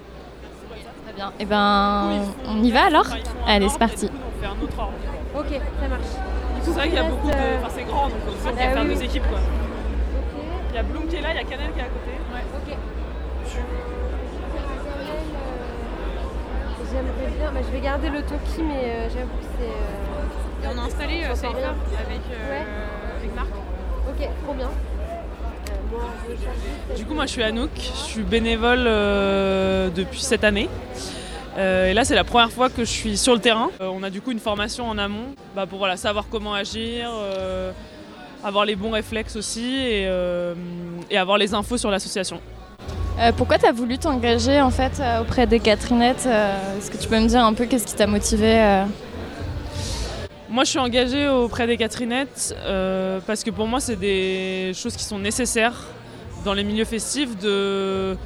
Très 1.05 1.15
bien. 1.15 1.33
Et 1.39 1.45
ben, 1.45 2.23
on 2.49 2.63
y 2.65 2.71
va 2.71 2.87
alors? 2.87 3.07
Allez, 3.47 3.69
c'est 3.69 3.79
parti. 3.79 4.09
On 4.11 4.41
fait 4.43 4.47
un 4.49 4.63
autre 4.63 4.79
ordre. 4.79 4.93
Ok, 5.39 5.61
ça 5.83 5.89
marche. 5.89 6.03
C'est 6.63 6.71
vrai 6.71 6.85
qu'il 6.89 6.95
y 6.97 6.99
a 6.99 7.03
beaucoup 7.05 7.29
de. 7.29 7.33
Enfin, 7.33 7.69
c'est 7.77 7.85
grand, 7.85 8.09
donc 8.09 8.15
on 8.27 8.33
qu'il 8.51 8.59
y 8.59 8.63
a 8.63 8.71
Ah 8.71 8.73
faire 8.75 8.83
oui, 8.85 8.95
deux 8.95 9.01
oui. 9.01 9.05
équipes 9.05 9.29
quoi. 9.29 9.39
Il 10.77 10.81
y 10.81 10.83
a 10.83 10.83
Bloom 10.83 11.07
qui 11.09 11.17
est 11.17 11.23
là, 11.23 11.29
il 11.33 11.37
y 11.37 11.39
a 11.39 11.45
Canel 11.45 11.73
qui 11.73 11.79
est 11.79 11.83
à 11.83 11.87
côté. 11.87 12.11
Ok. 12.69 12.77
J'aimerais 16.93 17.33
bien, 17.39 17.51
bah, 17.51 17.61
je 17.67 17.73
vais 17.73 17.81
garder 17.81 18.11
le 18.11 18.21
Toki, 18.21 18.61
mais 18.63 18.75
euh, 18.85 19.09
j'avoue 19.09 19.39
que 19.39 19.47
c'est. 19.59 19.65
euh, 19.65 20.65
Et 20.71 20.75
on 20.75 20.79
a 20.79 20.83
installé 20.85 21.23
euh, 21.25 21.29
avec, 21.31 21.45
euh, 21.47 22.51
Ouais. 22.51 22.67
avec 23.19 23.35
Marc. 23.35 23.49
Ok, 24.07 24.29
trop 24.45 24.53
bien. 24.53 24.67
Euh, 24.69 25.73
moi, 25.91 26.01
Du 26.95 27.07
coup, 27.07 27.15
moi 27.15 27.25
je 27.25 27.31
suis 27.31 27.43
Anouk, 27.43 27.71
je 27.75 27.81
suis 27.81 28.23
bénévole 28.23 28.85
depuis 29.95 30.21
cette 30.21 30.45
année. 30.45 30.69
Et 31.57 31.95
là, 31.95 32.05
c'est 32.05 32.15
la 32.15 32.25
première 32.25 32.51
fois 32.53 32.69
que 32.69 32.85
je 32.85 32.91
suis 32.91 33.17
sur 33.17 33.33
le 33.33 33.41
terrain. 33.41 33.71
On 33.81 34.03
a 34.03 34.11
du 34.11 34.21
coup 34.21 34.31
une 34.31 34.41
formation 34.41 34.87
en 34.87 34.99
amont 34.99 35.35
bah, 35.55 35.65
pour 35.65 35.79
voilà, 35.79 35.97
savoir 35.97 36.27
comment 36.31 36.53
agir, 36.53 37.09
avoir 38.47 38.65
les 38.65 38.77
bons 38.77 38.93
réflexes 38.93 39.35
aussi 39.35 39.75
et, 39.75 40.07
euh, 40.07 40.55
et 41.11 41.19
avoir 41.19 41.37
les 41.37 41.53
infos 41.53 41.77
sur 41.77 41.91
l'association. 41.91 42.41
Euh, 43.19 43.33
pourquoi 43.37 43.59
tu 43.59 43.67
as 43.67 43.73
voulu 43.73 43.99
t'engager 43.99 44.61
en 44.61 44.71
fait 44.71 45.01
euh, 45.01 45.23
auprès 45.23 45.47
des 45.47 45.59
Catherinettes 45.59 46.27
Est-ce 46.27 46.91
que 46.91 46.97
tu 46.97 47.09
peux 47.09 47.19
me 47.19 47.27
dire 47.27 47.45
un 47.45 47.55
peu 47.55 47.67
qu'est-ce 47.67 47.87
qui 47.87 47.95
t'a 47.95 48.07
motivé 48.07 48.85
Moi, 50.49 50.63
je 50.63 50.71
suis 50.71 50.79
engagée 50.79 51.27
auprès 51.29 51.67
des 51.67 51.77
Catherinettes 51.77 52.55
euh, 52.61 53.19
parce 53.27 53.43
que 53.43 53.51
pour 53.51 53.67
moi, 53.67 53.81
c'est 53.81 53.97
des 53.97 54.73
choses 54.75 54.97
qui 54.97 55.05
sont 55.05 55.19
nécessaires 55.19 55.89
dans 56.45 56.55
les 56.55 56.63
milieux 56.63 56.85
festifs, 56.85 57.37
de... 57.39 58.17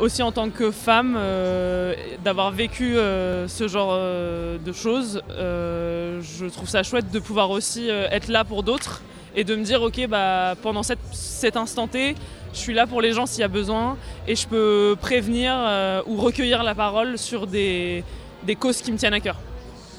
aussi 0.00 0.22
en 0.22 0.32
tant 0.32 0.48
que 0.48 0.70
femme, 0.70 1.16
euh, 1.18 1.94
d'avoir 2.24 2.50
vécu 2.50 2.96
euh, 2.96 3.46
ce 3.46 3.68
genre 3.68 3.94
de 3.94 4.72
choses. 4.72 5.22
Je 5.28 6.48
trouve 6.48 6.68
ça 6.68 6.82
chouette 6.82 7.10
de 7.10 7.18
pouvoir 7.18 7.50
aussi 7.50 7.88
être 7.88 8.28
là 8.28 8.44
pour 8.44 8.62
d'autres 8.62 9.02
et 9.38 9.44
de 9.44 9.54
me 9.54 9.62
dire, 9.62 9.80
ok, 9.82 10.08
bah, 10.08 10.56
pendant 10.60 10.82
cette, 10.82 10.98
cet 11.12 11.56
instant 11.56 11.86
T, 11.86 12.16
je 12.52 12.58
suis 12.58 12.74
là 12.74 12.88
pour 12.88 13.00
les 13.00 13.12
gens 13.12 13.24
s'il 13.24 13.42
y 13.42 13.44
a 13.44 13.48
besoin 13.48 13.96
et 14.26 14.34
je 14.34 14.48
peux 14.48 14.96
prévenir 15.00 15.54
euh, 15.56 16.02
ou 16.06 16.16
recueillir 16.16 16.64
la 16.64 16.74
parole 16.74 17.16
sur 17.18 17.46
des, 17.46 18.02
des 18.42 18.56
causes 18.56 18.82
qui 18.82 18.90
me 18.90 18.98
tiennent 18.98 19.14
à 19.14 19.20
cœur. 19.20 19.36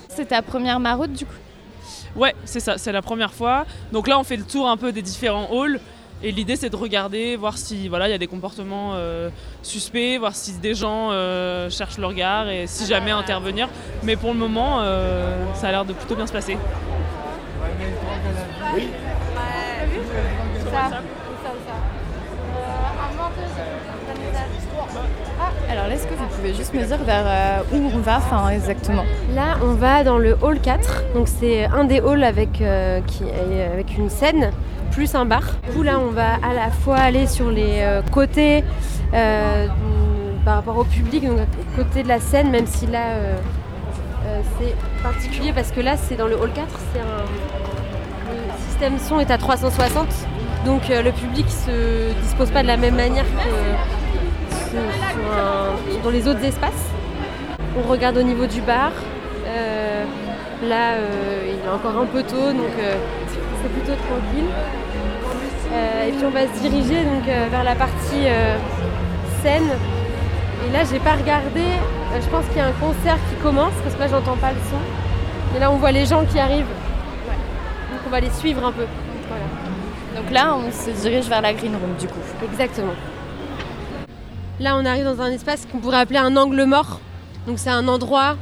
C'est 0.09 0.25
ta 0.25 0.41
première 0.41 0.81
maraude 0.81 1.13
du 1.13 1.25
coup? 1.25 1.31
Ouais, 2.17 2.35
c'est 2.43 2.59
ça, 2.59 2.77
c'est 2.77 2.91
la 2.91 3.01
première 3.01 3.31
fois. 3.31 3.65
Donc 3.93 4.09
là, 4.09 4.19
on 4.19 4.25
fait 4.25 4.35
le 4.35 4.43
tour 4.43 4.67
un 4.67 4.75
peu 4.75 4.91
des 4.91 5.01
différents 5.01 5.47
halls. 5.53 5.79
Et 6.21 6.33
l'idée, 6.33 6.57
c'est 6.57 6.69
de 6.69 6.75
regarder, 6.75 7.37
voir 7.37 7.57
si 7.57 7.87
voilà, 7.87 8.09
il 8.09 8.11
y 8.11 8.15
a 8.15 8.17
des 8.17 8.27
comportements 8.27 8.91
euh, 8.95 9.29
suspects, 9.63 10.17
voir 10.19 10.35
si 10.35 10.51
des 10.57 10.75
gens 10.75 11.11
euh, 11.11 11.69
cherchent 11.69 11.97
le 11.97 12.07
regard 12.07 12.49
et 12.49 12.67
si 12.67 12.85
jamais 12.85 13.11
intervenir. 13.11 13.69
Mais 14.03 14.17
pour 14.17 14.33
le 14.33 14.37
moment, 14.37 14.79
euh, 14.81 15.45
ça 15.53 15.69
a 15.69 15.71
l'air 15.71 15.85
de 15.85 15.93
plutôt 15.93 16.17
bien 16.17 16.27
se 16.27 16.33
passer. 16.33 16.57
Oui. 18.75 18.89
Alors 25.69 25.87
là, 25.87 25.93
est-ce 25.93 26.07
que 26.07 26.13
vous 26.13 26.25
pouvez 26.35 26.53
juste 26.53 26.73
me 26.73 26.83
dire 26.83 26.97
vers 27.03 27.23
euh, 27.25 27.61
où 27.73 27.91
on 27.95 27.99
va 27.99 28.17
enfin, 28.17 28.49
exactement? 28.49 29.03
Là, 29.33 29.57
on 29.63 29.73
va 29.73 30.03
dans 30.03 30.17
le 30.17 30.37
hall 30.41 30.59
4. 30.59 31.13
Donc, 31.13 31.27
c'est 31.27 31.65
un 31.65 31.83
des 31.83 31.99
halls 31.99 32.23
avec, 32.23 32.61
euh, 32.61 33.01
qui, 33.01 33.23
avec 33.23 33.97
une 33.97 34.09
scène 34.09 34.51
plus 34.91 35.13
un 35.15 35.25
bar. 35.25 35.43
Du 35.67 35.75
coup, 35.75 35.83
là, 35.83 35.99
on 35.99 36.11
va 36.11 36.33
à 36.43 36.53
la 36.53 36.71
fois 36.71 36.97
aller 36.97 37.27
sur 37.27 37.51
les 37.51 37.81
euh, 37.81 38.01
côtés 38.11 38.63
euh, 39.13 39.67
par 40.43 40.55
rapport 40.55 40.77
au 40.77 40.83
public, 40.83 41.25
donc 41.25 41.39
côté 41.75 42.03
de 42.03 42.07
la 42.07 42.19
scène, 42.19 42.49
même 42.49 42.65
si 42.65 42.87
là, 42.87 43.07
euh, 43.07 43.35
euh, 44.25 44.41
c'est 44.57 44.75
particulier 45.03 45.53
parce 45.53 45.71
que 45.71 45.81
là, 45.81 45.95
c'est 45.97 46.15
dans 46.15 46.27
le 46.27 46.35
hall 46.35 46.51
4. 46.53 46.67
C'est 46.93 46.99
un, 46.99 47.03
le 48.33 48.69
système 48.69 48.97
son 48.99 49.19
est 49.19 49.31
à 49.31 49.37
360. 49.37 50.07
Donc, 50.65 50.89
euh, 50.89 51.01
le 51.01 51.11
public 51.11 51.47
se 51.49 52.11
dispose 52.21 52.51
pas 52.51 52.61
de 52.61 52.67
la 52.67 52.77
même 52.77 52.95
manière 52.95 53.23
que 53.25 53.79
dans 56.03 56.09
les 56.09 56.27
autres 56.27 56.43
espaces. 56.43 56.85
On 57.77 57.89
regarde 57.89 58.17
au 58.17 58.23
niveau 58.23 58.45
du 58.45 58.61
bar. 58.61 58.91
Euh, 59.47 60.03
là, 60.67 60.93
euh, 60.93 61.47
il 61.47 61.65
est 61.65 61.71
encore 61.71 62.01
un 62.01 62.05
peu 62.05 62.23
tôt, 62.23 62.51
donc 62.51 62.73
euh, 62.79 62.95
c'est 63.61 63.71
plutôt 63.71 63.93
tranquille. 63.93 64.49
Euh, 65.71 66.07
et 66.07 66.11
puis 66.11 66.25
on 66.25 66.31
va 66.31 66.41
se 66.47 66.59
diriger 66.61 67.03
donc, 67.03 67.27
euh, 67.27 67.47
vers 67.51 67.63
la 67.63 67.75
partie 67.75 68.25
euh, 68.25 68.57
scène 69.43 69.69
Et 70.67 70.71
là, 70.73 70.79
j'ai 70.89 70.99
pas 70.99 71.13
regardé. 71.13 71.61
Euh, 71.61 72.19
Je 72.21 72.27
pense 72.29 72.45
qu'il 72.47 72.57
y 72.57 72.61
a 72.61 72.65
un 72.65 72.71
concert 72.71 73.17
qui 73.29 73.35
commence 73.41 73.73
parce 73.83 73.95
que 73.95 73.99
là, 74.01 74.07
j'entends 74.07 74.37
pas 74.37 74.49
le 74.51 74.57
son. 74.69 74.81
Mais 75.53 75.59
là, 75.59 75.71
on 75.71 75.77
voit 75.77 75.91
les 75.91 76.05
gens 76.05 76.25
qui 76.25 76.39
arrivent. 76.39 76.65
Donc, 76.65 77.99
on 78.07 78.09
va 78.09 78.19
les 78.19 78.31
suivre 78.31 78.65
un 78.65 78.71
peu. 78.71 78.85
Donc 80.15 80.31
là, 80.31 80.55
on 80.55 80.71
se 80.71 80.89
dirige 81.01 81.25
vers 81.25 81.41
la 81.41 81.53
green 81.53 81.75
room 81.75 81.95
du 81.99 82.07
coup. 82.07 82.19
Exactement. 82.51 82.93
Là, 84.59 84.75
on 84.77 84.85
arrive 84.85 85.05
dans 85.05 85.21
un 85.21 85.31
espace 85.31 85.65
qu'on 85.71 85.79
pourrait 85.79 85.99
appeler 85.99 86.19
un 86.19 86.35
angle 86.35 86.63
mort. 86.63 86.99
Donc, 87.47 87.59
c'est 87.59 87.69
un 87.69 87.87
endroit 87.87 88.35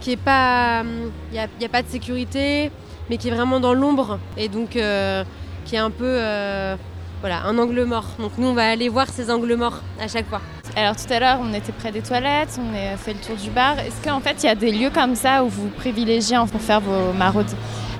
qui 0.00 0.12
est 0.12 0.16
pas. 0.16 0.82
Il 1.30 1.32
n'y 1.32 1.38
a, 1.38 1.48
y 1.60 1.64
a 1.64 1.68
pas 1.68 1.82
de 1.82 1.88
sécurité, 1.88 2.70
mais 3.10 3.16
qui 3.16 3.28
est 3.28 3.32
vraiment 3.32 3.58
dans 3.58 3.74
l'ombre. 3.74 4.18
Et 4.36 4.48
donc, 4.48 4.76
euh, 4.76 5.24
qui 5.64 5.74
est 5.74 5.80
un 5.80 5.90
peu. 5.90 6.04
euh, 6.04 6.76
voilà, 7.20 7.42
un 7.44 7.58
angle 7.58 7.82
mort. 7.84 8.04
Donc, 8.18 8.32
nous, 8.38 8.46
on 8.46 8.52
va 8.54 8.68
aller 8.70 8.88
voir 8.88 9.08
ces 9.08 9.30
angles 9.30 9.56
morts 9.56 9.80
à 10.00 10.06
chaque 10.06 10.28
fois. 10.28 10.40
Alors 10.76 10.94
tout 10.94 11.10
à 11.10 11.18
l'heure, 11.18 11.38
on 11.40 11.54
était 11.54 11.72
près 11.72 11.90
des 11.90 12.02
toilettes, 12.02 12.60
on 12.60 12.74
a 12.76 12.98
fait 12.98 13.14
le 13.14 13.20
tour 13.20 13.34
du 13.36 13.48
bar. 13.48 13.78
Est-ce 13.78 14.06
qu'en 14.06 14.20
fait, 14.20 14.36
il 14.42 14.46
y 14.46 14.48
a 14.50 14.54
des 14.54 14.70
lieux 14.70 14.90
comme 14.90 15.14
ça 15.14 15.42
où 15.42 15.48
vous 15.48 15.68
privilégiez 15.68 16.36
pour 16.52 16.60
faire 16.60 16.80
vos 16.80 17.14
maraudes? 17.14 17.50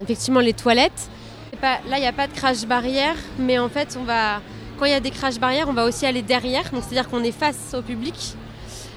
Effectivement, 0.03 0.41
les 0.41 0.53
toilettes. 0.53 1.09
Là, 1.63 1.97
il 1.97 2.01
n'y 2.01 2.07
a 2.07 2.13
pas 2.13 2.27
de 2.27 2.33
crash 2.33 2.67
barrière, 2.67 3.17
mais 3.39 3.59
en 3.59 3.69
fait, 3.69 3.99
quand 4.79 4.85
il 4.85 4.91
y 4.91 4.95
a 4.95 5.01
des 5.01 5.11
crash 5.11 5.39
barrières, 5.39 5.69
on 5.69 5.73
va 5.73 5.85
aussi 5.85 6.07
aller 6.07 6.23
derrière. 6.23 6.71
Donc, 6.71 6.83
c'est-à-dire 6.83 7.09
qu'on 7.09 7.25
est 7.25 7.33
face 7.33 7.75
au 7.77 7.83
public. 7.83 8.37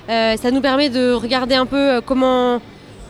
Euh, 0.09 0.35
ça 0.37 0.49
nous 0.49 0.61
permet 0.61 0.89
de 0.89 1.13
regarder 1.13 1.55
un 1.55 1.67
peu 1.67 1.77
euh, 1.77 2.01
comment 2.03 2.61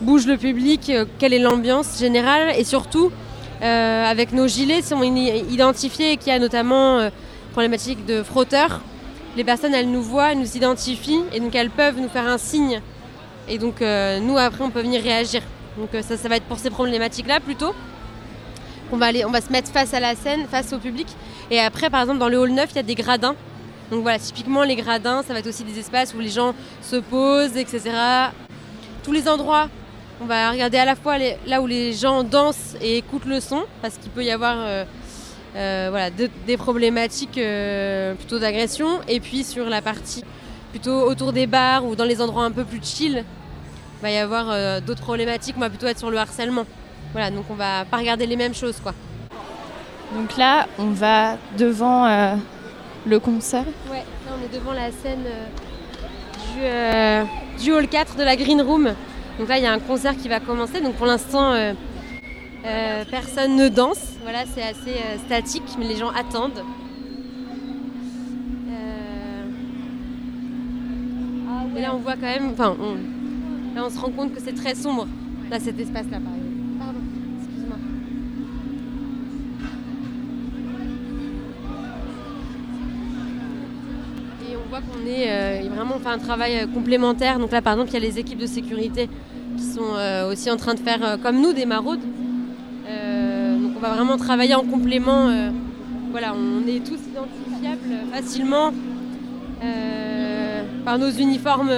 bouge 0.02 0.28
le 0.28 0.38
public, 0.38 0.90
euh, 0.90 1.06
quelle 1.18 1.34
est 1.34 1.40
l'ambiance 1.40 1.98
générale, 1.98 2.54
et 2.58 2.64
surtout, 2.64 3.12
avec 3.62 4.32
nos 4.32 4.48
gilets, 4.48 4.82
si 4.82 4.94
on 4.94 5.04
identifié 5.04 6.16
qu'il 6.16 6.32
y 6.32 6.36
a 6.36 6.40
notamment 6.40 7.10
problématique 7.52 8.06
de 8.06 8.24
frotteurs, 8.24 8.80
les 9.36 9.44
personnes, 9.44 9.74
elles 9.74 9.92
nous 9.92 10.02
voient, 10.02 10.32
elles 10.32 10.40
nous 10.40 10.56
identifient, 10.56 11.24
et 11.34 11.42
donc 11.42 11.54
elles 11.56 11.70
peuvent 11.70 12.00
nous 12.00 12.08
faire 12.08 12.26
un 12.26 12.38
signe. 12.38 12.82
Et 13.50 13.58
donc, 13.58 13.82
nous, 13.82 14.38
après, 14.38 14.64
on 14.64 14.70
peut 14.70 14.82
venir 14.82 15.02
réagir. 15.02 15.42
Donc, 15.78 15.90
ça, 16.04 16.16
ça 16.16 16.30
va 16.30 16.38
être 16.38 16.46
pour 16.46 16.58
ces 16.58 16.70
problématiques-là 16.70 17.42
plutôt. 17.42 17.74
On 18.92 18.98
va, 18.98 19.08
on 19.26 19.32
va 19.32 19.42
se 19.42 19.52
mettre 19.52 19.72
face 19.72 19.94
à 19.94 20.00
la 20.00 20.16
scène, 20.16 20.48
face 20.50 20.74
au 20.74 20.80
public. 20.80 21.08
Et 21.52 21.60
après, 21.60 21.90
par 21.90 22.02
exemple, 22.02 22.20
dans 22.20 22.30
le 22.30 22.40
hall 22.40 22.52
9, 22.52 22.70
il 22.72 22.76
y 22.76 22.80
a 22.80 22.84
des 22.84 22.96
gradins. 22.96 23.36
Donc 23.92 24.02
voilà, 24.02 24.20
typiquement, 24.20 24.64
les 24.64 24.76
gradins, 24.76 25.24
ça 25.24 25.34
va 25.34 25.40
être 25.40 25.48
aussi 25.48 25.64
des 25.64 25.78
espaces 25.80 26.14
où 26.14 26.20
les 26.20 26.30
gens 26.30 26.54
se 26.82 26.96
posent, 26.96 27.56
etc. 27.58 27.92
Tous 29.04 29.12
les 29.12 29.28
endroits, 29.28 29.70
on 30.22 30.26
va 30.26 30.52
regarder 30.52 30.78
à 30.78 30.86
la 30.86 30.96
fois 30.96 31.18
là 31.48 31.62
où 31.62 31.68
les 31.68 31.94
gens 31.94 32.24
dansent 32.24 32.76
et 32.82 32.98
écoutent 32.98 33.26
le 33.26 33.40
son, 33.40 33.64
parce 33.82 33.98
qu'il 33.98 34.12
peut 34.12 34.24
y 34.24 34.32
avoir 34.32 34.58
euh, 34.60 34.86
euh, 35.56 36.10
des 36.46 36.58
problématiques 36.58 37.38
euh, 37.38 38.14
plutôt 38.16 38.38
d'agression. 38.38 39.00
Et 39.08 39.20
puis 39.20 39.44
sur 39.44 39.70
la 39.70 39.82
partie 39.82 40.24
plutôt 40.72 41.02
autour 41.10 41.32
des 41.32 41.48
bars 41.48 41.86
ou 41.86 41.96
dans 41.96 42.06
les 42.06 42.22
endroits 42.22 42.44
un 42.44 42.52
peu 42.52 42.64
plus 42.64 42.84
chill, 42.84 43.24
il 43.24 44.02
va 44.02 44.12
y 44.12 44.18
avoir 44.18 44.82
d'autres 44.82 45.02
problématiques. 45.02 45.56
On 45.58 45.62
va 45.62 45.70
plutôt 45.70 45.88
être 45.88 46.00
sur 46.00 46.12
le 46.12 46.18
harcèlement. 46.18 46.66
Voilà, 47.12 47.32
donc 47.32 47.46
on 47.50 47.56
va 47.56 47.86
pas 47.86 47.98
regarder 47.98 48.26
les 48.26 48.36
mêmes 48.36 48.54
choses, 48.54 48.80
quoi. 48.80 48.94
Donc 50.16 50.38
là, 50.38 50.68
on 50.80 50.90
va 50.90 51.38
devant 51.58 52.06
euh, 52.06 52.36
le 53.06 53.20
concert. 53.20 53.66
Ouais, 53.90 54.04
là 54.26 54.34
on 54.40 54.44
est 54.44 54.58
devant 54.58 54.74
la 54.74 54.92
scène 54.92 55.24
euh, 55.26 55.46
du, 56.54 56.62
euh, 56.64 57.24
du 57.62 57.72
hall 57.72 57.88
4 57.88 58.16
de 58.16 58.24
la 58.24 58.36
Green 58.36 58.62
Room. 58.62 58.94
Donc 59.38 59.48
là 59.48 59.58
il 59.58 59.64
y 59.64 59.68
a 59.68 59.72
un 59.72 59.80
concert 59.80 60.18
qui 60.18 60.28
va 60.28 60.40
commencer. 60.40 60.82
Donc 60.82 60.96
pour 60.96 61.06
l'instant 61.06 61.54
personne 63.10 63.56
ne 63.56 63.70
danse. 63.70 64.16
Voilà, 64.24 64.40
c'est 64.54 64.64
assez 64.64 65.00
statique, 65.26 65.78
mais 65.78 65.86
les 65.86 65.96
gens 65.96 66.10
attendent. 66.10 66.64
Et 71.78 71.82
là 71.82 71.96
on 71.96 72.00
voit 72.00 72.16
quand 72.16 72.22
même, 72.24 72.50
enfin 72.52 72.76
on, 72.78 72.96
là 73.74 73.86
on 73.86 73.90
se 73.90 73.98
rend 73.98 74.10
compte 74.10 74.34
que 74.34 74.42
c'est 74.42 74.56
très 74.56 74.76
sombre. 74.76 75.08
Là 75.50 75.60
cet 75.62 75.80
espace 75.80 76.08
là 76.12 76.20
par 76.20 76.34
exemple. 76.34 76.39
On 85.02 85.08
est 85.08 85.26
euh, 85.28 85.62
vraiment 85.74 86.00
fait 86.00 86.10
un 86.10 86.18
travail 86.18 86.60
euh, 86.60 86.68
complémentaire. 86.68 87.40
Donc 87.40 87.52
là, 87.52 87.62
par 87.62 87.74
exemple, 87.74 87.92
il 87.92 87.94
y 87.94 87.98
a 87.98 88.00
les 88.00 88.20
équipes 88.20 88.40
de 88.40 88.48
sécurité 88.48 89.10
qui 89.58 89.64
sont 89.64 89.96
euh, 89.96 90.32
aussi 90.32 90.50
en 90.52 90.58
train 90.58 90.74
de 90.74 90.80
faire, 90.80 91.18
comme 91.22 91.42
nous, 91.42 91.54
des 91.54 91.66
maraudes. 91.66 92.02
Donc 92.02 93.74
on 93.76 93.80
va 93.80 93.90
vraiment 93.90 94.18
travailler 94.18 94.56
en 94.56 94.64
complément. 94.64 95.30
voilà, 96.12 96.34
on 96.34 96.68
est 96.68 96.80
tous 96.80 97.00
identifiables 97.12 98.08
facilement 98.12 98.72
par 100.86 100.98
nos 100.98 101.12
uniformes 101.12 101.72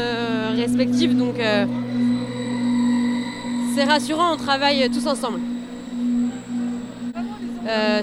respectifs. 0.56 1.16
Donc 1.16 1.36
c'est 3.76 3.84
rassurant, 3.84 4.34
on 4.34 4.38
travaille 4.38 4.90
tous 4.90 5.06
ensemble. 5.08 5.40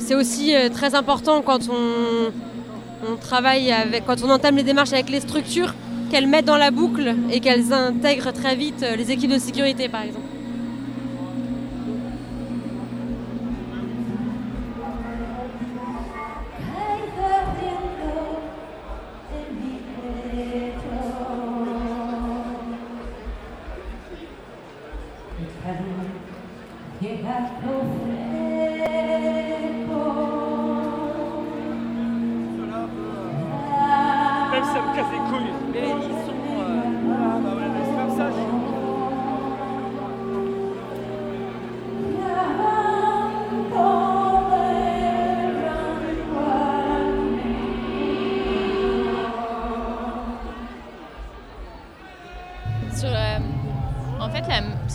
C'est 0.00 0.14
aussi 0.14 0.52
très 0.72 0.94
important 0.94 1.40
quand 1.40 1.68
on, 1.70 2.30
on 3.07 3.16
travaille 3.16 3.70
avec, 3.70 4.05
quand 4.07 4.22
on 4.22 4.30
entame 4.30 4.57
les 4.57 4.62
démarches 4.62 4.92
avec 4.92 5.11
les 5.11 5.20
structures, 5.20 5.74
qu'elles 6.11 6.26
mettent 6.26 6.46
dans 6.46 6.57
la 6.57 6.70
boucle 6.70 7.14
et 7.30 7.40
qu'elles 7.40 7.72
intègrent 7.72 8.32
très 8.32 8.57
vite 8.57 8.82
euh, 8.82 8.96
les 8.96 9.11
équipes 9.11 9.30
de 9.30 9.38
sécurité, 9.38 9.88
par 9.88 10.03
exemple. 10.03 10.28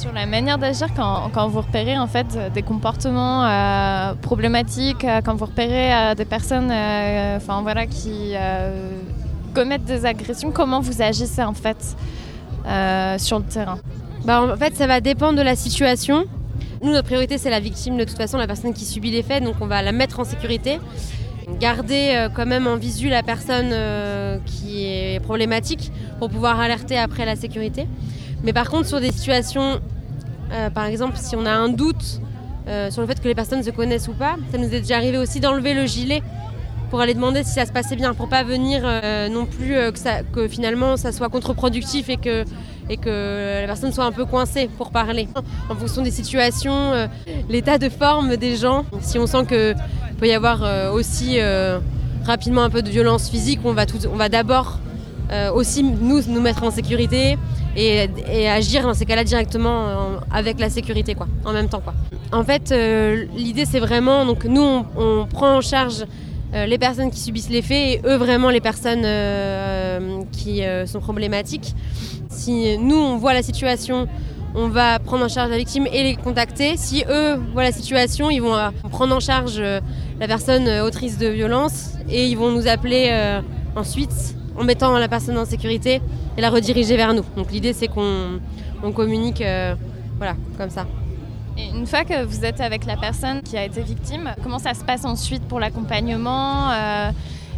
Sur 0.03 0.11
la 0.11 0.25
manière 0.25 0.57
d'agir 0.57 0.87
quand, 0.93 1.47
vous 1.47 1.61
repérez 1.61 1.97
en 1.97 2.07
fait 2.07 2.37
des 2.53 2.61
comportements 2.61 3.45
euh, 3.45 4.13
problématiques, 4.15 5.05
euh, 5.05 5.21
quand 5.23 5.33
vous 5.35 5.45
repérez 5.45 5.93
euh, 5.93 6.13
des 6.13 6.25
personnes, 6.25 6.73
enfin 7.37 7.61
voilà, 7.61 7.85
qui 7.85 8.33
commettent 9.53 9.85
des 9.85 10.05
agressions, 10.05 10.51
comment 10.51 10.81
vous 10.81 11.01
agissez 11.01 11.41
en 11.41 11.53
fait 11.53 11.95
sur 13.17 13.39
le 13.39 13.45
terrain? 13.45 13.79
Bah, 14.25 14.41
en 14.41 14.57
fait, 14.57 14.75
ça 14.75 14.87
va 14.87 14.99
dépendre 14.99 15.37
de 15.37 15.41
la 15.41 15.55
situation. 15.55 16.25
Nous, 16.81 16.91
notre 16.91 17.05
priorité, 17.05 17.37
c'est 17.37 17.49
la 17.49 17.61
victime, 17.61 17.95
de 17.95 18.03
toute 18.03 18.17
façon, 18.17 18.37
la 18.37 18.47
personne 18.47 18.73
qui 18.73 18.83
subit 18.83 19.11
les 19.11 19.23
faits, 19.23 19.41
donc 19.41 19.55
on 19.61 19.67
va 19.67 19.81
la 19.81 19.93
mettre 19.93 20.19
en 20.19 20.25
sécurité. 20.25 20.81
Garder 21.61 22.27
quand 22.35 22.45
même 22.45 22.67
en 22.67 22.75
visu 22.75 23.07
la 23.07 23.23
personne 23.23 23.73
qui 24.45 24.85
est 24.85 25.21
problématique 25.21 25.93
pour 26.19 26.29
pouvoir 26.29 26.59
alerter 26.59 26.97
après 26.97 27.23
la 27.25 27.37
sécurité. 27.37 27.87
Mais 28.43 28.51
par 28.51 28.69
contre, 28.69 28.87
sur 28.87 28.99
des 28.99 29.11
situations, 29.13 29.79
euh, 30.53 30.69
par 30.69 30.85
exemple, 30.85 31.15
si 31.17 31.35
on 31.35 31.45
a 31.45 31.51
un 31.51 31.69
doute 31.69 32.21
euh, 32.67 32.91
sur 32.91 33.01
le 33.01 33.07
fait 33.07 33.19
que 33.19 33.27
les 33.27 33.35
personnes 33.35 33.63
se 33.63 33.71
connaissent 33.71 34.07
ou 34.07 34.13
pas, 34.13 34.35
ça 34.51 34.57
nous 34.57 34.65
est 34.73 34.81
déjà 34.81 34.97
arrivé 34.97 35.17
aussi 35.17 35.39
d'enlever 35.39 35.73
le 35.73 35.85
gilet 35.85 36.21
pour 36.89 37.01
aller 37.01 37.15
demander 37.15 37.43
si 37.43 37.53
ça 37.53 37.65
se 37.65 37.71
passait 37.71 37.95
bien, 37.95 38.13
pour 38.13 38.29
pas 38.29 38.43
venir 38.43 38.83
euh, 38.85 39.27
non 39.27 39.47
plus 39.47 39.69
que, 39.73 40.31
que 40.31 40.47
finalement 40.47 40.95
ça 40.95 41.11
soit 41.11 41.29
contre-productif 41.29 42.07
et 42.07 42.17
que, 42.17 42.45
et 42.87 42.97
que 42.97 43.61
la 43.61 43.65
personne 43.65 43.91
soit 43.91 44.05
un 44.05 44.11
peu 44.11 44.25
coincée 44.25 44.69
pour 44.77 44.91
parler. 44.91 45.27
En 45.69 45.75
fonction 45.75 46.03
des 46.03 46.11
situations, 46.11 46.91
l'état 47.49 47.79
de 47.79 47.89
forme 47.89 48.37
des 48.37 48.57
gens, 48.57 48.85
si 49.01 49.17
on 49.17 49.25
sent 49.25 49.45
qu'il 49.47 49.75
peut 50.19 50.27
y 50.27 50.33
avoir 50.33 50.93
aussi 50.93 51.39
rapidement 52.25 52.61
un 52.61 52.69
peu 52.69 52.83
de 52.83 52.89
violence 52.89 53.27
physique, 53.27 53.61
on 53.63 53.73
va, 53.73 53.85
va 54.13 54.29
d'abord 54.29 54.79
aussi 55.55 55.81
nous 55.81 56.21
nous 56.27 56.41
mettre 56.41 56.61
en 56.63 56.69
sécurité 56.69 57.39
et, 57.75 58.49
agir 58.49 58.83
dans 58.83 58.93
ces 58.93 59.05
cas-là 59.05 59.23
directement 59.23 59.87
euh, 59.87 60.17
avec 60.31 60.59
la 60.59 60.69
sécurité 60.69 61.15
quoi, 61.15 61.27
en 61.45 61.53
même 61.53 61.69
temps 61.69 61.81
quoi. 61.81 61.93
En 62.31 62.43
fait, 62.43 62.71
euh, 62.71 63.25
l'idée 63.35 63.65
c'est 63.65 63.79
vraiment 63.79 64.25
donc 64.25 64.45
nous 64.45 64.85
on, 64.95 65.25
prend 65.25 65.57
en 65.57 65.61
charge 65.61 66.05
euh, 66.53 66.65
les 66.65 66.77
personnes 66.77 67.09
qui 67.09 67.19
subissent 67.19 67.49
les 67.49 67.61
faits 67.61 67.71
et 67.71 68.01
eux 68.05 68.15
vraiment 68.15 68.49
les 68.49 68.61
personnes 68.61 69.05
qui 70.31 70.61
sont 70.85 70.99
problématiques. 70.99 71.75
Si 72.29 72.77
nous 72.77 72.97
on 72.97 73.17
voit 73.17 73.33
la 73.33 73.43
situation, 73.43 74.07
on 74.55 74.67
va 74.67 74.99
prendre 74.99 75.25
en 75.25 75.29
charge 75.29 75.49
la 75.49 75.57
victime 75.57 75.87
et 75.91 76.03
les 76.03 76.15
contacter. 76.15 76.77
Si 76.77 77.03
eux 77.09 77.35
voient 77.53 77.63
la 77.63 77.71
situation, 77.71 78.29
ils 78.29 78.41
vont 78.41 78.55
prendre 78.91 79.15
en 79.15 79.19
charge 79.19 79.59
la 79.59 80.27
personne 80.27 80.67
autrice 80.81 81.17
de 81.17 81.27
violence 81.27 81.93
et 82.09 82.27
ils 82.27 82.37
vont 82.37 82.51
nous 82.51 82.67
appeler 82.67 83.11
ensuite 83.75 84.35
en 84.57 84.63
mettant 84.63 84.97
la 84.97 85.07
personne 85.07 85.37
en 85.37 85.45
sécurité 85.45 86.01
et 86.37 86.41
la 86.41 86.49
rediriger 86.49 86.97
vers 86.97 87.13
nous. 87.13 87.25
Donc 87.35 87.51
l'idée 87.51 87.73
c'est 87.73 87.87
qu'on 87.87 88.39
on 88.83 88.91
communique 88.91 89.41
euh, 89.41 89.75
voilà, 90.17 90.35
comme 90.57 90.69
ça. 90.69 90.85
Et 91.57 91.67
une 91.67 91.85
fois 91.85 92.03
que 92.03 92.23
vous 92.23 92.45
êtes 92.45 92.61
avec 92.61 92.85
la 92.85 92.97
personne 92.97 93.41
qui 93.41 93.57
a 93.57 93.63
été 93.63 93.81
victime, 93.81 94.31
comment 94.41 94.59
ça 94.59 94.73
se 94.73 94.83
passe 94.83 95.05
ensuite 95.05 95.43
pour 95.43 95.59
l'accompagnement 95.59 96.71
euh, 96.71 97.11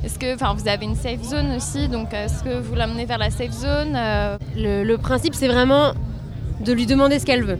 Est-ce 0.03 0.19
que, 0.19 0.35
enfin, 0.35 0.53
vous 0.53 0.67
avez 0.67 0.85
une 0.85 0.95
safe 0.95 1.23
zone 1.23 1.55
aussi, 1.55 1.87
donc 1.87 2.13
est-ce 2.13 2.43
que 2.43 2.59
vous 2.59 2.75
l'amenez 2.75 3.05
vers 3.05 3.17
la 3.17 3.29
safe 3.29 3.53
zone 3.53 3.95
euh, 3.95 4.37
le, 4.55 4.83
le 4.83 4.97
principe 4.97 5.33
c'est 5.33 5.47
vraiment 5.47 5.93
de 6.59 6.73
lui 6.73 6.85
demander 6.85 7.19
ce 7.19 7.25
qu'elle 7.25 7.43
veut. 7.43 7.59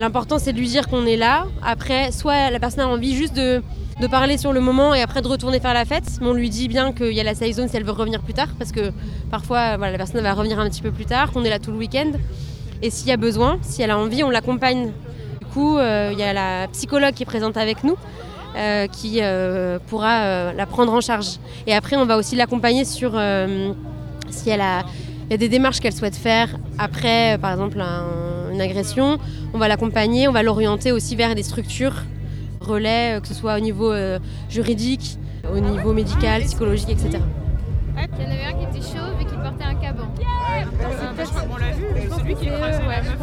L'important 0.00 0.38
c'est 0.38 0.52
de 0.52 0.58
lui 0.58 0.68
dire 0.68 0.88
qu'on 0.88 1.06
est 1.06 1.16
là. 1.16 1.46
Après, 1.62 2.12
soit 2.12 2.50
la 2.50 2.58
personne 2.58 2.80
a 2.80 2.88
envie 2.88 3.14
juste 3.14 3.34
de, 3.36 3.62
de 4.00 4.06
parler 4.06 4.38
sur 4.38 4.52
le 4.52 4.60
moment 4.60 4.92
et 4.94 5.00
après 5.02 5.22
de 5.22 5.28
retourner 5.28 5.60
faire 5.60 5.74
la 5.74 5.84
fête, 5.84 6.04
on 6.20 6.32
lui 6.32 6.50
dit 6.50 6.68
bien 6.68 6.92
qu'il 6.92 7.12
y 7.12 7.20
a 7.20 7.22
la 7.22 7.34
safe 7.34 7.52
zone 7.52 7.68
si 7.68 7.76
elle 7.76 7.84
veut 7.84 7.92
revenir 7.92 8.20
plus 8.22 8.34
tard, 8.34 8.48
parce 8.58 8.72
que 8.72 8.90
parfois 9.30 9.76
la 9.76 9.96
personne 9.96 10.20
va 10.20 10.32
revenir 10.34 10.58
un 10.58 10.68
petit 10.68 10.82
peu 10.82 10.90
plus 10.90 11.06
tard, 11.06 11.30
qu'on 11.32 11.44
est 11.44 11.50
là 11.50 11.58
tout 11.58 11.70
le 11.70 11.78
week-end. 11.78 12.10
Et 12.82 12.90
s'il 12.90 13.08
y 13.08 13.12
a 13.12 13.16
besoin, 13.16 13.58
si 13.62 13.82
elle 13.82 13.90
a 13.90 13.98
envie, 13.98 14.22
on 14.24 14.30
l'accompagne. 14.30 14.86
Du 15.40 15.46
coup, 15.60 15.78
euh, 15.78 16.10
il 16.12 16.18
y 16.18 16.22
a 16.24 16.32
la 16.32 16.66
psychologue 16.72 17.14
qui 17.14 17.22
est 17.22 17.26
présente 17.26 17.56
avec 17.56 17.84
nous, 17.84 17.96
euh, 18.56 18.88
qui 18.88 19.18
euh, 19.22 19.78
pourra 19.86 20.52
la 20.52 20.66
prendre 20.66 20.92
en 20.92 21.00
charge. 21.00 21.38
Et 21.68 21.74
après, 21.74 21.94
on 21.96 22.04
va 22.04 22.16
aussi 22.16 22.34
l'accompagner 22.34 22.84
sur 22.84 23.12
si 24.28 24.50
elle 24.50 24.60
a, 24.60 24.82
y 25.30 25.34
a 25.34 25.36
des 25.36 25.48
démarches 25.48 25.78
qu'elle 25.78 25.94
souhaite 25.94 26.16
faire 26.16 26.48
après, 26.78 27.38
par 27.40 27.52
exemple, 27.52 27.80
un- 27.80 28.50
une 28.52 28.60
agression. 28.60 29.18
On 29.54 29.58
va 29.58 29.68
l'accompagner, 29.68 30.26
on 30.28 30.32
va 30.32 30.42
l'orienter 30.42 30.90
aussi 30.90 31.14
vers 31.14 31.34
des 31.36 31.42
structures 31.44 31.94
relais, 32.64 33.16
euh, 33.16 33.20
que 33.20 33.28
ce 33.28 33.34
soit 33.34 33.56
au 33.56 33.60
niveau 33.60 33.92
euh, 33.92 34.18
juridique, 34.48 35.18
au 35.52 35.58
niveau 35.58 35.92
médical, 35.92 36.42
psychologique, 36.42 36.90
etc. 36.90 37.18
Il 37.96 38.22
y 38.22 38.26
en 38.26 38.30
avait 38.30 38.44
un 38.44 38.52
qui 38.52 38.78
était 38.78 38.86
chauve 38.86 39.20
et 39.20 39.24
qui 39.24 39.34
portait 39.34 39.64
un 39.64 39.74
caban. 39.74 40.08
On 41.50 41.56
l'a 41.56 41.72
vu, 41.72 41.84
c'est 42.16 42.22
lui 42.22 42.34
qui 42.34 42.46
est 42.48 42.54
écrasé 42.54 42.78
la 42.82 43.02
meuf. 43.02 43.16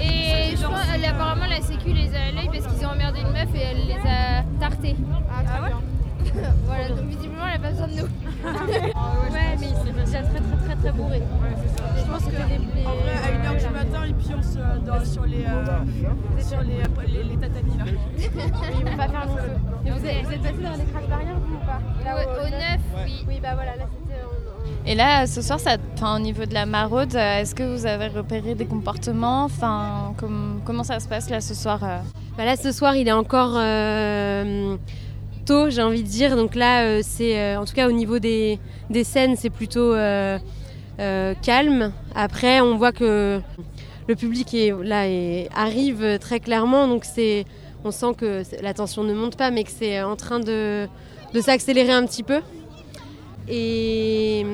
Et 0.00 0.56
je 0.56 0.64
crois, 0.64 0.78
apparemment, 1.08 1.46
la 1.46 1.60
sécu 1.60 1.92
les 1.92 2.14
a 2.14 2.28
à 2.28 2.32
l'œil 2.32 2.48
parce 2.52 2.72
qu'ils 2.72 2.86
ont 2.86 2.90
emmerdé 2.90 3.20
une 3.20 3.32
meuf 3.32 3.48
et 3.54 3.60
elle 3.60 3.86
les 3.86 4.08
a 4.08 4.42
tartés. 4.60 4.96
Ah, 5.30 5.62
ouais 5.62 5.72
Voilà, 6.66 6.88
donc 6.88 7.06
visiblement, 7.08 7.44
elle 7.48 7.56
a 7.56 7.62
pas 7.62 7.70
besoin 7.70 7.88
de 7.88 7.92
nous. 7.92 8.02
ouais, 8.02 9.56
mais 9.60 9.66
il 9.68 9.76
s'est 9.76 9.92
déjà 10.04 10.22
très 10.22 10.40
très 10.40 10.56
très 10.66 10.76
très 10.76 10.92
bourré. 10.92 11.22
Je 11.96 12.10
pense 12.10 12.24
que 12.24 12.36
en 12.36 12.94
vrai, 12.96 13.12
à 13.22 13.52
1h 13.52 13.58
du 13.58 13.72
matin, 13.72 14.04
ils 14.06 14.14
pioncent 14.14 14.56
euh, 14.58 14.78
dans- 14.78 15.04
sur 15.04 15.24
les, 15.26 15.44
euh, 15.44 16.40
sur 16.40 16.60
les, 16.62 16.80
euh, 16.80 17.06
les, 17.06 17.22
les 17.24 17.36
tatamis 17.36 17.76
là. 17.78 17.84
Ils 18.18 18.84
vont 18.84 18.96
pas 18.96 19.08
faire 19.08 19.26
long 19.26 19.36
feu. 19.36 19.50
Et 19.86 19.90
vous, 19.90 20.06
êtes, 20.06 20.24
vous 20.24 20.32
êtes 20.32 20.42
passé 20.42 20.54
dans 20.62 20.70
les 20.70 20.84
crash 20.92 21.08
barrières 21.08 21.36
vous 21.46 21.54
ou 21.54 21.58
pas 21.58 21.80
Là, 22.04 22.16
au 22.16 22.46
au 22.46 22.50
neuf, 22.50 22.80
oui. 23.04 23.24
Oui, 23.28 23.40
bah 23.42 23.50
voilà, 23.54 23.76
là 23.76 23.84
c'était. 24.00 24.20
en- 24.22 24.86
Et 24.86 24.94
là, 24.94 25.26
ce 25.26 25.42
soir, 25.42 25.60
ça, 25.60 25.76
enfin, 25.94 26.16
au 26.16 26.20
niveau 26.20 26.44
de 26.44 26.54
la 26.54 26.66
maraude, 26.66 27.14
euh, 27.14 27.38
est-ce 27.40 27.54
que 27.54 27.62
vous 27.76 27.86
avez 27.86 28.08
repéré 28.08 28.54
des 28.54 28.66
comportements 28.66 29.44
Enfin, 29.44 30.14
com- 30.18 30.60
comment 30.64 30.84
ça 30.84 30.98
se 31.00 31.08
passe 31.08 31.30
là 31.30 31.40
ce 31.40 31.54
soir 31.54 31.80
euh 31.84 31.98
Bah 32.36 32.44
là, 32.44 32.56
ce 32.56 32.72
soir, 32.72 32.94
il 32.96 33.06
est 33.08 33.12
encore 33.12 33.52
euh, 33.56 34.76
tôt, 35.44 35.70
j'ai 35.70 35.82
envie 35.82 36.02
de 36.02 36.08
dire. 36.08 36.36
Donc 36.36 36.54
là, 36.54 36.84
euh, 36.84 37.00
c'est 37.02 37.38
euh, 37.38 37.60
en 37.60 37.64
tout 37.64 37.74
cas 37.74 37.88
au 37.88 37.92
niveau 37.92 38.18
des, 38.18 38.58
scènes, 39.04 39.36
c'est 39.36 39.50
plutôt 39.50 39.94
euh, 39.94 40.38
calme. 41.42 41.92
Après, 42.14 42.60
on 42.60 42.76
voit 42.76 42.92
que 42.92 43.40
le 44.08 44.14
public 44.16 44.54
est, 44.54 44.72
là, 44.82 45.08
est- 45.08 45.48
arrive 45.54 46.18
très 46.20 46.40
clairement. 46.40 46.88
Donc 46.88 47.04
c'est, 47.04 47.44
on 47.84 47.90
sent 47.90 48.14
que 48.16 48.42
la 48.62 48.74
tension 48.74 49.04
ne 49.04 49.14
monte 49.14 49.36
pas, 49.36 49.50
mais 49.50 49.64
que 49.64 49.70
c'est 49.70 50.02
en 50.02 50.16
train 50.16 50.40
de, 50.40 50.86
de 51.34 51.40
s'accélérer 51.40 51.92
un 51.92 52.06
petit 52.06 52.22
peu. 52.22 52.40
Et 53.48 54.44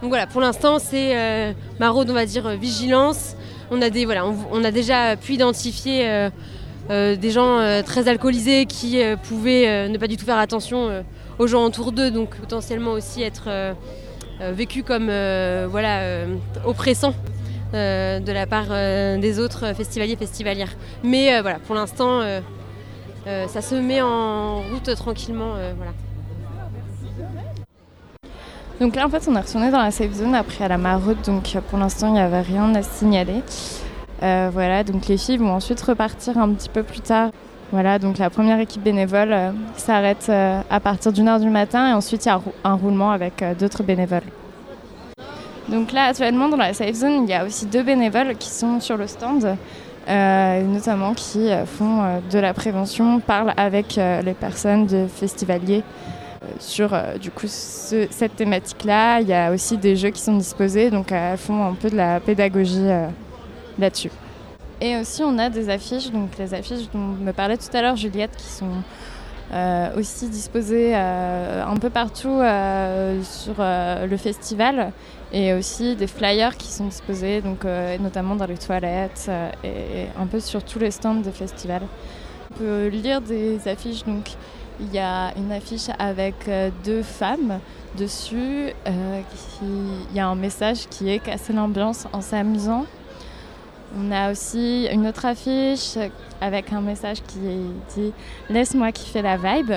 donc 0.00 0.08
voilà, 0.08 0.26
pour 0.26 0.40
l'instant, 0.40 0.78
c'est 0.78 1.16
euh, 1.16 1.52
on 1.80 2.02
va 2.12 2.26
dire, 2.26 2.48
vigilance. 2.50 3.36
On 3.70 3.80
a, 3.80 3.88
des, 3.88 4.04
voilà, 4.04 4.26
on, 4.26 4.36
on 4.50 4.64
a 4.64 4.70
déjà 4.70 5.16
pu 5.16 5.34
identifier 5.34 6.28
euh, 6.90 7.16
des 7.16 7.30
gens 7.30 7.58
euh, 7.58 7.82
très 7.82 8.08
alcoolisés 8.08 8.66
qui 8.66 9.00
euh, 9.00 9.16
pouvaient 9.16 9.88
ne 9.88 9.98
pas 9.98 10.08
du 10.08 10.16
tout 10.16 10.24
faire 10.24 10.38
attention 10.38 11.04
aux 11.38 11.46
gens 11.46 11.64
autour 11.64 11.92
d'eux, 11.92 12.10
donc 12.10 12.36
potentiellement 12.36 12.92
aussi 12.92 13.22
être 13.22 13.74
vécus 14.40 14.82
comme 14.84 15.06
voilà, 15.06 16.26
oppressants 16.64 17.14
euh, 17.74 18.20
de 18.20 18.32
la 18.32 18.46
part 18.46 18.68
des 18.68 19.38
autres 19.38 19.74
festivaliers 19.74 20.16
festivalières. 20.16 20.74
Mais 21.02 21.40
voilà, 21.40 21.58
pour 21.58 21.74
l'instant, 21.74 22.20
ça 23.24 23.62
se 23.62 23.74
met 23.74 24.02
en 24.02 24.60
route 24.60 24.94
tranquillement. 24.94 25.54
voilà. 25.76 25.92
Donc 28.80 28.96
là, 28.96 29.06
en 29.06 29.10
fait, 29.10 29.28
on 29.28 29.36
est 29.36 29.40
retourné 29.40 29.70
dans 29.70 29.82
la 29.82 29.92
safe 29.92 30.12
zone 30.12 30.34
après 30.34 30.64
à 30.64 30.68
la 30.68 30.78
maraude, 30.78 31.18
donc 31.24 31.56
pour 31.70 31.78
l'instant, 31.78 32.08
il 32.08 32.14
n'y 32.14 32.20
avait 32.20 32.40
rien 32.40 32.74
à 32.74 32.82
signaler. 32.82 33.42
Euh, 34.22 34.50
voilà, 34.52 34.84
donc 34.84 35.08
les 35.08 35.16
filles 35.18 35.38
vont 35.38 35.50
ensuite 35.50 35.80
repartir 35.80 36.38
un 36.38 36.50
petit 36.50 36.68
peu 36.68 36.82
plus 36.82 37.00
tard. 37.00 37.30
Voilà, 37.72 37.98
donc 37.98 38.18
la 38.18 38.30
première 38.30 38.60
équipe 38.60 38.82
bénévole 38.82 39.32
euh, 39.32 39.50
s'arrête 39.76 40.26
euh, 40.28 40.60
à 40.70 40.78
partir 40.78 41.10
d'une 41.12 41.26
heure 41.26 41.40
du 41.40 41.48
matin 41.48 41.90
et 41.90 41.92
ensuite 41.94 42.24
il 42.26 42.28
y 42.28 42.30
a 42.30 42.34
un 42.34 42.36
rou- 42.36 42.52
un 42.64 42.74
roulement 42.74 43.10
avec 43.10 43.42
d'autres 43.58 43.82
bénévoles. 43.82 44.22
Donc 45.68 45.92
là, 45.92 46.06
actuellement, 46.06 46.48
dans 46.48 46.56
la 46.56 46.74
safe 46.74 46.92
zone, 46.94 47.24
il 47.24 47.30
y 47.30 47.32
a 47.34 47.44
aussi 47.44 47.66
deux 47.66 47.82
bénévoles 47.82 48.36
qui 48.36 48.50
sont 48.50 48.78
sur 48.80 48.96
le 48.96 49.06
stand, 49.06 49.56
notamment 50.08 51.14
qui 51.14 51.48
font 51.66 52.20
de 52.30 52.38
la 52.38 52.52
prévention, 52.52 53.20
parlent 53.20 53.54
avec 53.56 53.94
les 53.96 54.34
personnes 54.34 54.86
de 54.86 55.06
festivaliers 55.06 55.82
sur 56.58 56.90
du 57.20 57.30
coup 57.30 57.46
ce- 57.46 58.08
cette 58.10 58.34
thématique-là. 58.36 59.20
Il 59.20 59.28
y 59.28 59.32
a 59.32 59.50
aussi 59.52 59.78
des 59.78 59.94
jeux 59.96 60.10
qui 60.10 60.20
sont 60.20 60.36
disposés, 60.36 60.90
donc 60.90 61.10
elles 61.12 61.38
font 61.38 61.64
un 61.64 61.74
peu 61.74 61.88
de 61.88 61.96
la 61.96 62.18
pédagogie 62.20 62.88
là-dessus. 63.78 64.10
Et 64.80 64.96
aussi 64.96 65.22
on 65.22 65.38
a 65.38 65.48
des 65.48 65.68
affiches, 65.68 66.10
donc 66.10 66.36
les 66.38 66.54
affiches 66.54 66.90
dont 66.92 66.98
me 66.98 67.32
parlait 67.32 67.56
tout 67.56 67.74
à 67.76 67.82
l'heure 67.82 67.96
Juliette, 67.96 68.34
qui 68.36 68.48
sont 68.48 68.82
euh, 69.52 69.90
aussi 69.98 70.28
disposées 70.28 70.92
euh, 70.94 71.62
un 71.64 71.76
peu 71.76 71.90
partout 71.90 72.30
euh, 72.30 73.22
sur 73.22 73.54
le 73.58 74.16
festival, 74.16 74.92
et 75.32 75.54
aussi 75.54 75.94
des 75.94 76.06
flyers 76.06 76.56
qui 76.56 76.68
sont 76.68 76.86
disposés, 76.86 77.42
donc 77.42 77.64
notamment 78.00 78.34
dans 78.34 78.46
les 78.46 78.58
toilettes 78.58 79.30
et 79.62 80.06
un 80.18 80.26
peu 80.26 80.40
sur 80.40 80.62
tous 80.64 80.78
les 80.78 80.90
stands 80.90 81.14
des 81.14 81.30
festivals. 81.30 81.82
On 82.50 82.54
peut 82.54 82.88
lire 82.88 83.20
des 83.20 83.68
affiches, 83.68 84.04
donc 84.04 84.32
il 84.80 84.92
y 84.92 84.98
a 84.98 85.32
une 85.36 85.52
affiche 85.52 85.88
avec 85.98 86.34
deux 86.84 87.02
femmes 87.02 87.60
dessus. 87.96 88.74
Il 89.62 90.16
y 90.16 90.20
a 90.20 90.26
un 90.26 90.34
message 90.34 90.88
qui 90.90 91.08
est 91.08 91.18
casser 91.18 91.52
l'ambiance 91.52 92.06
en 92.12 92.20
s'amusant. 92.20 92.84
On 93.98 94.10
a 94.10 94.32
aussi 94.32 94.88
une 94.90 95.06
autre 95.06 95.26
affiche 95.26 95.98
avec 96.40 96.72
un 96.72 96.80
message 96.80 97.18
qui 97.26 97.38
dit 97.94 98.12
Laisse-moi 98.48 98.90
kiffer 98.92 99.22
la 99.22 99.36
vibe. 99.36 99.72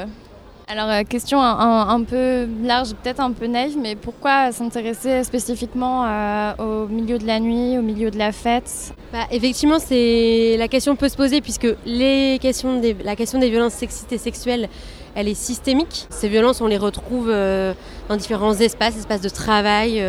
Alors, 0.68 0.89
euh, 0.89 1.03
question 1.03 1.39
un, 1.39 2.03
peu 2.03 2.47
large, 2.63 2.95
peut-être 2.95 3.20
un 3.20 3.32
peu 3.34 3.45
naïve, 3.45 3.78
mais 3.80 3.95
pourquoi 3.95 4.51
s'intéresser 4.51 5.24
spécifiquement 5.24 6.05
euh, 6.07 6.53
au 6.57 6.88
milieu 6.88 7.20
de 7.20 7.28
la 7.28 7.39
nuit, 7.39 7.78
au 7.78 7.84
milieu 7.84 8.09
de 8.09 8.18
la 8.18 8.32
fête? 8.32 8.95
Bah, 9.13 9.28
effectivement, 9.30 9.78
c'est 9.78 10.55
la 10.57 10.68
question 10.68 10.95
peut 10.95 11.09
se 11.09 11.18
poser 11.18 11.41
puisque 11.41 11.68
les 11.86 12.39
questions 12.41 12.82
la 13.03 13.16
question 13.16 13.38
des 13.38 13.51
violences 13.51 13.74
sexistes 13.74 14.11
et 14.11 14.18
sexuelles, 14.18 14.68
elle 15.13 15.28
est 15.28 15.36
systémique. 15.36 16.07
Ces 16.09 16.30
violences, 16.30 16.61
on 16.61 16.68
les 16.68 16.80
retrouve 16.80 17.30
euh, 17.30 17.74
dans 18.09 18.18
différents 18.18 18.55
espaces, 18.55 18.97
espaces 18.97 19.22
de 19.22 19.30
travail, 19.30 20.03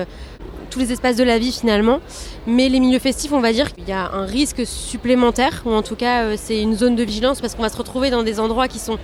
tous 0.70 0.78
les 0.78 0.92
espaces 0.92 1.16
de 1.16 1.24
la 1.24 1.38
vie 1.38 1.52
finalement. 1.52 2.00
Mais 2.46 2.68
les 2.68 2.80
milieux 2.80 2.98
festifs, 2.98 3.32
on 3.32 3.40
va 3.40 3.52
dire 3.52 3.74
qu'il 3.74 3.88
y 3.88 3.92
a 3.92 4.12
un 4.12 4.24
risque 4.24 4.62
supplémentaire, 4.64 5.62
ou 5.64 5.72
en 5.72 5.82
tout 5.82 5.96
cas, 5.96 6.22
euh, 6.22 6.36
c'est 6.36 6.60
une 6.60 6.76
zone 6.76 6.96
de 6.96 7.02
vigilance 7.02 7.40
parce 7.40 7.54
qu'on 7.54 7.62
va 7.62 7.68
se 7.68 7.76
retrouver 7.76 8.10
dans 8.10 8.22
des 8.22 8.40
endroits 8.40 8.68
qui 8.68 8.78
sont, 8.78 8.98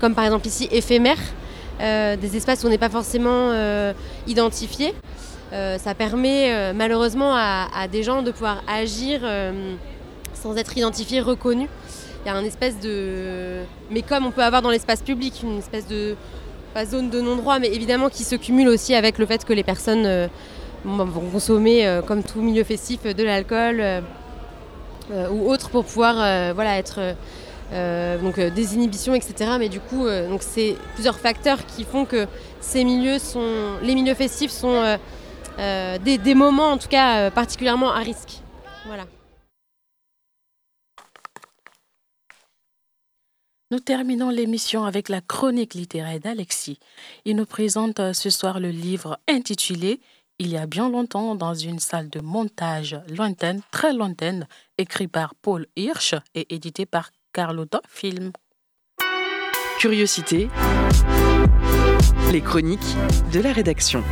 comme 0.00 0.14
par 0.14 0.24
exemple 0.24 0.46
ici, 0.46 0.68
éphémères, 0.70 1.18
euh, 1.80 2.16
des 2.16 2.36
espaces 2.36 2.62
où 2.62 2.66
on 2.66 2.70
n'est 2.70 2.78
pas 2.78 2.90
forcément 2.90 3.50
euh, 3.52 3.92
identifié. 4.26 4.94
Ça 5.78 5.94
permet 5.94 6.72
malheureusement 6.72 7.32
à, 7.36 7.86
des 7.86 8.02
gens 8.02 8.22
de 8.22 8.32
pouvoir 8.32 8.64
agir 8.66 9.20
sans 10.32 10.56
être 10.56 10.76
identifiés, 10.76 11.20
reconnus. 11.20 11.68
Il 12.24 12.28
y 12.28 12.32
a 12.32 12.34
un 12.34 12.42
espèce 12.42 12.80
de... 12.80 13.60
Mais 13.88 14.02
comme 14.02 14.26
on 14.26 14.32
peut 14.32 14.42
avoir 14.42 14.62
dans 14.62 14.70
l'espace 14.70 15.00
public, 15.00 15.42
une 15.44 15.58
espèce 15.58 15.86
de... 15.86 16.16
Pas 16.72 16.86
zone 16.86 17.08
de 17.08 17.20
non-droit, 17.20 17.60
mais 17.60 17.68
évidemment 17.68 18.08
qui 18.08 18.24
se 18.24 18.34
cumule 18.34 18.66
aussi 18.66 18.96
avec 18.96 19.16
le 19.18 19.26
fait 19.26 19.44
que 19.44 19.52
les 19.52 19.62
personnes 19.62 20.28
vont 20.84 21.30
consommer, 21.30 21.86
euh, 21.86 22.02
comme 22.02 22.22
tout 22.22 22.40
milieu 22.40 22.64
festif, 22.64 23.00
euh, 23.04 23.12
de 23.12 23.22
l'alcool 23.22 23.80
euh, 23.80 24.00
ou 25.30 25.50
autre 25.50 25.70
pour 25.70 25.84
pouvoir 25.84 26.14
voilà, 26.54 26.78
être... 26.78 27.14
donc 28.22 28.40
des 28.40 28.74
inhibitions, 28.74 29.14
etc. 29.14 29.56
Mais 29.58 29.68
du 29.68 29.80
coup, 29.80 30.06
donc 30.30 30.42
c'est 30.42 30.76
plusieurs 30.94 31.18
facteurs 31.18 31.66
qui 31.66 31.84
font 31.84 32.06
que 32.06 32.26
ces 32.60 32.84
milieux 32.84 33.18
sont, 33.18 33.76
les 33.82 33.94
milieux 33.94 34.14
festifs 34.14 34.50
sont 34.50 34.98
des, 35.58 36.16
des 36.16 36.34
moments, 36.34 36.70
en 36.70 36.78
tout 36.78 36.88
cas, 36.88 37.30
particulièrement 37.30 37.92
à 37.92 37.98
risque. 37.98 38.40
Voilà. 38.86 39.04
Nous 43.70 43.80
terminons 43.80 44.30
l'émission 44.30 44.84
avec 44.84 45.10
la 45.10 45.20
chronique 45.20 45.74
littéraire 45.74 46.20
d'Alexis. 46.20 46.78
Il 47.26 47.36
nous 47.36 47.44
présente 47.44 48.14
ce 48.14 48.30
soir 48.30 48.58
le 48.58 48.70
livre 48.70 49.18
intitulé 49.28 50.00
Il 50.40 50.48
y 50.48 50.56
a 50.56 50.66
bien 50.66 50.90
longtemps, 50.90 51.36
dans 51.36 51.54
une 51.54 51.78
salle 51.78 52.10
de 52.10 52.18
montage 52.18 52.98
lointaine, 53.08 53.62
très 53.70 53.92
lointaine, 53.92 54.48
écrit 54.78 55.06
par 55.06 55.36
Paul 55.36 55.68
Hirsch 55.76 56.16
et 56.34 56.52
édité 56.52 56.86
par 56.86 57.10
Carlotta 57.32 57.80
Film. 57.88 58.32
Curiosité. 59.78 60.48
Les 62.32 62.40
chroniques 62.40 62.80
de 63.32 63.38
la 63.38 63.52
rédaction. 63.52 64.02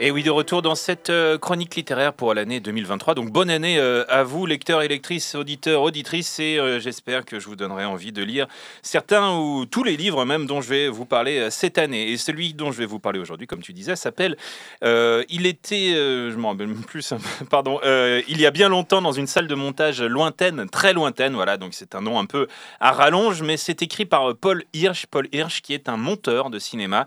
Et 0.00 0.10
oui, 0.10 0.24
de 0.24 0.30
retour 0.30 0.60
dans 0.60 0.74
cette 0.74 1.08
euh, 1.10 1.38
chronique 1.38 1.76
littéraire 1.76 2.12
pour 2.12 2.34
l'année 2.34 2.58
2023. 2.58 3.14
Donc 3.14 3.30
bonne 3.30 3.48
année 3.48 3.78
euh, 3.78 4.04
à 4.08 4.24
vous, 4.24 4.44
lecteurs 4.44 4.82
et 4.82 4.88
lectrices, 4.88 5.36
auditeurs, 5.36 5.82
auditrices, 5.82 6.40
et 6.40 6.58
euh, 6.58 6.80
j'espère 6.80 7.24
que 7.24 7.38
je 7.38 7.46
vous 7.46 7.54
donnerai 7.54 7.84
envie 7.84 8.10
de 8.10 8.20
lire 8.20 8.48
certains 8.82 9.38
ou 9.38 9.66
tous 9.66 9.84
les 9.84 9.96
livres 9.96 10.24
même 10.24 10.46
dont 10.46 10.60
je 10.60 10.68
vais 10.68 10.88
vous 10.88 11.04
parler 11.04 11.48
cette 11.52 11.78
année. 11.78 12.10
Et 12.10 12.16
celui 12.16 12.54
dont 12.54 12.72
je 12.72 12.78
vais 12.78 12.86
vous 12.86 12.98
parler 12.98 13.20
aujourd'hui, 13.20 13.46
comme 13.46 13.62
tu 13.62 13.72
disais, 13.72 13.94
s'appelle 13.94 14.36
Il 14.82 15.46
était, 15.46 15.92
je 15.92 16.36
m'en 16.36 16.48
rappelle 16.48 16.74
plus, 16.74 17.12
hein, 17.12 17.18
pardon, 17.48 17.78
il 17.84 18.40
y 18.40 18.46
a 18.46 18.50
bien 18.50 18.68
longtemps 18.68 19.00
dans 19.00 19.12
une 19.12 19.28
salle 19.28 19.46
de 19.46 19.54
montage 19.54 20.02
lointaine, 20.02 20.68
très 20.68 20.92
lointaine, 20.92 21.34
voilà, 21.34 21.56
donc 21.56 21.72
c'est 21.72 21.94
un 21.94 22.00
nom 22.00 22.18
un 22.18 22.26
peu 22.26 22.48
à 22.80 22.90
rallonge, 22.90 23.42
mais 23.42 23.56
c'est 23.56 23.80
écrit 23.80 24.06
par 24.06 24.34
Paul 24.34 24.64
Hirsch, 24.72 25.06
Paul 25.06 25.28
Hirsch 25.32 25.62
qui 25.62 25.72
est 25.72 25.88
un 25.88 25.96
monteur 25.96 26.50
de 26.50 26.58
cinéma. 26.58 27.06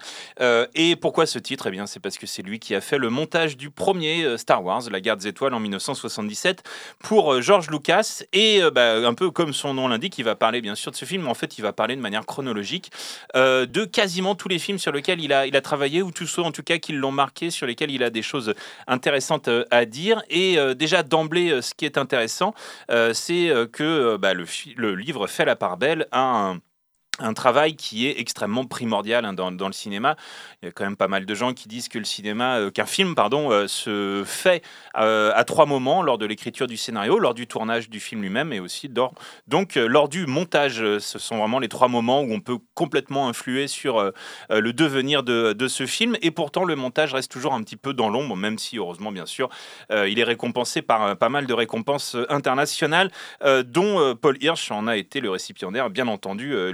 Et 0.73 0.95
pourquoi 0.95 1.25
ce 1.25 1.37
titre? 1.37 1.67
Eh 1.67 1.71
bien, 1.71 1.85
c'est 1.85 1.99
parce 1.99 2.17
que 2.17 2.25
c'est 2.25 2.43
lui 2.43 2.59
qui 2.59 2.75
a 2.75 2.76
fait 2.81 2.97
le 2.97 3.09
montage 3.09 3.57
du 3.57 3.69
premier 3.69 4.23
euh, 4.23 4.37
Star 4.37 4.63
Wars, 4.63 4.83
La 4.91 5.01
Guerre 5.01 5.17
des 5.17 5.27
Étoiles, 5.27 5.53
en 5.53 5.59
1977, 5.59 6.63
pour 6.99 7.33
euh, 7.33 7.41
George 7.41 7.69
Lucas. 7.69 8.23
Et 8.33 8.61
euh, 8.61 8.71
bah, 8.71 8.95
un 8.95 9.13
peu 9.13 9.31
comme 9.31 9.53
son 9.53 9.73
nom 9.73 9.87
l'indique, 9.87 10.17
il 10.17 10.23
va 10.23 10.35
parler 10.35 10.61
bien 10.61 10.75
sûr 10.75 10.91
de 10.91 10.97
ce 10.97 11.05
film, 11.05 11.23
mais 11.23 11.29
en 11.29 11.33
fait, 11.33 11.57
il 11.57 11.61
va 11.61 11.73
parler 11.73 11.95
de 11.95 12.01
manière 12.01 12.25
chronologique 12.25 12.91
de 13.35 13.85
quasiment 13.85 14.35
tous 14.35 14.47
les 14.47 14.59
films 14.59 14.77
sur 14.77 14.91
lesquels 14.91 15.21
il 15.21 15.33
a, 15.33 15.45
il 15.47 15.55
a 15.55 15.61
travaillé, 15.61 16.01
ou 16.01 16.11
tous 16.11 16.27
ceux 16.27 16.41
en 16.41 16.51
tout 16.51 16.63
cas 16.63 16.77
qui 16.77 16.93
l'ont 16.93 17.11
marqué, 17.11 17.49
sur 17.49 17.67
lesquels 17.67 17.91
il 17.91 18.03
a 18.03 18.09
des 18.09 18.21
choses 18.21 18.53
intéressantes 18.87 19.49
à 19.71 19.85
dire. 19.85 20.21
Et 20.29 20.57
déjà 20.75 21.03
d'emblée, 21.03 21.61
ce 21.61 21.73
qui 21.73 21.85
est 21.85 21.97
intéressant, 21.97 22.53
c'est 23.13 23.51
que 23.71 24.17
bah, 24.17 24.33
le, 24.33 24.45
le 24.75 24.95
livre 24.95 25.27
fait 25.27 25.45
la 25.45 25.55
part 25.55 25.77
belle 25.77 26.07
à 26.11 26.21
un 26.21 26.59
un 27.19 27.33
travail 27.33 27.75
qui 27.75 28.07
est 28.07 28.19
extrêmement 28.19 28.65
primordial 28.65 29.25
hein, 29.25 29.33
dans, 29.33 29.67
le 29.67 29.73
cinéma. 29.73 30.15
Il 30.61 30.65
y 30.65 30.69
a 30.69 30.71
quand 30.71 30.83
même 30.83 30.97
pas 30.97 31.07
mal 31.07 31.25
de 31.25 31.35
gens 31.35 31.53
qui 31.53 31.67
disent 31.67 31.89
que 31.89 31.97
le 31.97 32.05
cinéma, 32.05 32.57
euh, 32.57 32.71
qu'un 32.71 32.85
film, 32.85 33.15
pardon, 33.15 33.51
euh, 33.51 33.67
se 33.67 34.23
fait 34.25 34.63
euh, 34.97 35.31
à 35.35 35.43
trois 35.43 35.65
moments 35.65 36.03
lors 36.03 36.17
de 36.17 36.25
l'écriture 36.25 36.67
du 36.67 36.77
scénario, 36.77 37.19
lors 37.19 37.33
du 37.33 37.47
tournage 37.47 37.89
du 37.89 37.99
film 37.99 38.21
lui-même, 38.21 38.53
et 38.53 38.59
aussi 38.59 38.87
lors, 38.87 39.13
donc 39.47 39.75
lors 39.75 40.09
du 40.09 40.25
montage. 40.25 40.83
Ce 40.99 41.19
sont 41.19 41.37
vraiment 41.37 41.59
les 41.59 41.69
trois 41.69 41.87
moments 41.87 42.21
où 42.21 42.31
on 42.31 42.39
peut 42.39 42.57
complètement 42.73 43.27
influer 43.27 43.67
sur 43.67 44.11
le 44.49 44.73
devenir 44.73 45.23
de, 45.23 45.53
de 45.53 45.67
ce 45.67 45.85
film. 45.85 46.15
Et 46.21 46.31
pourtant, 46.31 46.63
le 46.63 46.75
montage 46.75 47.13
reste 47.13 47.31
toujours 47.31 47.53
un 47.53 47.63
petit 47.63 47.77
peu 47.77 47.93
dans 47.93 48.09
l'ombre, 48.09 48.35
même 48.35 48.57
si 48.57 48.77
heureusement, 48.77 49.11
bien 49.11 49.25
sûr, 49.25 49.49
il 49.89 50.19
est 50.19 50.23
récompensé 50.23 50.81
par 50.81 51.17
pas 51.17 51.29
mal 51.29 51.45
de 51.45 51.53
récompenses 51.53 52.15
internationales, 52.29 53.11
dont 53.65 54.15
Paul 54.15 54.37
Hirsch 54.41 54.71
en 54.71 54.87
a 54.87 54.97
été 54.97 55.19
le 55.19 55.29
récipiendaire, 55.29 55.89
bien 55.89 56.07
entendu, 56.07 56.53
euh, 56.53 56.71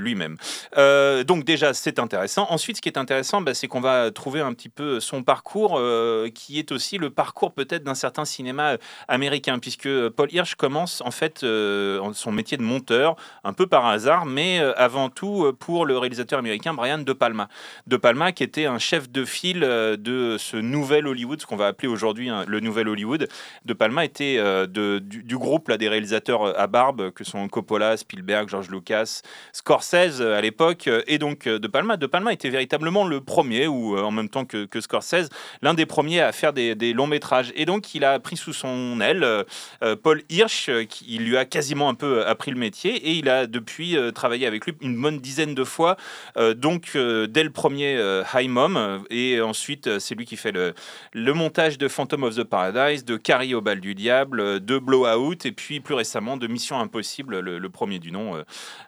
Euh, 0.78 1.24
donc 1.24 1.44
déjà, 1.44 1.74
c'est 1.74 2.00
intéressant. 2.00 2.48
Ensuite, 2.50 2.78
ce 2.78 2.82
qui 2.82 2.90
est 2.90 2.98
intéressant, 2.98 3.42
bah, 3.42 3.54
c'est 3.54 3.68
qu'on 3.68 3.82
va 3.82 4.12
trouver 4.12 4.42
un 4.42 4.54
petit 4.54 4.70
peu 4.70 5.00
son 5.00 5.24
parcours, 5.24 5.78
euh, 5.78 6.30
qui 6.30 6.60
est 6.60 6.72
aussi 6.72 6.98
le 6.98 7.10
parcours 7.10 7.54
peut-être 7.54 7.84
d'un 7.84 7.96
certain 7.96 8.26
cinéma 8.26 8.72
euh, 8.72 8.78
américain, 9.08 9.60
puisque 9.60 9.90
Paul 10.10 10.32
Hirsch 10.32 10.56
commence 10.56 11.02
en 11.02 11.12
fait 11.12 11.40
son 11.40 12.32
métier 12.32 12.58
de 12.58 12.64
monteur, 12.64 13.16
un 13.44 13.54
peu 13.54 13.68
par 13.68 13.86
hasard, 13.86 14.26
mais 14.26 14.60
avant 14.78 15.10
tout 15.10 15.54
pour 15.60 15.86
le 15.86 15.98
réalisateur 15.98 16.40
américain 16.40 16.74
Brian 16.74 17.00
De 17.00 17.14
Palma. 17.14 17.48
De 17.88 17.98
Palma, 17.98 18.32
qui 18.32 18.44
était 18.44 18.66
un 18.66 18.80
chef 18.80 19.10
de 19.10 19.26
file 19.26 19.62
de 19.62 20.38
ce 20.40 20.58
nouvel 20.58 21.08
Hollywood, 21.08 21.42
ce 21.42 21.46
qu'on 21.46 21.56
va 21.56 21.68
appeler 21.68 21.88
aujourd'hui 21.88 22.30
hein, 22.30 22.46
le 22.48 22.60
nouvel 22.60 22.88
Hollywood. 22.88 23.28
De 23.66 23.74
Palma 23.74 24.06
était 24.06 24.42
du, 24.68 25.00
du 25.02 25.38
groupe 25.38 25.68
là, 25.68 25.78
des 25.78 25.90
réalisateurs 25.90 26.60
à 26.60 26.68
barbe, 26.68 27.12
que 27.12 27.24
sont 27.24 27.48
Coppola, 27.48 27.98
Spielberg, 27.98 28.50
George 28.50 28.70
Lucas, 28.70 29.22
Scorsese 29.52 30.23
à 30.26 30.42
l'époque, 30.42 30.88
euh, 30.88 31.02
et 31.08 31.18
donc 31.18 31.48
euh, 31.48 31.60
De 31.60 31.68
Palma. 31.68 31.98
De 31.98 32.08
Palma 32.08 32.34
était 32.34 32.50
véritablement 32.50 33.06
le 33.06 33.22
premier, 33.22 33.68
ou 33.68 33.98
euh, 33.98 34.02
en 34.02 34.12
même 34.12 34.30
temps 34.30 34.46
que, 34.46 34.66
que 34.66 34.82
Scorsese, 34.82 35.30
l'un 35.62 35.74
des 35.74 35.86
premiers 35.86 36.22
à 36.22 36.32
faire 36.32 36.54
des, 36.54 36.94
longs 36.94 37.08
métrages. 37.08 37.52
Et 37.56 37.66
donc 37.66 37.96
il 37.96 38.04
a 38.04 38.20
pris 38.20 38.38
sous 38.38 38.54
son 38.54 39.00
aile 39.02 39.24
euh, 39.24 39.44
euh, 39.84 39.96
Paul 39.96 40.22
Hirsch, 40.30 40.70
euh, 40.70 40.86
qui 40.86 41.06
il 41.08 41.26
lui 41.26 41.38
a 41.38 41.46
quasiment 41.46 41.90
un 41.90 41.94
peu 41.94 42.26
appris 42.26 42.52
le 42.52 42.58
métier, 42.58 42.96
et 42.96 43.12
il 43.12 43.30
a 43.30 43.48
depuis 43.48 43.98
euh, 43.98 44.12
travaillé 44.12 44.48
avec 44.48 44.66
lui 44.66 44.74
une 44.82 45.00
bonne 45.02 45.20
dizaine 45.20 45.56
de 45.56 45.64
fois, 45.64 45.98
euh, 46.38 46.54
donc 46.54 46.92
euh, 46.96 47.28
dès 47.28 47.44
le 47.44 47.50
premier 47.50 47.96
euh, 47.98 48.24
High 48.34 48.50
Mom, 48.50 48.78
euh, 48.78 49.00
et 49.10 49.42
ensuite 49.42 49.88
euh, 49.88 50.00
c'est 50.00 50.16
lui 50.16 50.26
qui 50.26 50.38
fait 50.38 50.52
le, 50.52 50.74
le 51.14 51.34
montage 51.34 51.78
de 51.78 51.88
Phantom 51.88 52.24
of 52.24 52.36
the 52.36 52.44
Paradise, 52.44 53.06
de 53.06 53.18
Carrie 53.18 53.56
au 53.56 53.62
bal 53.62 53.80
du 53.80 53.96
diable, 53.96 54.40
euh, 54.40 54.60
de 54.60 54.78
Blowout, 54.78 55.46
et 55.46 55.52
puis 55.52 55.80
plus 55.80 55.96
récemment 55.96 56.38
de 56.38 56.48
Mission 56.48 56.80
Impossible, 56.80 57.40
le, 57.40 57.70
premier 57.70 58.00
du 58.00 58.12
nom, 58.12 58.36
euh, 58.36 58.44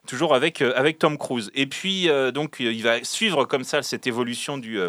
toujours 0.07 0.35
avec, 0.35 0.61
euh, 0.61 0.73
avec 0.75 0.99
Tom 0.99 1.17
Cruise. 1.17 1.24
Et 1.53 1.67
puis 1.67 2.09
euh, 2.09 2.31
donc 2.31 2.61
euh, 2.61 2.71
il 2.71 2.83
va 2.83 3.03
suivre 3.03 3.45
comme 3.45 3.63
ça 3.63 3.83
cette 3.83 4.07
évolution 4.07 4.57
du... 4.57 4.79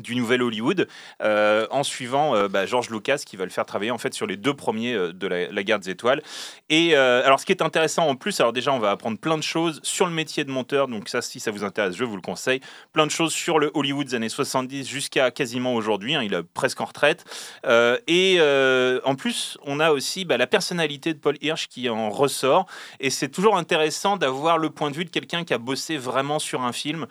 du 0.00 0.14
nouvel 0.14 0.42
Hollywood, 0.42 0.88
euh, 1.22 1.66
en 1.70 1.82
suivant 1.82 2.34
euh, 2.34 2.48
bah, 2.48 2.66
George 2.66 2.90
Lucas 2.90 3.18
qui 3.24 3.36
va 3.36 3.44
le 3.44 3.50
faire 3.50 3.64
travailler 3.64 3.90
en 3.90 3.98
fait 3.98 4.14
sur 4.14 4.26
les 4.26 4.36
deux 4.36 4.54
premiers 4.54 4.94
euh, 4.94 5.12
de 5.12 5.26
la, 5.26 5.50
la 5.50 5.62
Guerre 5.62 5.78
des 5.78 5.90
Étoiles. 5.90 6.22
Et 6.68 6.96
euh, 6.96 7.24
alors 7.24 7.40
ce 7.40 7.46
qui 7.46 7.52
est 7.52 7.62
intéressant 7.62 8.06
en 8.06 8.14
plus, 8.14 8.38
alors 8.40 8.52
déjà 8.52 8.72
on 8.72 8.78
va 8.78 8.90
apprendre 8.90 9.18
plein 9.18 9.38
de 9.38 9.42
choses 9.42 9.80
sur 9.82 10.06
le 10.06 10.12
métier 10.12 10.44
de 10.44 10.50
monteur, 10.50 10.88
donc 10.88 11.08
ça 11.08 11.22
si 11.22 11.40
ça 11.40 11.50
vous 11.50 11.64
intéresse, 11.64 11.96
je 11.96 12.04
vous 12.04 12.16
le 12.16 12.22
conseille. 12.22 12.60
Plein 12.92 13.06
de 13.06 13.10
choses 13.10 13.32
sur 13.32 13.58
le 13.58 13.70
Hollywood 13.74 14.06
des 14.06 14.14
années 14.14 14.28
70 14.28 14.86
jusqu'à 14.86 15.30
quasiment 15.30 15.74
aujourd'hui, 15.74 16.14
hein, 16.14 16.22
il 16.22 16.34
est 16.34 16.42
presque 16.42 16.80
en 16.80 16.84
retraite. 16.84 17.24
Et 18.06 18.40
en 19.04 19.14
plus 19.14 19.58
on 19.62 19.80
a 19.80 19.90
aussi 19.90 20.24
bah, 20.24 20.36
la 20.36 20.46
personnalité 20.46 21.14
de 21.14 21.18
Paul 21.18 21.36
Hirsch 21.40 21.68
qui 21.68 21.88
en 21.88 22.10
ressort, 22.10 22.66
et 23.00 23.10
c'est 23.10 23.28
toujours 23.28 23.56
intéressant 23.56 24.16
d'avoir 24.16 24.58
le 24.58 24.70
point 24.70 24.90
de 24.90 24.96
vue 24.96 25.04
de 25.04 25.10
quelqu'un 25.10 25.44
qui 25.44 25.54
a 25.54 25.58
bossé 25.58 25.96
vraiment 25.96 26.38
sur 26.38 26.62
un 26.62 26.72
film, 26.72 27.06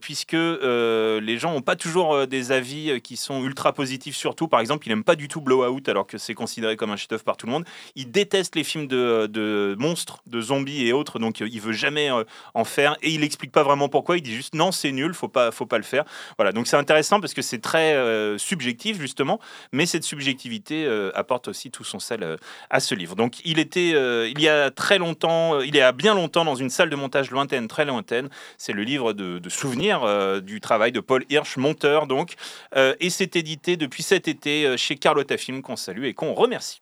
puisque 0.00 0.32
les 0.32 1.38
gens 1.38 1.52
n'ont 1.52 1.62
pas 1.62 1.76
toujours 1.76 2.07
euh, 2.14 2.26
des 2.26 2.52
avis 2.52 2.90
euh, 2.90 2.98
qui 2.98 3.16
sont 3.16 3.44
ultra 3.44 3.72
positifs 3.72 4.16
sur 4.16 4.34
tout. 4.34 4.48
Par 4.48 4.60
exemple, 4.60 4.86
il 4.86 4.90
n'aime 4.90 5.04
pas 5.04 5.16
du 5.16 5.28
tout 5.28 5.40
Blowout, 5.40 5.82
alors 5.88 6.06
que 6.06 6.18
c'est 6.18 6.34
considéré 6.34 6.76
comme 6.76 6.90
un 6.90 6.96
chef-d'œuvre 6.96 7.24
par 7.24 7.36
tout 7.36 7.46
le 7.46 7.52
monde. 7.52 7.64
Il 7.94 8.10
déteste 8.10 8.56
les 8.56 8.64
films 8.64 8.86
de, 8.86 9.76
monstres, 9.78 10.22
de 10.26 10.40
zombies 10.40 10.86
et 10.86 10.92
autres, 10.92 11.18
donc 11.18 11.40
euh, 11.40 11.48
il 11.50 11.60
veut 11.60 11.72
jamais 11.72 12.10
en 12.54 12.64
faire. 12.64 12.96
Et 13.02 13.10
il 13.10 13.20
n'explique 13.20 13.52
pas 13.52 13.62
vraiment 13.62 13.88
pourquoi. 13.88 14.16
Il 14.16 14.22
dit 14.22 14.34
juste 14.34 14.54
non, 14.54 14.72
c'est 14.72 14.92
nul, 14.92 15.14
faut 15.14 15.28
pas, 15.28 15.50
faut 15.50 15.66
pas 15.66 15.78
le 15.78 15.84
faire. 15.84 16.04
Voilà, 16.36 16.52
donc 16.52 16.66
c'est 16.66 16.76
intéressant 16.76 17.20
parce 17.20 17.34
que 17.34 17.42
c'est 17.42 17.60
très 17.60 17.96
subjectif 18.38 19.00
justement, 19.00 19.40
mais 19.72 19.86
cette 19.86 20.04
subjectivité 20.04 20.86
apporte 21.14 21.48
aussi 21.48 21.70
tout 21.70 21.84
son 21.84 21.98
sel 21.98 22.38
à 22.70 22.80
ce 22.80 22.94
livre. 22.94 23.16
Donc 23.16 23.36
il 23.44 23.58
était, 23.58 23.90
il 24.30 24.40
y 24.40 24.48
a 24.48 24.70
très 24.70 24.98
longtemps, 24.98 25.60
il 25.60 25.74
y 25.74 25.80
a 25.80 25.92
bien 25.92 26.14
longtemps 26.14 26.44
dans 26.44 26.54
une 26.54 26.70
salle 26.70 26.90
de 26.90 26.96
montage 26.96 27.30
lointaine, 27.30 27.68
très 27.68 27.84
lointaine. 27.84 28.28
C'est 28.56 28.72
le 28.72 28.82
livre 28.82 29.12
de, 29.12 29.38
de 29.38 29.48
souvenirs 29.48 30.42
du 30.42 30.60
travail 30.60 30.92
de 30.92 31.00
Paul 31.00 31.24
Hirsch, 31.30 31.56
monteur 31.56 31.97
donc, 32.06 32.34
Euh, 32.76 32.94
et 33.00 33.10
c'est 33.10 33.36
édité 33.36 33.76
depuis 33.76 34.02
cet 34.02 34.28
été 34.28 34.66
euh, 34.66 34.76
chez 34.76 34.96
Carlotta 34.96 35.36
Film 35.36 35.62
qu'on 35.62 35.76
salue 35.76 36.04
et 36.04 36.14
qu'on 36.14 36.34
remercie. 36.34 36.80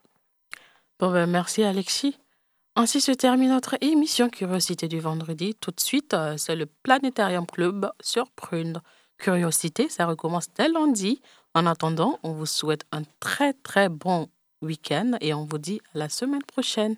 Bon 0.99 1.11
ben, 1.11 1.27
merci 1.27 1.63
Alexis. 1.63 2.17
Ainsi 2.75 3.01
se 3.01 3.11
termine 3.11 3.49
notre 3.49 3.75
émission 3.81 4.29
Curiosité 4.29 4.87
du 4.87 4.99
vendredi. 4.99 5.55
Tout 5.55 5.71
de 5.71 5.79
suite, 5.79 6.13
euh, 6.13 6.37
c'est 6.37 6.55
le 6.55 6.67
Planétarium 6.83 7.45
Club 7.45 7.89
sur 8.01 8.29
Prune. 8.31 8.81
Curiosité, 9.17 9.89
ça 9.89 10.05
recommence 10.05 10.47
dès 10.53 10.69
lundi. 10.69 11.21
En 11.55 11.65
attendant, 11.65 12.19
on 12.23 12.33
vous 12.33 12.45
souhaite 12.45 12.85
un 12.91 13.01
très 13.19 13.53
très 13.53 13.89
bon 13.89 14.29
week-end 14.61 15.13
et 15.21 15.33
on 15.33 15.45
vous 15.45 15.57
dit 15.57 15.81
à 15.95 15.99
la 15.99 16.09
semaine 16.09 16.43
prochaine. 16.43 16.97